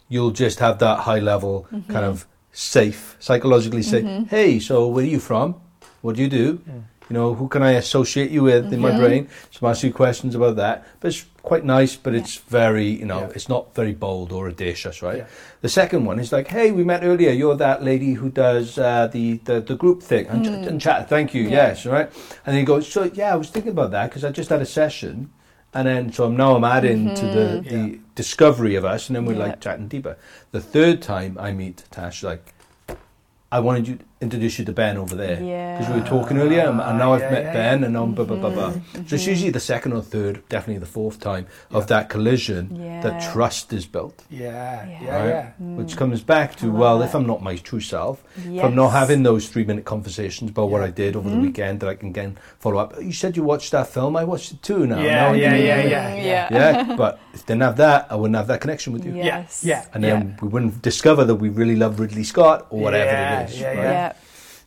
[0.10, 4.06] you'll just have that high level kind of safe, psychologically safe.
[4.30, 5.56] Hey, so where are you from?
[6.04, 6.58] What do you do?
[6.58, 6.84] Mm.
[7.10, 9.28] You know, who can I associate you with in my brain?
[9.52, 10.86] So I ask you questions about that.
[11.00, 13.32] But it's quite nice, but it's very, you know, Yeah.
[13.36, 15.18] it's not very bold or audacious, right?
[15.18, 15.26] Yeah.
[15.62, 17.32] The second one is like, hey, we met earlier.
[17.32, 21.08] You're that lady who does uh, the, the the group thing and, ch- and chat.
[21.10, 21.44] Thank you.
[21.44, 21.68] Yeah.
[21.68, 22.08] Yes, right.
[22.46, 24.62] And then he goes, so yeah, I was thinking about that because I just had
[24.62, 25.30] a session,
[25.74, 27.96] and then so now I'm adding to the the Yeah.
[28.16, 29.48] discovery of us, and then we're Yeah.
[29.48, 30.16] like chatting deeper.
[30.52, 32.54] The third time I meet Tash, like,
[33.52, 35.36] I wanted you to introduce you to Ben over there
[35.78, 38.26] because we were talking earlier, and, and now I've met yeah, Ben, and I'm blah
[38.26, 38.72] blah blah blah.
[39.08, 43.32] So it's usually the second or third, definitely the fourth time of that collision that
[43.32, 44.88] trust is built Yeah.
[44.88, 45.02] Yeah.
[45.04, 45.18] Yeah.
[45.18, 45.28] right?
[45.30, 45.76] Yeah.
[45.78, 47.06] Which comes back to well, that.
[47.10, 50.70] if I'm not my true self, if I'm not having those three minute conversations about
[50.70, 52.95] what I did over the weekend that I can again follow up.
[53.02, 54.16] You said you watched that film.
[54.16, 55.00] I watched it too now.
[55.02, 56.48] Yeah, Now I yeah, yeah, Mm, yeah, yeah.
[56.52, 56.95] yeah.
[56.95, 59.14] But if didn't have that, I wouldn't have that connection with you.
[59.16, 59.64] Yes.
[59.64, 59.86] Yeah.
[59.94, 63.50] And then we wouldn't discover that we really love Ridley Scott or whatever Yeah, it
[63.50, 63.60] is.
[63.60, 63.78] yeah, right?
[63.78, 64.12] yeah.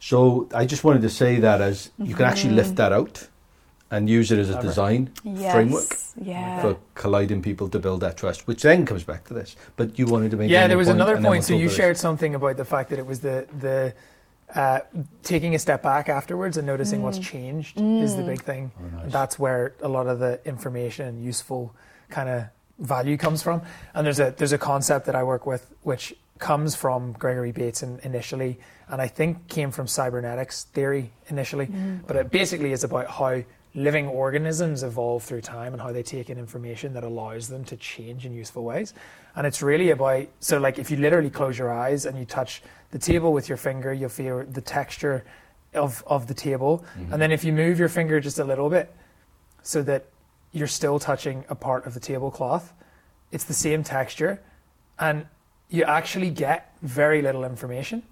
[0.06, 0.10] Yeah.
[0.10, 2.56] So I just wanted to say that as you can actually Mm-hmm.
[2.56, 3.28] lift that out
[3.90, 5.52] and use it as a design Yes.
[5.52, 5.84] framework
[6.20, 6.60] Yeah.
[6.60, 9.56] for colliding people to build that trust, which then comes back to this.
[9.76, 11.30] But you wanted to make Yeah, there more was another point.
[11.30, 11.76] we'll so you about it.
[11.76, 13.92] shared something about the fact that it was the the
[14.54, 14.78] uh,
[15.22, 18.70] taking a step back afterwards and noticing what's changed is the big thing.
[18.78, 19.02] Oh, nice.
[19.04, 21.74] And that's where a lot of the information and useful
[22.10, 22.44] kind of
[22.78, 23.62] value comes from.
[23.94, 27.98] And there's a there's a concept that I work with which comes from Gregory Bateson
[28.04, 28.58] initially,
[28.88, 31.66] and I think came from cybernetics theory initially.
[31.66, 31.98] Mm-hmm.
[32.06, 33.42] But it basically is about how
[33.74, 37.76] living organisms evolve through time and how they take in information that allows them to
[37.76, 38.94] change in useful ways.
[39.34, 42.62] And it's really about so like if you literally close your eyes and you touch
[42.90, 45.24] the table with your finger, you'll feel the texture
[45.74, 46.84] of, of the table.
[46.98, 47.12] Mm-hmm.
[47.12, 48.94] And then if you move your finger just a little bit
[49.62, 50.06] so that
[50.52, 52.72] you're still touching a part of the tablecloth,
[53.30, 54.40] it's the same texture
[54.98, 55.26] and
[55.68, 58.02] you actually get very little information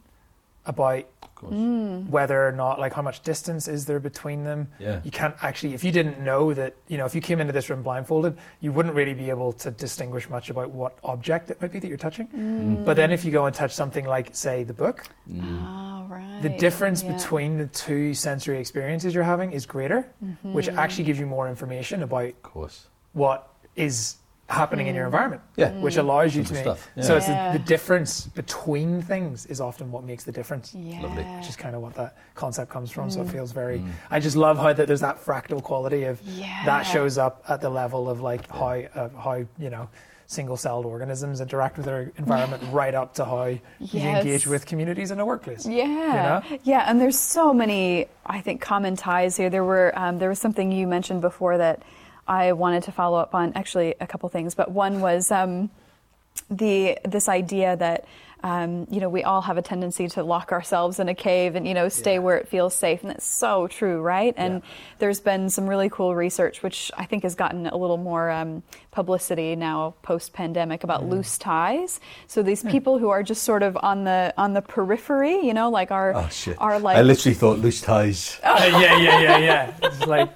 [0.67, 1.53] about Of course.
[1.55, 2.09] Mm.
[2.09, 5.01] whether or not like how much distance is there between them Yeah.
[5.05, 7.69] you can't actually if you didn't know that you know if you came into this
[7.71, 11.73] room blindfolded you wouldn't really be able to distinguish much about what object it might
[11.73, 12.85] be that you're touching Mm.
[12.85, 16.39] but then if you go and touch something like say the book Oh, right.
[16.43, 17.13] the difference Yeah.
[17.13, 20.07] between the two sensory experiences you're having is greater
[20.43, 20.79] which Mm-hmm.
[20.79, 22.87] actually gives you more information about Of course.
[23.13, 24.17] what is
[24.49, 25.71] happening in your environment Yeah.
[25.81, 27.03] which allows you Simple to make stuff, yeah.
[27.03, 27.53] so it's Yeah.
[27.53, 31.01] the, the difference between things is often what makes the difference Yeah.
[31.01, 31.25] Lovely.
[31.25, 33.11] which is kind of what that concept comes from.
[33.11, 33.79] So it feels very.
[33.79, 33.91] Mm.
[34.11, 36.63] I just love how that there's that fractal quality of Yeah.
[36.67, 39.89] that shows up at the level of like how uh, how you know
[40.27, 45.21] single-celled organisms interact with their environment, right up to how you engage with communities in
[45.21, 45.67] a workplace.
[45.67, 46.59] Yeah, know?
[46.65, 49.51] yeah, and there's so many, I think, common ties here.
[49.51, 51.83] There were, um, there was something you mentioned before that
[52.27, 53.53] I wanted to follow up on.
[53.55, 55.71] Actually, a couple things, but one was um,
[56.51, 58.07] the this idea that
[58.43, 61.67] um, you know we all have a tendency to lock ourselves in a cave and
[61.67, 62.19] you know stay Yeah.
[62.19, 64.35] where it feels safe, and that's so true, right?
[64.37, 64.69] And Yeah.
[64.99, 68.63] there's been some really cool research, which I think has gotten a little more um,
[68.91, 72.01] publicity now post pandemic about loose ties.
[72.27, 75.71] So these people who are just sort of on the on the periphery, you know,
[75.71, 76.57] like our Oh shit!
[76.61, 78.39] are like I literally thought loose ties.
[78.43, 79.75] Uh, yeah, yeah, yeah, yeah.
[79.83, 80.29] It's like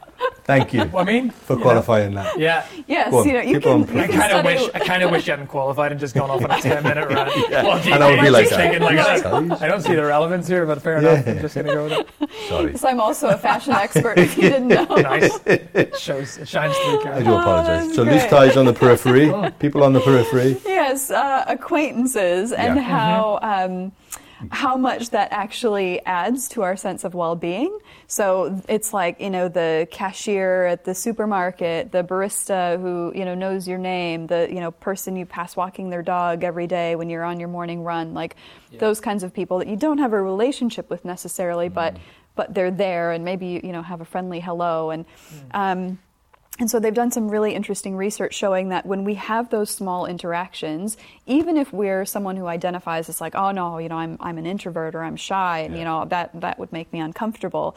[0.44, 2.38] Thank you I mean, for you know, qualifying that.
[2.38, 2.64] Yeah.
[2.86, 3.72] yes, Go on, you know, you keep can.
[3.72, 4.00] on, you please.
[4.02, 6.42] I kind of wish I kind of wish you hadn't qualified and just gone off
[6.42, 7.30] on a ten minute rant.
[7.50, 8.56] Well, And I would be like that.
[8.56, 11.26] thinking, like, Loose I, don't see the relevance here, but fair enough.
[11.26, 11.32] Yeah.
[11.34, 12.08] I'm just gonna go with it.
[12.48, 14.18] Sorry, Because I'm also a fashion expert.
[14.18, 14.86] If you didn't know.
[14.96, 15.38] Nice.
[15.46, 16.38] It shows.
[16.38, 17.04] It shines through.
[17.12, 17.84] I do Oh, apologise.
[17.84, 20.56] that's So loose ties on the periphery, people on the periphery.
[20.64, 22.82] Yes, uh, acquaintances, and Yeah.
[22.82, 23.92] how um,
[24.50, 27.76] how much that actually adds to our sense of well-being.
[28.06, 33.34] So it's like you know the cashier at the supermarket, the barista who you know
[33.34, 37.10] knows your name, the you know person you pass walking their dog every day when
[37.10, 38.36] you're on your morning run, like
[38.78, 41.96] those kinds of people that you don't have a relationship with necessarily, but
[42.34, 45.04] but they're there, and maybe you you know have a friendly hello and.
[45.52, 45.98] Um,
[46.58, 50.06] and so they've done some really interesting research showing that when we have those small
[50.06, 54.38] interactions, even if we're someone who identifies as like, oh no, you know, I'm I'm
[54.38, 57.76] an introvert or I'm shy, and you know that that would make me uncomfortable.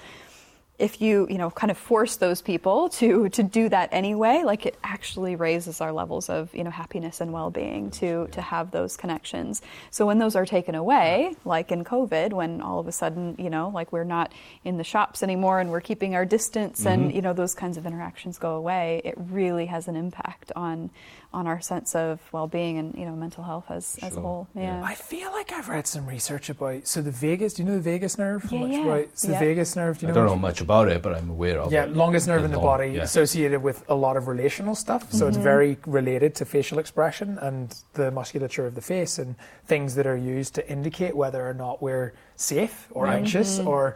[0.82, 4.66] If you you know kind of force those people to to do that anyway, like
[4.66, 8.72] it actually raises our levels of you know happiness and well being to to have
[8.72, 9.62] those connections.
[9.92, 13.50] So when those are taken away, like in COVID, when all of a sudden you
[13.50, 14.34] know like we're not
[14.64, 17.16] in the shops anymore and we're keeping our distance and mm-hmm.
[17.16, 20.90] you know those kinds of interactions go away, it really has an impact on
[21.34, 24.48] on our sense of well-being and you know mental health as as a whole.
[24.56, 24.62] yeah.
[24.80, 24.84] Yeah.
[24.84, 27.54] I feel like I've read some research about so the vagus.
[27.54, 28.42] Do you know the vagus nerve?
[28.52, 28.86] Yeah, yeah.
[28.86, 29.40] about- so Yeah.
[29.40, 29.98] the vagus nerve.
[30.00, 31.96] Do you I don't know much about it, but I'm aware of Yeah, it.
[31.96, 33.04] longest nerve in the long- body yeah.
[33.04, 35.12] associated with a lot of relational stuff.
[35.12, 35.28] So Mm-hmm.
[35.30, 39.36] it's very related to facial expression and the musculature of the face and
[39.66, 43.68] things that are used to indicate whether or not we're safe or anxious Mm-hmm.
[43.68, 43.96] or.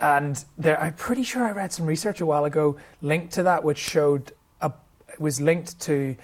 [0.00, 3.62] And there, I'm pretty sure I read some research a while ago linked to that,
[3.62, 4.72] which showed a,
[5.20, 6.16] was linked to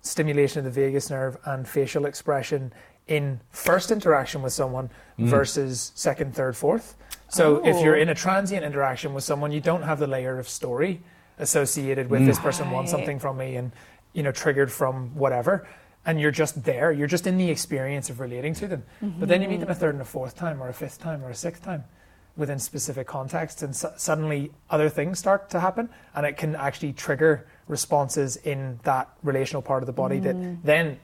[0.00, 2.72] stimulation of the vagus nerve and facial expression
[3.08, 5.26] in first interaction with someone Mm.
[5.28, 6.96] versus second, third, fourth.
[7.28, 7.82] So if Oh.
[7.82, 11.02] you're in a transient interaction with someone, you don't have the layer of story
[11.38, 13.70] associated with this person wants something from me and
[14.14, 15.66] you know triggered from whatever
[16.06, 18.82] and you're just there you're just in the experience of relating to them
[19.18, 21.22] but then you meet them a third and a fourth time or a fifth time
[21.22, 21.84] or a sixth time
[22.38, 26.94] within specific contexts and su- suddenly other things start to happen and it can actually
[26.94, 30.34] trigger responses in that relational part of the body that
[30.64, 30.98] then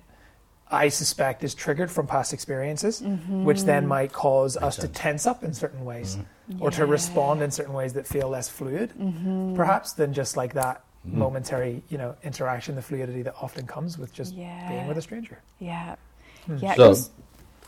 [0.73, 3.45] I suspect is triggered from past experiences, mm-hmm.
[3.45, 6.63] which then might cause us to tense up in certain ways mm-hmm.
[6.63, 9.55] or to respond in certain ways that feel less fluid, mm-hmm.
[9.55, 14.13] perhaps, than just like that momentary, you know, interaction, the fluidity that often comes with
[14.13, 15.39] just being with a stranger.
[15.59, 15.97] Yeah.
[16.47, 16.57] Hmm.
[16.59, 16.75] Yeah.
[16.75, 16.95] So,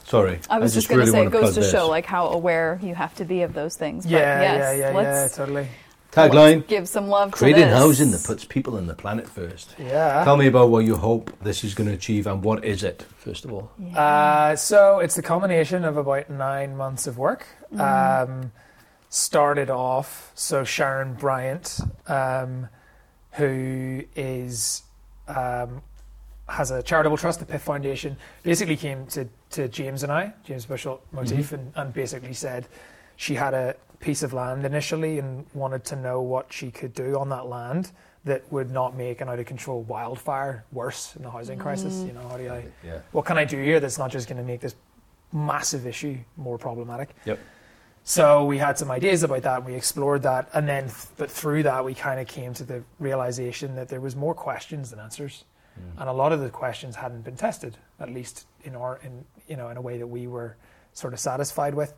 [0.04, 0.40] sorry.
[0.48, 1.70] I was just, just going really to say it goes to this.
[1.70, 4.04] show like how aware you have to be of those things.
[4.04, 5.68] But Yeah, yes, yeah, yeah, yeah, let's, totally.
[6.14, 7.78] Tagline: let's give some love Creating to this.
[7.78, 9.74] housing that puts people and the planet first.
[9.78, 10.22] Yeah.
[10.24, 13.04] Tell me about what you hope this is going to achieve and what is it,
[13.16, 13.72] first of all.
[13.78, 14.00] Yeah.
[14.00, 17.46] Uh, so it's the culmination of about nine months of work.
[17.78, 18.52] Um,
[19.08, 22.68] started off, so Sharon Bryant, um,
[23.32, 24.82] who is
[25.26, 25.82] um,
[26.48, 30.66] has a charitable trust, the PIF Foundation, basically came to, to James and I, James
[30.66, 32.68] Bushell Motif, and, and basically said,
[33.16, 37.18] she had a piece of land initially and wanted to know what she could do
[37.18, 37.90] on that land
[38.24, 42.02] that would not make an out of control wildfire worse in the housing crisis.
[42.06, 42.98] You know, how do I, Yeah.
[43.12, 44.74] what can I do here that's not just going to make this
[45.32, 47.14] massive issue more problematic?
[47.24, 47.38] Yep.
[48.02, 50.48] So we had some ideas about that and we explored that.
[50.52, 54.14] And then, but through that, we kind of came to the realization that there was
[54.14, 55.44] more questions than answers.
[55.74, 56.00] Hmm.
[56.00, 59.56] And a lot of the questions hadn't been tested, at least in our, in, you
[59.56, 60.56] know, in a way that we were
[60.92, 61.94] sort of satisfied with.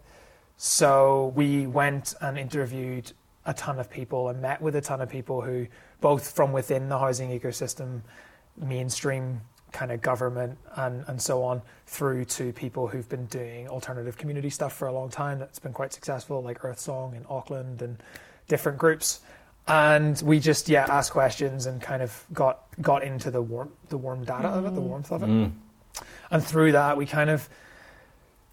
[0.57, 3.13] So we went and interviewed
[3.45, 5.67] a ton of people and met with a ton of people who,
[6.01, 8.01] both from within the housing ecosystem,
[8.57, 9.41] mainstream
[9.73, 14.49] kind of government and, and so on, through to people who've been doing alternative community
[14.49, 18.03] stuff for a long time that's been quite successful, like Earth Song in Auckland and
[18.49, 19.21] different groups.
[19.69, 23.99] And we just yeah asked questions and kind of got got into the warm the
[23.99, 24.85] warm data of it, the mm.
[24.85, 25.51] warmth of it, mm.
[26.31, 27.49] and through that we kind of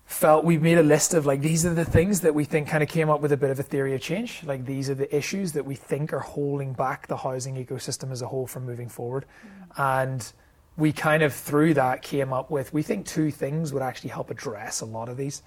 [0.05, 2.83] felt we made a list of like these are the things that we think kind
[2.83, 4.43] of came up with a bit of a theory of change.
[4.43, 8.21] Like these are the issues that we think are holding back the housing ecosystem as
[8.21, 9.25] a whole from moving forward.
[9.75, 10.05] Mm.
[10.05, 10.33] And
[10.77, 14.29] we kind of through that came up with we think two things would actually help
[14.29, 15.41] address a lot of these.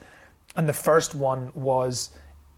[0.56, 2.10] And the first one was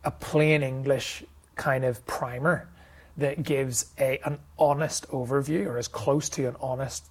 [0.05, 1.25] a plain English
[1.57, 2.69] kind of primer
[3.16, 7.07] that gives a an honest overview or as close to an honest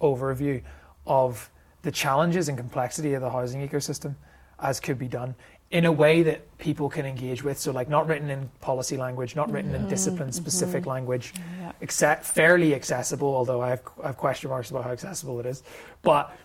[0.00, 0.62] overview
[1.06, 1.50] of
[1.82, 4.14] the challenges and complexity of the housing ecosystem
[4.62, 5.34] as could be done
[5.70, 7.58] in a way that people can engage with.
[7.58, 9.90] So, like, not written in policy language, not written in mm-hmm.
[9.90, 10.90] discipline specific mm-hmm.
[10.90, 11.72] language, Yeah.
[11.82, 15.62] acce- fairly accessible, although I have, I have question marks about how accessible it is,
[16.02, 16.36] but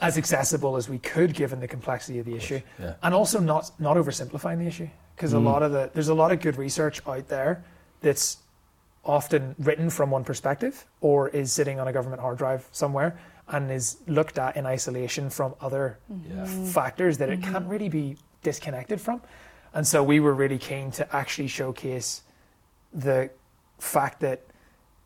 [0.00, 2.60] as accessible as we could given the complexity of the issue.
[2.78, 2.94] yeah.
[3.02, 4.88] And also not, not oversimplifying the issue.
[5.16, 5.44] Because a mm.
[5.44, 7.64] lot of the, there's a lot of good research out there
[8.00, 8.38] that's
[9.04, 13.18] often written from one perspective or is sitting on a government hard drive somewhere
[13.48, 16.44] and is looked at in isolation from other Yeah.
[16.44, 16.66] Mm-hmm.
[16.66, 17.68] factors that it can't mm-hmm.
[17.68, 19.20] really be disconnected from.
[19.74, 22.22] And so we were really keen to actually showcase
[22.92, 23.30] the
[23.78, 24.42] fact that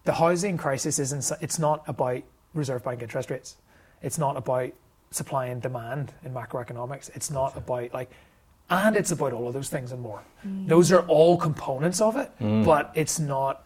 [0.05, 2.23] the housing crisis isn't, it's not about
[2.55, 3.56] reserve bank interest rates.
[4.02, 4.70] It's not about
[5.10, 7.10] supply and demand in macroeconomics.
[7.16, 8.10] It's not about like
[8.70, 10.23] and it's about all of those things and more.
[10.47, 10.69] Mm.
[10.69, 12.65] Those are all components of it, mm.
[12.65, 13.65] but it's not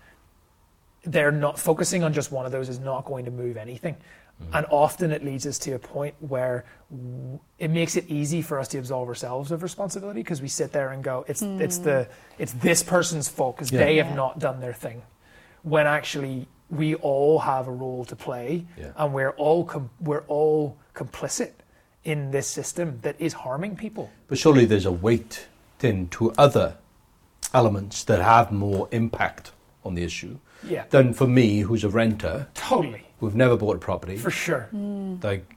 [1.05, 3.97] they're not focusing on just one of those is not going to move anything.
[4.41, 4.57] Mm-hmm.
[4.57, 8.59] And often it leads us to a point where w- it makes it easy for
[8.59, 12.05] us to absolve ourselves of responsibility because we sit there and go, it's it's the
[12.05, 12.43] hmm.
[12.43, 13.85] it's this person's fault because Yeah.
[13.85, 14.15] they have Yeah.
[14.17, 15.03] not done their thing.
[15.63, 18.93] When actually we all have a role to play, Yeah.
[18.97, 21.53] and we're all com- we're all complicit
[22.05, 24.11] in this system that is harming people.
[24.27, 25.47] But surely there's a weight
[25.79, 26.77] then to other
[27.55, 29.53] elements that have more impact
[29.85, 33.79] on the issue Yeah, than for me, who's a renter, totally, who've never bought a
[33.79, 34.17] property.
[34.17, 34.69] for sure.
[35.23, 35.55] Like,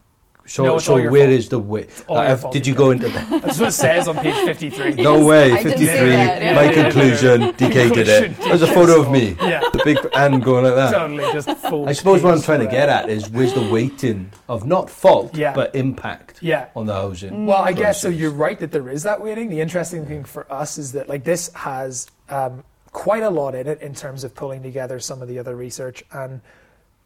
[0.48, 1.30] so, No, so where fault.
[1.40, 3.42] is the your Uh, did you go into that?
[3.42, 4.94] That's what it says on page fifty-three.
[5.02, 6.10] No way, I did see 53.
[6.12, 6.54] yeah.
[6.56, 8.38] My conclusion, DK did it.
[8.38, 10.92] There's a photo of me, Yeah, the big hand going like that.
[10.92, 11.24] totally.
[11.34, 11.90] Just full.
[11.90, 15.36] I suppose what I'm trying to get at is where's the weighting of not fault,
[15.36, 15.56] Yeah.
[15.56, 16.68] but impact Yeah.
[16.76, 17.48] on the housing.
[17.48, 18.10] Well, I guess so.
[18.10, 19.50] You're right that there is that weighting.
[19.50, 23.66] The interesting thing for us is that like this has um, quite a lot in
[23.66, 26.42] it in terms of pulling together some of the other research and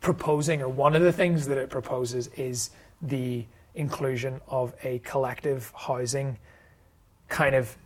[0.01, 2.71] proposing, or one of the things that it proposes is
[3.01, 3.45] the
[3.75, 6.37] inclusion of a collective housing
[7.27, 7.77] kind of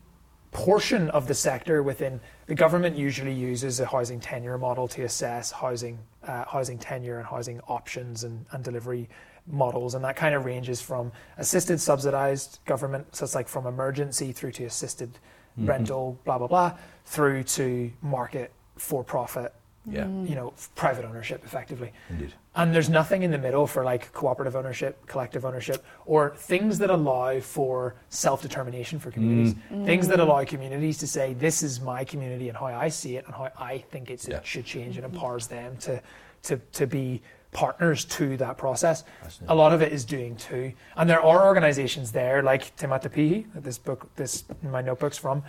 [0.52, 5.52] portion of the sector within the government usually uses a housing tenure model to assess
[5.52, 9.10] housing uh, housing tenure and housing options and, and delivery
[9.48, 14.32] models and that kind of ranges from assisted subsidized government so it's like from emergency
[14.32, 15.10] through to assisted
[15.58, 16.72] rental blah blah blah
[17.06, 19.54] through to market for profit
[19.86, 20.30] Yeah, mm.
[20.30, 22.34] you know private ownership effectively indeed.
[22.56, 26.90] and there's nothing in the middle for like cooperative ownership, collective ownership, or things that
[26.90, 29.56] allow for self determination for communities.
[29.56, 29.82] Mm.
[29.82, 29.86] Mm.
[29.86, 33.26] Things that allow communities to say, this is my community and how I see it
[33.26, 34.38] and how I think it's, Yeah.
[34.38, 36.02] it should change and empowers them to,
[36.44, 39.04] to, to be partners to that process.
[39.48, 40.72] A lot of it is doing too.
[40.96, 45.44] And there are organizations there like Te Matapihi, that this book, this my notebook's from,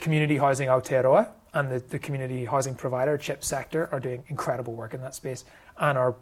[0.00, 4.92] Community Housing Aotearoa and the, the community housing provider, CHIP sector, are doing incredible work
[4.92, 5.44] in that space
[5.78, 6.14] and are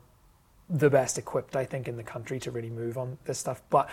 [0.69, 3.63] the best equipped, I think, in the country to really move on this stuff.
[3.71, 3.91] But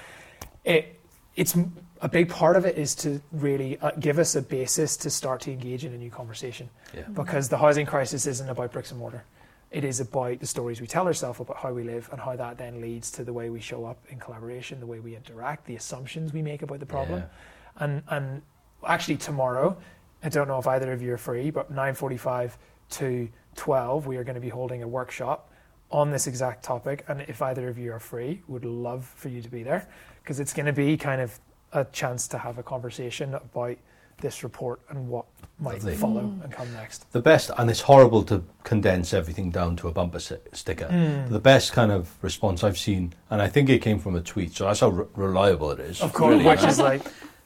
[0.64, 1.00] it,
[1.36, 1.56] it's
[2.02, 5.42] a big part of it is to really uh, give us a basis to start
[5.42, 6.70] to engage in a new conversation.
[6.94, 7.04] Yeah.
[7.14, 9.24] Because the housing crisis isn't about bricks and mortar.
[9.72, 12.58] It is about the stories we tell ourselves about how we live and how that
[12.58, 15.76] then leads to the way we show up in collaboration, the way we interact, the
[15.76, 17.20] assumptions we make about the problem.
[17.20, 17.84] yeah.
[17.84, 18.42] And and
[18.86, 19.78] actually tomorrow,
[20.24, 22.58] I don't know if either of you are free, but 9:45
[22.92, 25.52] to 12, we are going to be holding a workshop
[25.92, 27.06] on this exact topic.
[27.08, 29.88] And if either of you are free, would love for you to be there
[30.24, 31.40] because it's going to be kind of
[31.74, 33.78] a chance to have a conversation about
[34.22, 35.26] this report and what
[35.60, 35.96] might Lovely.
[35.96, 37.12] follow and come next.
[37.12, 40.88] The best, and it's horrible to condense everything down to a bumper si- sticker.
[40.88, 41.30] Mm.
[41.30, 44.56] The best kind of response I've seen, and I think it came from a tweet,
[44.56, 46.02] so that's how re- reliable it is.
[46.02, 47.02] Of course, really, which is like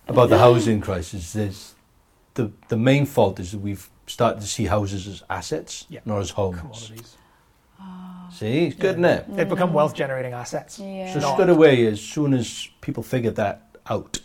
[0.07, 1.35] about the housing crisis.
[1.35, 1.75] Is
[2.35, 6.01] the the main fault is that we've started to see houses as assets, Yeah.
[6.05, 6.60] not as homes.
[6.60, 7.18] commodities.
[8.31, 9.35] See, it's good, isn't it?
[9.35, 10.80] They've become wealth generating assets.
[10.80, 11.14] Yeah.
[11.14, 14.19] So Not- straight away, as soon as people figured that out,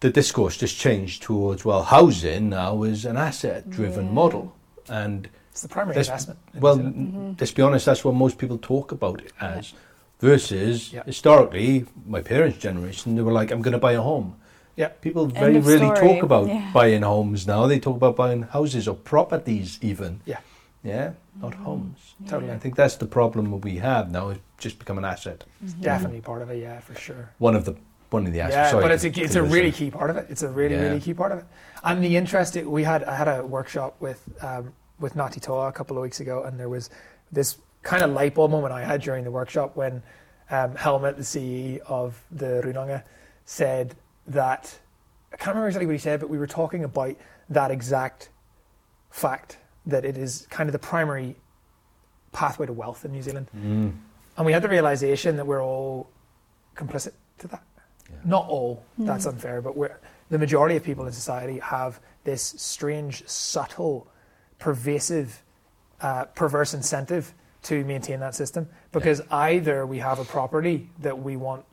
[0.00, 4.12] the discourse just changed towards well, housing now is an asset-driven Yeah.
[4.12, 4.54] model,
[4.88, 6.38] and It's the primary investment.
[6.54, 7.32] well, Mm-hmm.
[7.40, 9.72] let's be honest, that's what most people talk about it as.
[10.20, 11.02] Versus Yeah.
[11.04, 14.36] historically, my parents' generation, they were like, "I'm going to buy a home."
[14.76, 14.88] Yeah.
[15.00, 16.08] People very of rarely story.
[16.14, 16.70] talk about Yeah.
[16.72, 17.66] buying homes now.
[17.66, 20.20] They talk about buying houses or properties, even.
[20.24, 20.38] Yeah.
[20.84, 21.64] Yeah, not Mm-hmm.
[21.64, 22.14] homes.
[22.28, 22.50] Totally.
[22.52, 24.30] I think that's the problem we have now.
[24.30, 25.44] It's just become an asset.
[25.62, 26.58] It's definitely part of it.
[26.60, 27.30] Yeah, for sure.
[27.38, 27.76] One of the
[28.10, 28.56] one of the assets.
[28.56, 29.50] Yeah, Sorry but it's a it's a listen.
[29.50, 30.26] really key part of it.
[30.28, 30.82] It's a really Yeah.
[30.82, 31.44] really key part of it.
[31.84, 35.72] And the interesting, we had I had a workshop with um, with Ngāti Toa a
[35.72, 36.90] couple of weeks ago, and there was
[37.30, 40.02] this kind of light bulb moment I had during the workshop when
[40.50, 43.02] um, Helmut, the CEO of the Runanga,
[43.44, 43.94] said
[44.32, 44.78] that
[45.32, 47.16] I can't remember exactly what he said, but we were talking about
[47.48, 48.30] that exact
[49.10, 51.36] fact that it is kind of the primary
[52.32, 53.48] pathway to wealth in New Zealand.
[53.56, 53.92] Mm.
[54.36, 56.08] And we had the realization that we're all
[56.76, 57.62] complicit to that.
[58.10, 58.16] Yeah.
[58.24, 59.98] Not all, that's unfair, but we're,
[60.30, 64.06] the majority of people in society have this strange, subtle,
[64.58, 65.42] pervasive,
[66.00, 67.34] uh, perverse incentive
[67.64, 71.64] to maintain that system because either we have a property that we want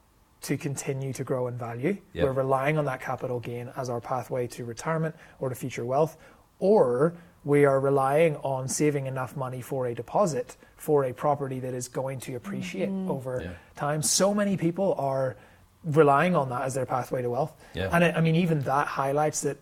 [0.41, 2.23] to continue to grow in value, Yeah.
[2.23, 6.17] we're relying on that capital gain as our pathway to retirement or to future wealth,
[6.59, 7.13] or
[7.43, 11.87] we are relying on saving enough money for a deposit for a property that is
[11.87, 13.11] going to appreciate mm-hmm.
[13.11, 13.51] over Yeah.
[13.75, 14.01] time.
[14.01, 15.35] So many people are
[15.83, 17.53] relying on that as their pathway to wealth.
[17.73, 17.89] Yeah.
[17.91, 19.57] And I, I mean, even that highlights that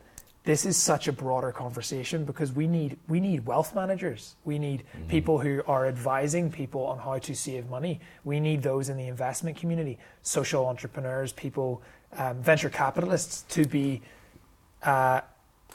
[0.48, 4.38] this is such a broader conversation because we need we need wealth managers.
[4.46, 8.00] We need people who are advising people on how to save money.
[8.24, 11.82] We need those in the investment community, social entrepreneurs, people,
[12.16, 14.02] um, venture capitalists to be
[14.84, 15.20] uh,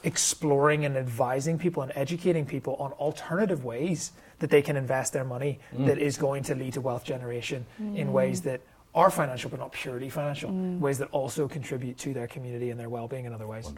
[0.05, 5.25] exploring and advising people and educating people on alternative ways that they can invest their
[5.25, 8.63] money that is going to lead to wealth generation in ways that
[8.95, 10.51] are financial but not purely financial,
[10.81, 13.71] ways that also contribute to their community and their well-being in other ways.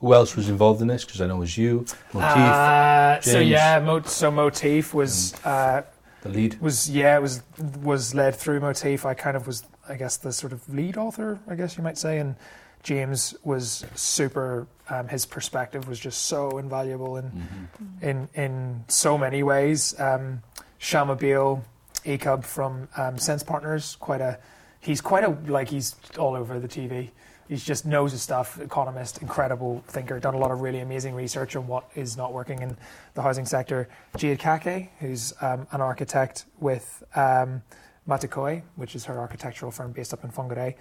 [0.00, 1.04] Who else was involved in this?
[1.04, 5.82] Because I know it was you, Motif, Uh, so yeah, Mo- so Motif was uh,
[6.22, 6.60] the lead.
[6.60, 7.42] was yeah it was
[7.82, 9.06] was led through Motif.
[9.06, 11.96] I kind of was I guess the sort of lead author, I guess you might
[11.98, 12.36] say, and
[12.82, 14.66] James was super.
[14.88, 18.08] Um, his perspective was just so invaluable in Mm-hmm.
[18.08, 19.98] in in so many ways.
[19.98, 20.42] Um,
[20.80, 21.62] Shamubeel
[22.04, 24.38] Eaqub from um, Sense Partners, quite a
[24.80, 27.10] he's quite a like he's all over the TV.
[27.48, 28.60] He just knows his stuff.
[28.60, 30.18] Economist, incredible thinker.
[30.18, 32.76] Done a lot of really amazing research on what is not working in
[33.14, 33.88] the housing sector.
[34.16, 37.62] Jade Kake, who's um, an architect with um,
[38.08, 40.74] Matakohe, which is her architectural firm based up in Whangarei.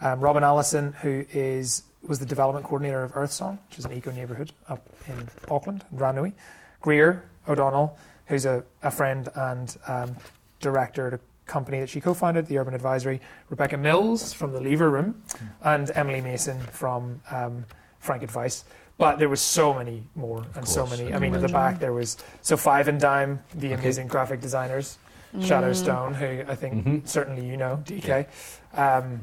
[0.00, 4.10] Um, Robin Allison, who is was the development coordinator of Earthsong, which is an eco
[4.10, 6.32] neighbourhood up in Auckland, Ranui.
[6.80, 7.96] Greer O'Donnell,
[8.26, 10.16] who's a, a friend and um,
[10.60, 11.20] director at a
[11.52, 13.20] company that she co-founded, the Urban Advisory.
[13.50, 15.22] Rebecca Mills from the Lever Room,
[15.62, 17.64] and Emily Mason from um,
[18.00, 18.64] Frank Advice.
[18.96, 21.12] But there was so many more, and so many.
[21.12, 23.74] I I mean, can at the back there was so Five and Dime, the Okay.
[23.82, 24.98] amazing graphic designers,
[25.38, 27.06] Shadowstone, who I think Mhm.
[27.08, 28.26] certainly you know, DK,
[28.74, 29.20] um,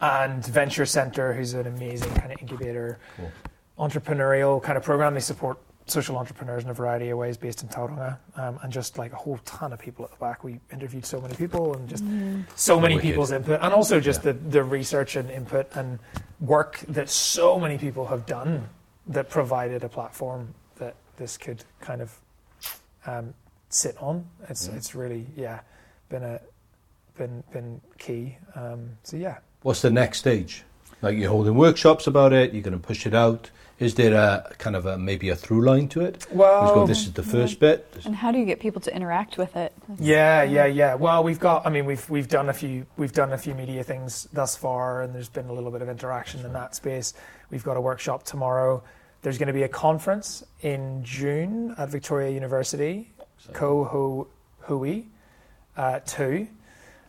[0.00, 3.30] and Venture Center, who's an amazing kind of incubator, Cool.
[3.78, 5.14] entrepreneurial kind of program.
[5.14, 5.58] They support
[5.90, 9.16] social entrepreneurs in a variety of ways based in Tauranga, um, and just like a
[9.16, 10.44] whole ton of people at the back.
[10.44, 12.04] We interviewed so many people and just
[12.56, 13.08] so many Wicked.
[13.08, 14.32] people's input, and also just Yeah.
[14.32, 15.98] the, the research and input and
[16.40, 18.68] work that so many people have done
[19.06, 22.18] that provided a platform that this could kind of
[23.06, 23.34] um,
[23.68, 24.26] sit on.
[24.48, 24.74] It's Yeah.
[24.74, 25.60] it's really yeah
[26.08, 26.40] been a
[27.16, 28.36] been been key.
[28.54, 29.38] Um, so yeah.
[29.62, 30.64] What's the next stage?
[31.02, 32.52] Like you're holding workshops about it.
[32.52, 33.50] You're going to push it out.
[33.80, 36.26] Is there a kind of a maybe a through line to it?
[36.30, 36.86] Well, go.
[36.86, 37.86] This is the first bit.
[38.04, 39.72] And how do you get people to interact with it?
[39.98, 40.94] Yeah, yeah, yeah.
[40.94, 41.66] Well, we've got.
[41.66, 45.00] I mean, we've we've done a few we've done a few media things thus far,
[45.02, 47.14] and there's been a little bit of interaction in that space.
[47.50, 48.82] We've got a workshop tomorrow.
[49.22, 53.10] There's going to be a conference in June at Victoria University,
[53.54, 54.28] Coho
[54.60, 55.04] Hui,
[55.78, 56.48] uh, two.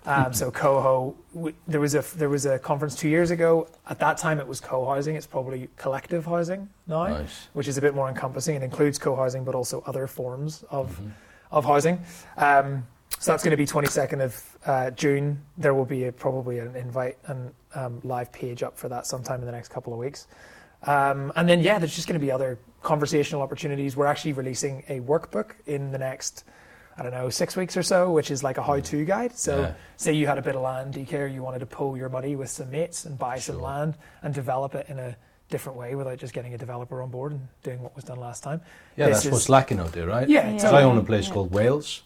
[0.06, 3.68] Um, so Coho, w- there was a there was a conference two years ago.
[3.88, 5.16] At that time, it was co-housing.
[5.16, 7.48] It's probably collective housing now Nice.
[7.54, 8.56] which is a bit more encompassing.
[8.56, 11.10] It includes co-housing, but also other forms of Mm-hmm.
[11.52, 12.00] of housing.
[12.38, 12.86] Um,
[13.20, 15.40] so that's going to be 22nd of uh, June.
[15.58, 19.42] There will be a, probably an invite and um, live page up for that sometime
[19.42, 20.26] in the next couple of weeks.
[20.88, 23.96] Um, and then, yeah, there's just going to be other conversational opportunities.
[23.96, 26.46] We're actually releasing a workbook in the next,
[26.98, 29.08] I don't know, six weeks or so, which is like a how-to mm.
[29.08, 29.38] guide.
[29.38, 29.74] So, Yeah.
[29.98, 32.36] say you had a bit of land, DK, or you wanted to pull your money
[32.36, 35.16] with some mates and buy some land and develop it in a
[35.50, 38.44] different way without just getting a developer on board and doing what was done last
[38.44, 38.62] time.
[38.98, 40.28] Yeah, This that's is- what's lacking out there, right?
[40.28, 40.82] Yeah, Because totally.
[40.84, 41.34] I own a place Yeah.
[41.34, 42.04] called Wales.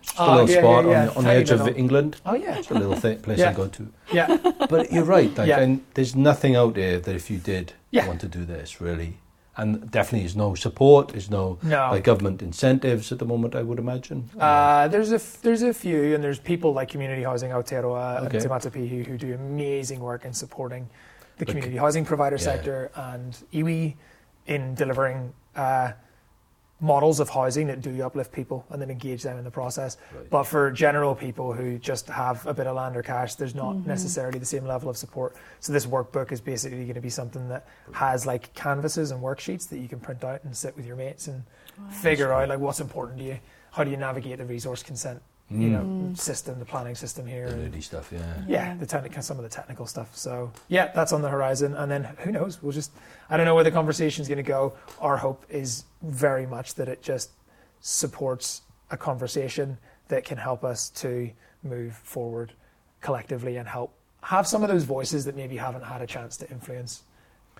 [0.00, 1.00] It's just ah, a Oh, little yeah, spot yeah, yeah.
[1.00, 2.16] on, the, on the edge of little- England.
[2.24, 3.50] Oh yeah, It's a little th- place Yeah.
[3.50, 3.92] I go to.
[4.12, 4.36] yeah,
[4.70, 5.36] But you're right.
[5.36, 5.58] Like, Yeah.
[5.60, 8.06] and there's nothing out there that if you did Yeah.
[8.06, 9.16] want to do this, really,
[9.58, 11.08] and definitely is no support.
[11.08, 11.88] There's no no.
[11.92, 13.54] like government incentives at the moment.
[13.54, 14.28] I would imagine.
[14.38, 18.36] Uh, there's a f- there's a few, and there's people like Community Housing Aotearoa Okay.
[18.36, 20.88] and Te Matapihi who do amazing work in supporting
[21.38, 22.42] the Like- community housing provider Yeah.
[22.44, 23.94] sector and iwi
[24.46, 25.92] in delivering uh,
[26.80, 29.96] models of housing that do uplift people and then engage them in the process.
[30.14, 30.28] Right.
[30.28, 33.74] But for general people who just have a bit of land or cash, there's not
[33.76, 33.88] Mm-hmm.
[33.88, 35.34] necessarily the same level of support.
[35.60, 39.68] So this workbook is basically going to be something that has like canvases and worksheets
[39.70, 41.42] that you can print out and sit with your mates and
[41.90, 43.38] figure out like what's important to you.
[43.72, 45.20] How do you navigate the resource consent,
[45.50, 46.18] you know, Mm.
[46.18, 47.48] system, the planning system here?
[47.48, 48.42] The nerdy stuff, yeah.
[48.48, 50.16] yeah, the technical, some of the technical stuff.
[50.16, 51.74] So yeah, that's on the horizon.
[51.74, 52.62] And then who knows?
[52.62, 52.90] We'll just,
[53.30, 54.74] I don't know where the conversation's going to go.
[55.00, 57.30] Our hope is very much that it just
[57.80, 59.78] supports a conversation
[60.08, 61.30] that can help us to
[61.62, 62.52] move forward
[63.00, 63.92] collectively and help
[64.22, 67.02] have some of those voices that maybe haven't had a chance to influence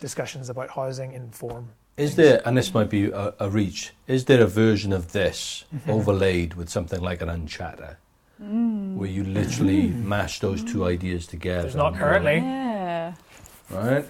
[0.00, 1.68] discussions about housing inform.
[1.96, 5.64] Is there, and this might be a, a reach, is there a version of this
[5.74, 5.90] Mm-hmm.
[5.90, 7.96] overlaid with something like an unchatter?
[8.38, 11.62] Where you literally mash those two ideas together?
[11.62, 12.36] There's not currently.
[12.36, 13.14] Yeah.
[13.68, 14.04] Right?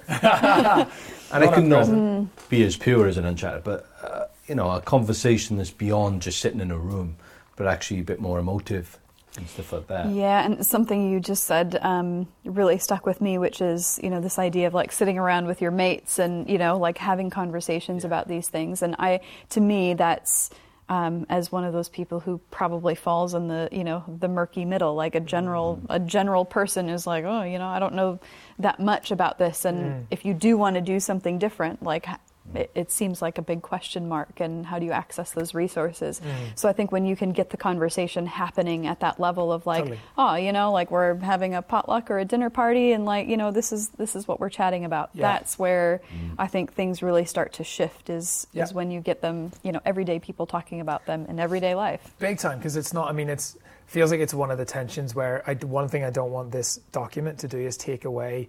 [1.32, 2.48] and it Not can not present.
[2.50, 6.40] be as pure as an unchatter, but, uh, you know, a conversation that's beyond just
[6.40, 7.16] sitting in a room,
[7.56, 8.98] but actually a bit more emotive
[9.36, 10.10] and stuff like that.
[10.10, 14.20] Yeah, and something you just said um, really stuck with me, which is you know
[14.20, 18.04] this idea of like sitting around with your mates and you know like having conversations
[18.04, 18.82] about these things.
[18.82, 20.50] And I, to me, that's
[20.88, 24.64] um, as one of those people who probably falls in the you know the murky
[24.64, 28.20] middle, like a general a general person is like, oh, you know, I don't know
[28.58, 32.06] that much about this, and if you do want to do something different, like.
[32.55, 36.20] It, it seems like a big question mark, and how do you access those resources?
[36.20, 36.59] Mm.
[36.59, 39.85] So I think when you can get the conversation happening at that level of like,
[39.85, 40.01] Totally.
[40.16, 43.36] oh, you know, like we're having a potluck or a dinner party, and like, you
[43.36, 45.10] know, this is this is what we're chatting about.
[45.14, 45.23] Yeah.
[45.23, 46.35] That's where mm.
[46.39, 48.10] I think things really start to shift.
[48.10, 48.64] Is Yeah.
[48.64, 52.14] is when you get them, you know, everyday people talking about them in everyday life.
[52.18, 53.09] Big time, because it's not.
[53.09, 53.56] I mean, it's
[53.86, 56.77] feels like it's one of the tensions where I, one thing I don't want this
[56.93, 58.48] document to do is take away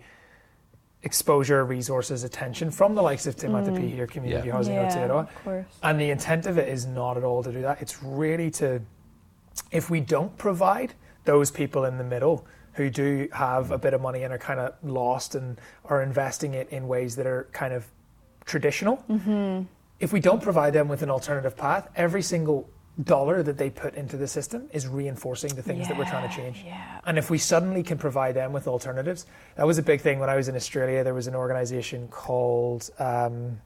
[1.04, 4.54] exposure, resources, attention from the likes of Te Matapihi or Community Yeah.
[4.54, 5.28] Housing Aotearoa.
[5.46, 5.66] of.
[5.84, 7.82] And the intent of it is not at all to do that.
[7.82, 8.82] It's really to,
[9.72, 10.94] if we don't provide
[11.26, 14.60] those people in the middle who do have a bit of money and are kind
[14.60, 17.86] of lost and are investing it in ways that are kind of
[18.46, 19.64] traditional, mm-hmm.
[20.00, 22.70] if we don't provide them with an alternative path, every single
[23.04, 26.36] dollar that they put into the system is reinforcing the things that we're trying to
[26.36, 26.64] change.
[26.66, 27.00] yeah.
[27.06, 29.26] And if we suddenly can provide them with alternatives,
[29.56, 31.04] that was a big thing when I was in Australia.
[31.04, 33.62] There was an organization called, um,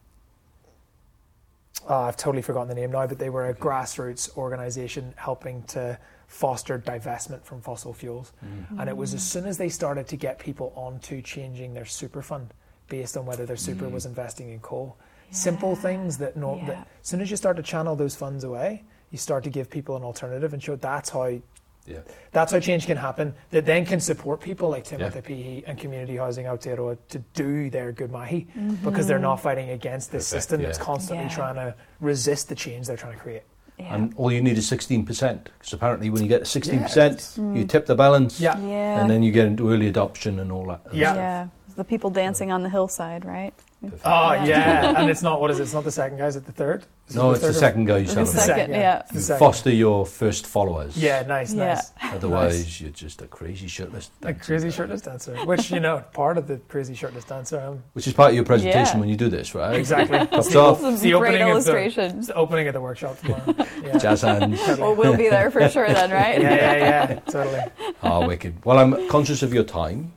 [1.87, 5.97] oh, I've totally forgotten the name now, but they were a grassroots organization helping to
[6.27, 8.33] foster divestment from fossil fuels.
[8.45, 8.79] Mm-hmm.
[8.79, 9.25] And it was as mm.
[9.25, 12.53] soon as they started to get people onto changing their super fund
[12.87, 13.91] based on whether their super mm.
[13.91, 14.97] was investing in coal.
[15.31, 16.65] Simple things that, no, Yeah.
[16.67, 19.69] that as soon as you start to channel those funds away, you start to give
[19.69, 21.39] people an alternative and show that's how
[21.85, 21.99] Yeah.
[22.31, 23.33] that's how change can happen.
[23.49, 25.09] That then can support people like Tim Yeah.
[25.09, 28.75] Pihi and community housing Aotearoa to do their good mahi mm-hmm.
[28.85, 31.35] because they're not fighting against this Perfect, system that's constantly Yeah.
[31.35, 33.43] trying to resist the change they're trying to create.
[33.79, 33.95] Yeah.
[33.95, 35.05] And all you need is 16%.
[35.45, 37.69] Because apparently, when you get to 16%, you mm.
[37.69, 38.39] tip the balance.
[38.39, 38.59] Yeah.
[38.59, 39.01] yeah.
[39.01, 40.81] And then you get into early adoption and all that.
[40.93, 41.15] Yeah.
[41.15, 41.47] yeah.
[41.75, 43.53] The people dancing on the hillside, right?
[43.83, 44.43] Oh Yeah.
[44.43, 45.63] yeah, and it's not what is it?
[45.63, 46.27] It's not the second guy.
[46.27, 46.85] Is it the third?
[47.09, 48.33] Is it No, it's the third or- second guy you The celebrate.
[48.41, 48.79] second, second, yeah.
[48.79, 49.01] yeah.
[49.11, 49.39] The second.
[49.39, 50.95] foster your first followers.
[50.95, 51.73] Yeah, nice, Yeah.
[51.73, 51.91] nice.
[52.13, 54.43] Otherwise, you're just a crazy shirtless A dancer.
[54.45, 57.59] crazy shirtless dancer, which you know, part of the crazy shirtless dancer.
[57.59, 58.99] Um, Which is part of your presentation Yeah.
[58.99, 59.75] when you do this, right?
[59.75, 60.19] exactly.
[60.19, 60.79] Pops It's the- off.
[60.81, 62.27] Some the great opening of the, illustrations.
[62.27, 63.55] the opening of the workshop tomorrow.
[63.83, 63.97] Yeah.
[63.97, 64.59] Jazz hands.
[64.77, 66.39] Well, we'll be there for sure then, right?
[66.39, 66.75] yeah, yeah,
[67.09, 67.61] yeah, totally.
[68.03, 68.63] Oh, wicked.
[68.63, 70.13] Well, I'm conscious of your time.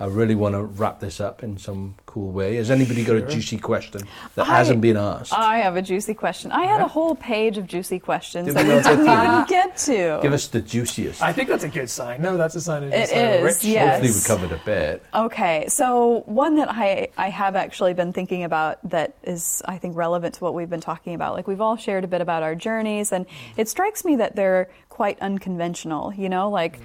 [0.00, 2.56] I really want to wrap this up in some cool way.
[2.56, 4.00] Has anybody got a juicy question
[4.34, 5.32] that I- hasn't been asked?
[5.32, 6.50] I have a juicy question.
[6.50, 6.86] I had Yeah.
[6.86, 9.76] a whole page of juicy questions Did that we we not get didn't even get
[9.76, 10.18] to.
[10.22, 11.22] Give us the juiciest.
[11.22, 12.22] I think that's a good sign.
[12.22, 13.64] No, that's a sign of It just, is, rich.
[13.64, 13.90] yeah.
[14.00, 15.02] Hopefully, we covered a bit.
[15.14, 19.94] Okay, so one that I, I have actually been thinking about that is, I think,
[19.96, 21.34] relevant to what we've been talking about.
[21.34, 23.26] Like, we've all shared a bit about our journeys, and
[23.58, 26.12] it strikes me that they're quite unconventional.
[26.14, 26.84] You know, like, mm.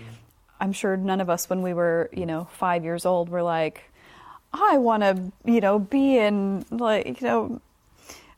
[0.59, 3.83] I'm sure none of us, when we were, you know, five years old, were like,
[4.53, 7.61] I want to, you know, be in like, you know,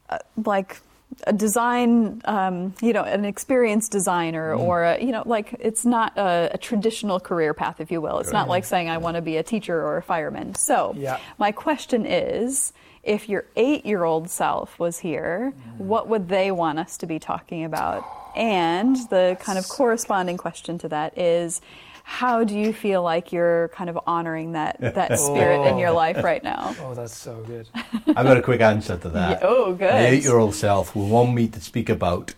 [0.09, 0.79] uh, like
[1.25, 4.59] a design, um, you know, an experienced designer Mm.
[4.59, 8.19] or, a, you know, like it's not a, a traditional career path, if you will.
[8.19, 10.55] It's not like saying I want to be a teacher or a fireman.
[10.55, 11.19] So, Yeah.
[11.37, 12.73] my question is
[13.03, 15.85] if your eight year old self was here, Mm.
[15.85, 18.05] what would they want us to be talking about?
[18.35, 21.61] And the kind of corresponding question to that is
[22.09, 25.95] how do you feel like you're kind of honoring that, that spirit in your oh.
[25.95, 26.75] life right now?
[26.89, 27.67] Oh, that's so good.
[28.07, 29.41] I've got a quick answer to that.
[29.41, 29.91] Yeah, oh, good.
[29.91, 32.33] My eight-year-old self will want me to speak about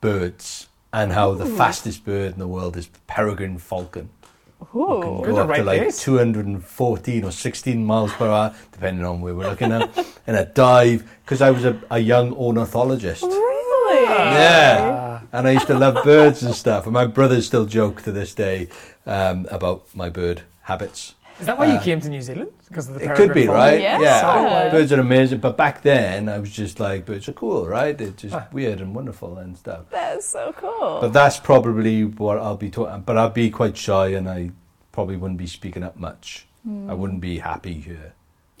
[0.00, 4.08] birds and how the fastest bird in the world is the peregrine falcon.
[4.58, 5.00] Can Ooh.
[5.00, 6.02] go You're in the up to like place.
[6.02, 9.96] 214 or 16 miles per hour, depending on where we're looking at,
[10.26, 13.22] in a dive, because I was a, a young ornithologist.
[13.22, 14.04] Really?
[14.04, 14.78] Yeah.
[14.82, 15.13] Ah.
[15.34, 16.84] And I used to love birds and stuff.
[16.84, 18.68] And my brothers still joke to this day
[19.04, 21.14] um, about my bird habits.
[21.40, 22.52] Is that why you came to New Zealand?
[22.68, 23.80] Because of the Uh, It could be, peregrine right?
[23.80, 24.00] Yeah.
[24.00, 24.20] Yeah.
[24.20, 25.38] So- Birds are amazing.
[25.40, 27.98] But back then, I was just like, birds are cool, right?
[27.98, 28.44] They're just Huh.
[28.52, 29.86] weird and wonderful and stuff.
[29.90, 30.98] That's so cool.
[31.00, 33.02] But that's probably what I'll be talking.
[33.04, 34.52] But I'll be quite shy and I
[34.92, 36.46] probably wouldn't be speaking up much.
[36.88, 38.12] I wouldn't be happy here.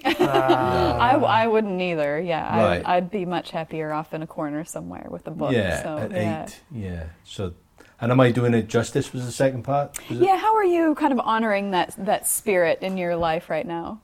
[0.04, 0.96] Ah.
[0.98, 2.20] I, I wouldn't either.
[2.20, 2.82] Yeah, Right.
[2.84, 5.52] I'd, I'd be much happier off in a corner somewhere with a book.
[5.52, 6.44] yeah, so, at yeah.
[6.44, 6.60] eight.
[6.70, 7.04] Yeah.
[7.24, 7.54] So,
[8.00, 9.12] and am I doing it justice?
[9.12, 9.98] Was the second part?
[10.10, 13.48] Was it- Yeah, how are you kind of honoring that that spirit in your life
[13.48, 14.00] right now?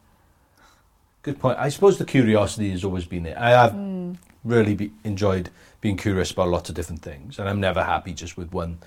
[1.23, 1.59] Good point.
[1.59, 3.39] I suppose the curiosity has always been there.
[3.39, 3.75] I have
[4.43, 5.51] really be, enjoyed
[5.83, 8.79] being curious about lots of different things, and I'm never happy just with one.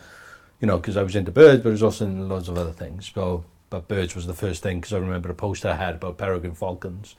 [0.60, 2.72] You know, because I was into birds, but I was also into lots of other
[2.72, 3.11] things.
[3.14, 6.19] So, but birds was the first thing because I remember a poster I had about
[6.19, 7.15] peregrine falcons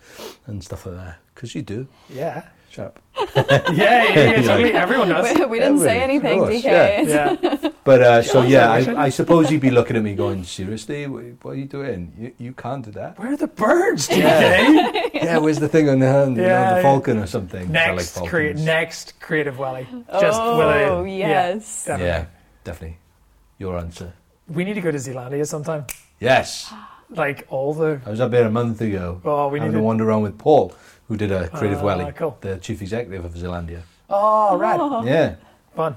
[0.47, 1.16] and stuff like that.
[1.35, 2.44] Because you do, Yeah.
[2.70, 3.01] sharp.
[3.35, 4.72] Yeah, yeah, yeah, totally.
[4.72, 5.36] Everyone does.
[5.36, 7.09] We, we didn't say anything, of course, DK.
[7.09, 7.70] Yeah.
[7.85, 8.48] But uh, so Yeah,
[8.78, 8.94] yeah, yeah.
[9.01, 12.12] I, I suppose you'd be looking at me going, seriously, what, what are you doing?
[12.16, 13.18] You, you can't do that.
[13.18, 14.18] Where are the birds, DK?
[14.18, 15.09] Yeah.
[15.12, 16.36] yeah, where's the thing on the hand?
[16.36, 16.82] You know, Yeah, the yeah.
[16.82, 17.64] falcon or something.
[17.76, 19.89] I like Next, crea- next creative welly.
[20.20, 20.59] Just oh,
[21.02, 21.85] with a, yes.
[21.89, 22.26] Yeah, Yeah,
[22.62, 22.98] definitely.
[23.59, 24.12] Your answer.
[24.47, 25.85] We need to go to Zealandia sometime.
[26.25, 26.73] Yes.
[27.11, 28.01] Like all the.
[28.07, 29.21] I was up there a month ago.
[29.25, 29.81] Oh, we need having to.
[29.81, 30.75] a wander around with Paul,
[31.09, 32.37] who did a Creative Ah, Welly, cool.
[32.41, 33.83] the chief executive of Zealandia.
[34.11, 35.05] Oh, right.
[35.07, 35.37] Yeah.
[35.77, 35.97] Fun.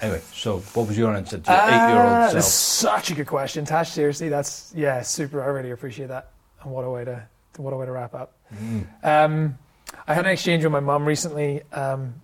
[0.00, 2.32] Anyway, so what was your answer to your Ah, eight-year-old self?
[2.34, 3.90] that's such a good question, Tash.
[3.90, 5.42] Seriously, that's yeah, super.
[5.42, 6.30] I really appreciate that.
[6.62, 7.26] And what a way to
[7.56, 8.34] what a way to wrap up.
[8.54, 8.86] Mm.
[9.02, 9.58] Um,
[10.06, 11.62] I had an exchange with my mum recently.
[11.72, 12.14] Um,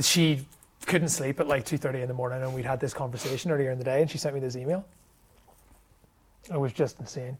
[0.00, 0.46] she
[0.86, 3.70] couldn't sleep at like two thirty in the morning, and we'd had this conversation earlier
[3.70, 4.84] in the day, and she sent me this email.
[6.48, 7.38] It was just insane.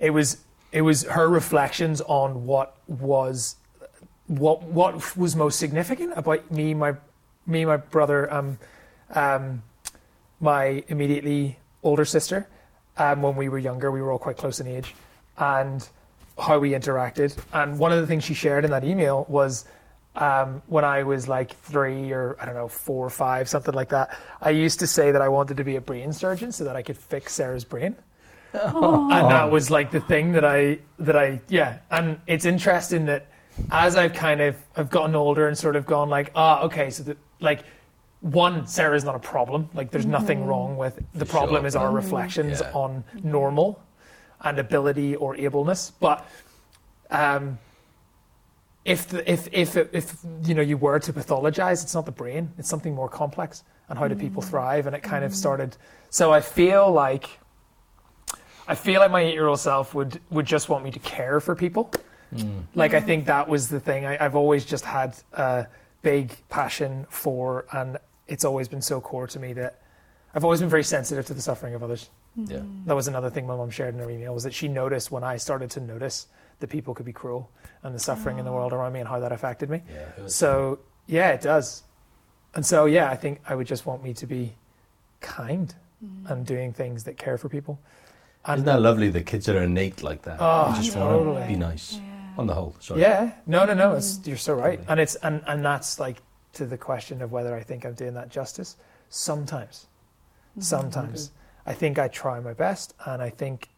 [0.00, 0.38] It was
[0.72, 3.56] it was her reflections on what was
[4.26, 6.94] what what was most significant about me, my
[7.46, 8.58] me, my brother, um,
[9.14, 9.62] um,
[10.40, 12.48] my immediately older sister.
[12.98, 14.94] Um, when we were younger, we were all quite close in age,
[15.38, 15.86] and
[16.38, 17.36] how we interacted.
[17.52, 19.64] And one of the things she shared in that email was
[20.16, 23.90] um, when I was like three or I don't know four or five, something like
[23.90, 24.18] that.
[24.40, 26.82] I used to say that I wanted to be a brain surgeon so that I
[26.82, 27.96] could fix Sarah's brain.
[28.52, 31.78] And that was like the thing that I that I yeah.
[31.90, 33.26] And it's interesting that
[33.70, 37.02] as I've kind of I've gotten older and sort of gone like ah okay so
[37.04, 37.64] that like
[38.20, 39.68] one Sarah's not a problem.
[39.74, 41.66] Like there's nothing wrong with the For problem sure.
[41.68, 42.72] is our reflections Yeah.
[42.72, 43.82] on normal
[44.40, 45.92] and ability or ableness.
[46.00, 46.26] But
[47.10, 47.58] um
[48.84, 52.52] if the, if if if you know you were to pathologize it's not the brain.
[52.58, 54.86] It's something more complex and how do people thrive?
[54.86, 55.76] And it kind of started
[56.10, 57.28] so I feel like
[58.68, 61.90] I feel like my eight-year-old self would would just want me to care for people.
[62.74, 64.04] Like I think that was the thing.
[64.04, 65.66] I, I've always just had a
[66.02, 69.80] big passion for, and it's always been so core to me that
[70.34, 72.10] I've always been very sensitive to the suffering of others.
[72.36, 72.58] Yeah.
[72.58, 72.84] Mm.
[72.84, 75.24] That was another thing my mom shared in her email was that she noticed when
[75.24, 76.26] I started to notice
[76.60, 77.50] that people could be cruel
[77.82, 79.80] and the suffering in the world around me and how that affected me.
[79.88, 80.26] Yeah.
[80.26, 81.84] So yeah, it does.
[82.54, 84.52] And so yeah, I think I would just want me to be
[85.20, 85.74] kind
[86.04, 86.30] mm.
[86.30, 87.78] and doing things that care for people.
[88.46, 89.10] And Isn't that lovely?
[89.10, 90.38] The kids that are innate like that.
[90.40, 91.26] Oh, They just totally.
[91.32, 92.00] want to be nice.
[92.38, 93.00] On the whole, sorry.
[93.00, 93.94] Yeah, no, no, no.
[93.94, 94.26] It's, mm.
[94.26, 96.18] you're so right, and it's and and that's like
[96.52, 98.76] to the question of whether I think I'm doing that justice.
[99.08, 99.86] Sometimes,
[100.50, 100.60] mm-hmm.
[100.60, 101.70] sometimes mm-hmm.
[101.70, 103.70] I think I try my best, and I think,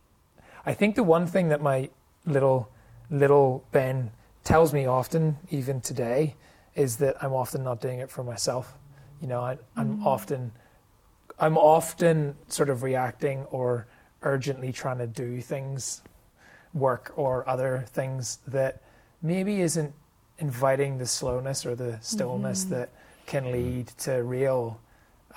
[0.66, 1.88] I think the one thing that my
[2.26, 2.68] little
[3.10, 4.10] little Ben
[4.42, 6.34] tells me often, even today,
[6.74, 8.76] is that I'm often not doing it for myself.
[9.20, 10.06] You know, I, I'm mm-hmm.
[10.06, 10.52] often,
[11.38, 13.86] I'm often sort of reacting or
[14.22, 16.02] urgently trying to do things
[16.74, 18.82] work or other things that
[19.22, 19.92] maybe isn't
[20.38, 22.90] inviting the slowness or the stillness that
[23.26, 24.80] can lead to real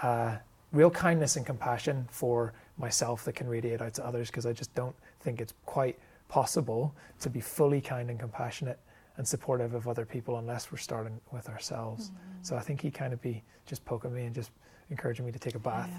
[0.01, 0.37] uh,
[0.71, 4.73] real kindness and compassion for myself that can radiate out to others because I just
[4.73, 5.99] don't think it's quite
[6.29, 8.79] possible to be fully kind and compassionate
[9.17, 12.09] and supportive of other people unless we're starting with ourselves.
[12.09, 12.43] Mm-hmm.
[12.43, 14.51] So I think he'd kind of be just poking me and just
[14.89, 15.97] encouraging me to take a bath Yeah.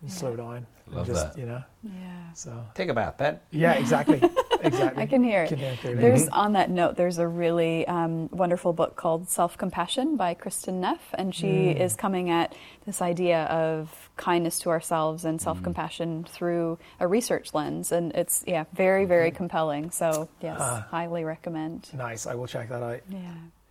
[0.00, 0.16] And Yeah.
[0.16, 0.66] slow down.
[0.90, 1.38] Love and just, that.
[1.40, 2.32] You know, Yeah.
[2.34, 3.40] so Take a bath, Ben.
[3.50, 4.22] yeah, exactly,
[4.62, 5.02] exactly.
[5.02, 5.48] I can hear it.
[5.48, 6.00] Can hear it clearly.
[6.00, 10.74] There's on that note, there's a really um, wonderful book called Self Compassion by Kristin
[10.74, 11.80] Neff, and she Mm.
[11.80, 12.54] is coming at
[12.86, 18.42] this idea of kindness to ourselves and self compassion through a research lens, and it's
[18.46, 19.90] yeah, very very compelling.
[19.90, 20.86] So yes, Ah.
[20.90, 21.90] highly recommend.
[21.92, 22.26] Nice.
[22.26, 23.00] I will check that out.
[23.10, 23.18] Yeah.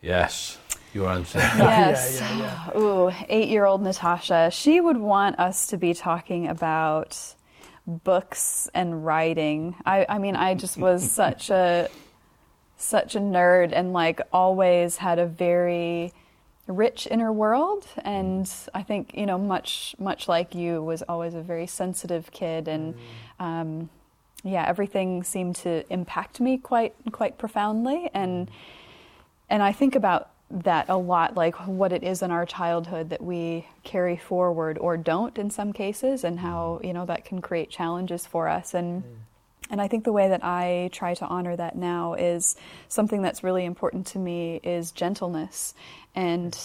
[0.02, 0.60] Yes,
[0.94, 1.40] your answer.
[1.58, 2.20] Yes.
[2.20, 4.50] Yeah, yeah, Ooh, eight-year-old Natasha.
[4.52, 7.18] She would want us to be talking about
[7.86, 9.76] books and writing.
[9.86, 11.90] I, I mean, I just was such a
[12.78, 16.14] such a nerd and like always had a very
[16.68, 21.42] rich inner world and i think you know much much like you was always a
[21.42, 22.94] very sensitive kid and
[23.40, 23.90] um,
[24.44, 28.52] yeah everything seemed to impact me quite quite profoundly and
[29.50, 33.22] and I think about that a lot, like what it is in our childhood that
[33.22, 36.88] we carry forward or don't in some cases, and how mm-hmm.
[36.88, 38.74] you know that can create challenges for us.
[38.74, 39.08] And mm.
[39.70, 42.56] and I think the way that I try to honor that now is
[42.88, 45.74] something that's really important to me is gentleness.
[46.16, 46.58] And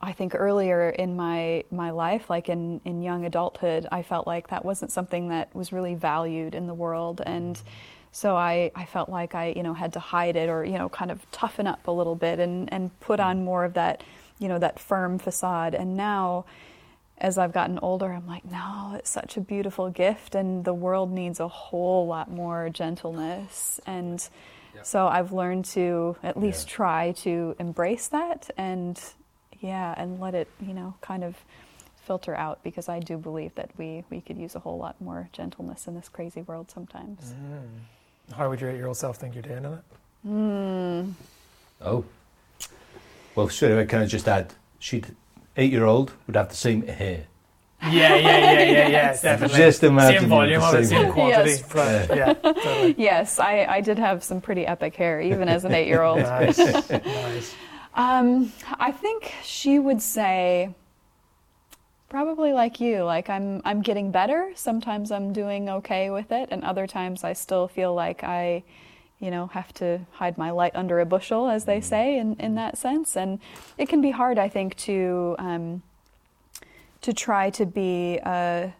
[0.00, 4.48] I think earlier in my my life, like in in young adulthood, I felt like
[4.48, 7.68] that wasn't something that was really valued in the world, and mm-hmm.
[8.12, 10.88] So I, I felt like I, you know, had to hide it or, you know,
[10.88, 14.02] kind of toughen up a little bit and, and put on more of that,
[14.38, 15.74] you know, that firm facade.
[15.74, 16.44] And now,
[17.18, 21.10] as I've gotten older, I'm like, no, it's such a beautiful gift, and the world
[21.10, 23.80] needs a whole lot more gentleness.
[23.86, 24.26] And
[24.84, 26.74] so I've learned to at least Yeah.
[26.76, 29.00] try to embrace that and,
[29.60, 31.36] yeah, and let it, you know, kind of
[32.06, 35.28] filter out because I do believe that we, we could use a whole lot more
[35.32, 37.34] gentleness in this crazy world sometimes.
[37.34, 37.80] Mm.
[38.36, 41.14] How would your eight-year-old self think you're doing in it?
[41.80, 42.04] Oh.
[43.34, 45.14] Well, straight away, can I just add, she'd,
[45.56, 47.24] eight-year-old would have the same hair.
[47.80, 49.56] Yeah, yeah, yeah, yeah, yeah, definitely.
[49.58, 51.50] Just imagine same volume the same- same quantity.
[51.50, 51.72] Yes.
[51.72, 52.94] But, yeah, totally.
[52.98, 56.18] Yes, I, I did have some pretty epic hair, even as an eight year old.
[56.22, 56.58] Nice,
[56.90, 57.54] nice.
[57.94, 60.74] Um, I think she would say,
[62.08, 64.52] probably like you, like I'm, I'm getting better.
[64.54, 68.62] Sometimes I'm doing okay with it, and other times I still feel like I,
[69.20, 72.54] you know, have to hide my light under a bushel, as they say, in, in
[72.54, 73.16] that sense.
[73.16, 73.40] And
[73.76, 75.82] it can be hard, I think, to, um,
[77.02, 78.72] to try to be a,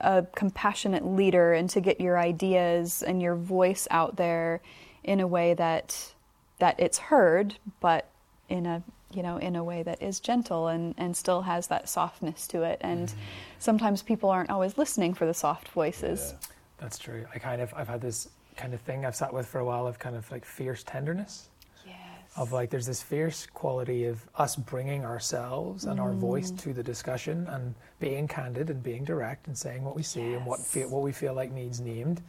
[0.00, 4.60] a compassionate leader and to get your ideas and your voice out there
[5.02, 6.12] in a way that
[6.60, 8.08] that it's heard, but
[8.48, 8.82] in a
[9.14, 12.62] you know in a way that is gentle and, and still has that softness to
[12.62, 12.78] it.
[12.80, 13.12] And
[13.58, 16.34] sometimes people aren't always listening for the soft voices.
[16.78, 17.24] That's true.
[17.34, 19.86] I kind of, I've had this kind of thing I've sat with for a while
[19.86, 21.48] of kind of like fierce tenderness.
[21.86, 21.96] Yes.
[22.36, 26.58] Of like, there's this fierce quality of us bringing ourselves and our voice Mm.
[26.60, 30.44] to the discussion and being candid and being direct and saying what we see and
[30.44, 32.22] what feel, what we feel like needs named,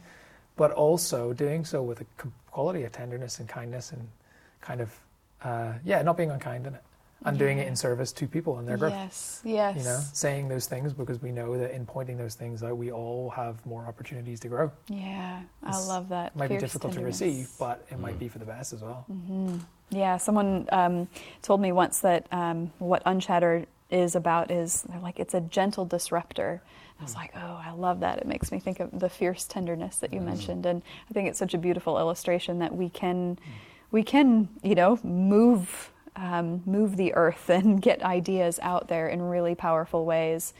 [0.56, 2.06] but also doing so with a
[2.50, 4.08] quality of tenderness and kindness and
[4.60, 4.98] kind of,
[5.46, 6.82] uh, yeah, not being unkind in it
[7.24, 8.92] and doing it in service to people and their growth.
[8.92, 9.40] Yes.
[9.44, 9.78] Yes.
[9.78, 12.92] You know, saying those things because we know that in pointing those things out, we
[12.92, 14.70] all have more opportunities to grow.
[14.88, 15.40] Yeah.
[15.62, 16.32] I It's- love that.
[16.34, 17.18] It might be difficult tenderness.
[17.18, 19.06] to receive, but it might be for the best as well.
[19.90, 21.08] Yeah, someone um,
[21.42, 25.84] told me once that um, what Unchatter is about is they're like it's a gentle
[25.84, 26.60] disruptor.
[26.98, 28.18] I was like, oh, I love that.
[28.18, 31.38] It makes me think of the fierce tenderness that you mentioned, and I think it's
[31.38, 33.38] such a beautiful illustration that we can,
[33.90, 39.22] we can, you know, move, um, move the earth and get ideas out there in
[39.22, 40.52] really powerful ways,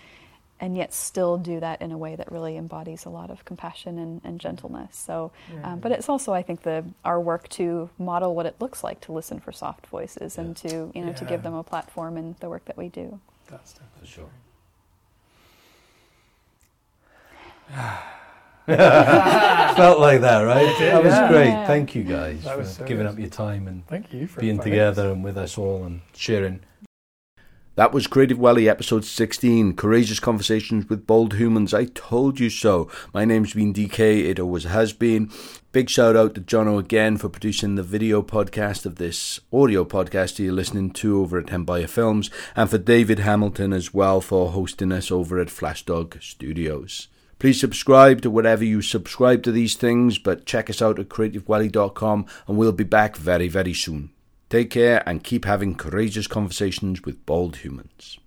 [0.58, 3.98] and yet still do that in a way that really embodies a lot of compassion
[3.98, 4.96] and, and gentleness.
[4.96, 5.30] So,
[5.62, 9.00] um, but it's also, I think, the our work to model what it looks like
[9.02, 12.36] to listen for soft voices and to you know to give them a platform in
[12.40, 13.20] the work that we do.
[13.50, 14.30] That's definitely For sure.
[19.76, 20.76] Felt like that, right?
[20.78, 21.28] did, that was yeah.
[21.28, 21.46] great.
[21.46, 21.66] Yeah.
[21.66, 24.40] Thank you guys That for was so giving up your time and Thank you for
[24.40, 25.12] being together us.
[25.12, 26.60] and with us all and sharing.
[27.76, 31.74] That was Creative Welly episode 16 Courageous Conversations with Bold Humans.
[31.74, 32.90] I told you so.
[33.12, 35.30] My name's been DK, it always has been.
[35.72, 40.38] Big shout out to Jono again for producing the video podcast of this audio podcast
[40.38, 44.90] you're listening to over at Empire Films, and for David Hamilton as well for hosting
[44.90, 47.08] us over at Flashdog Studios.
[47.38, 52.26] Please subscribe to whatever you subscribe to these things, but check us out at creativewelly.com
[52.48, 54.10] and we'll be back very, very soon.
[54.48, 58.18] Take care and keep having courageous conversations with bold humans.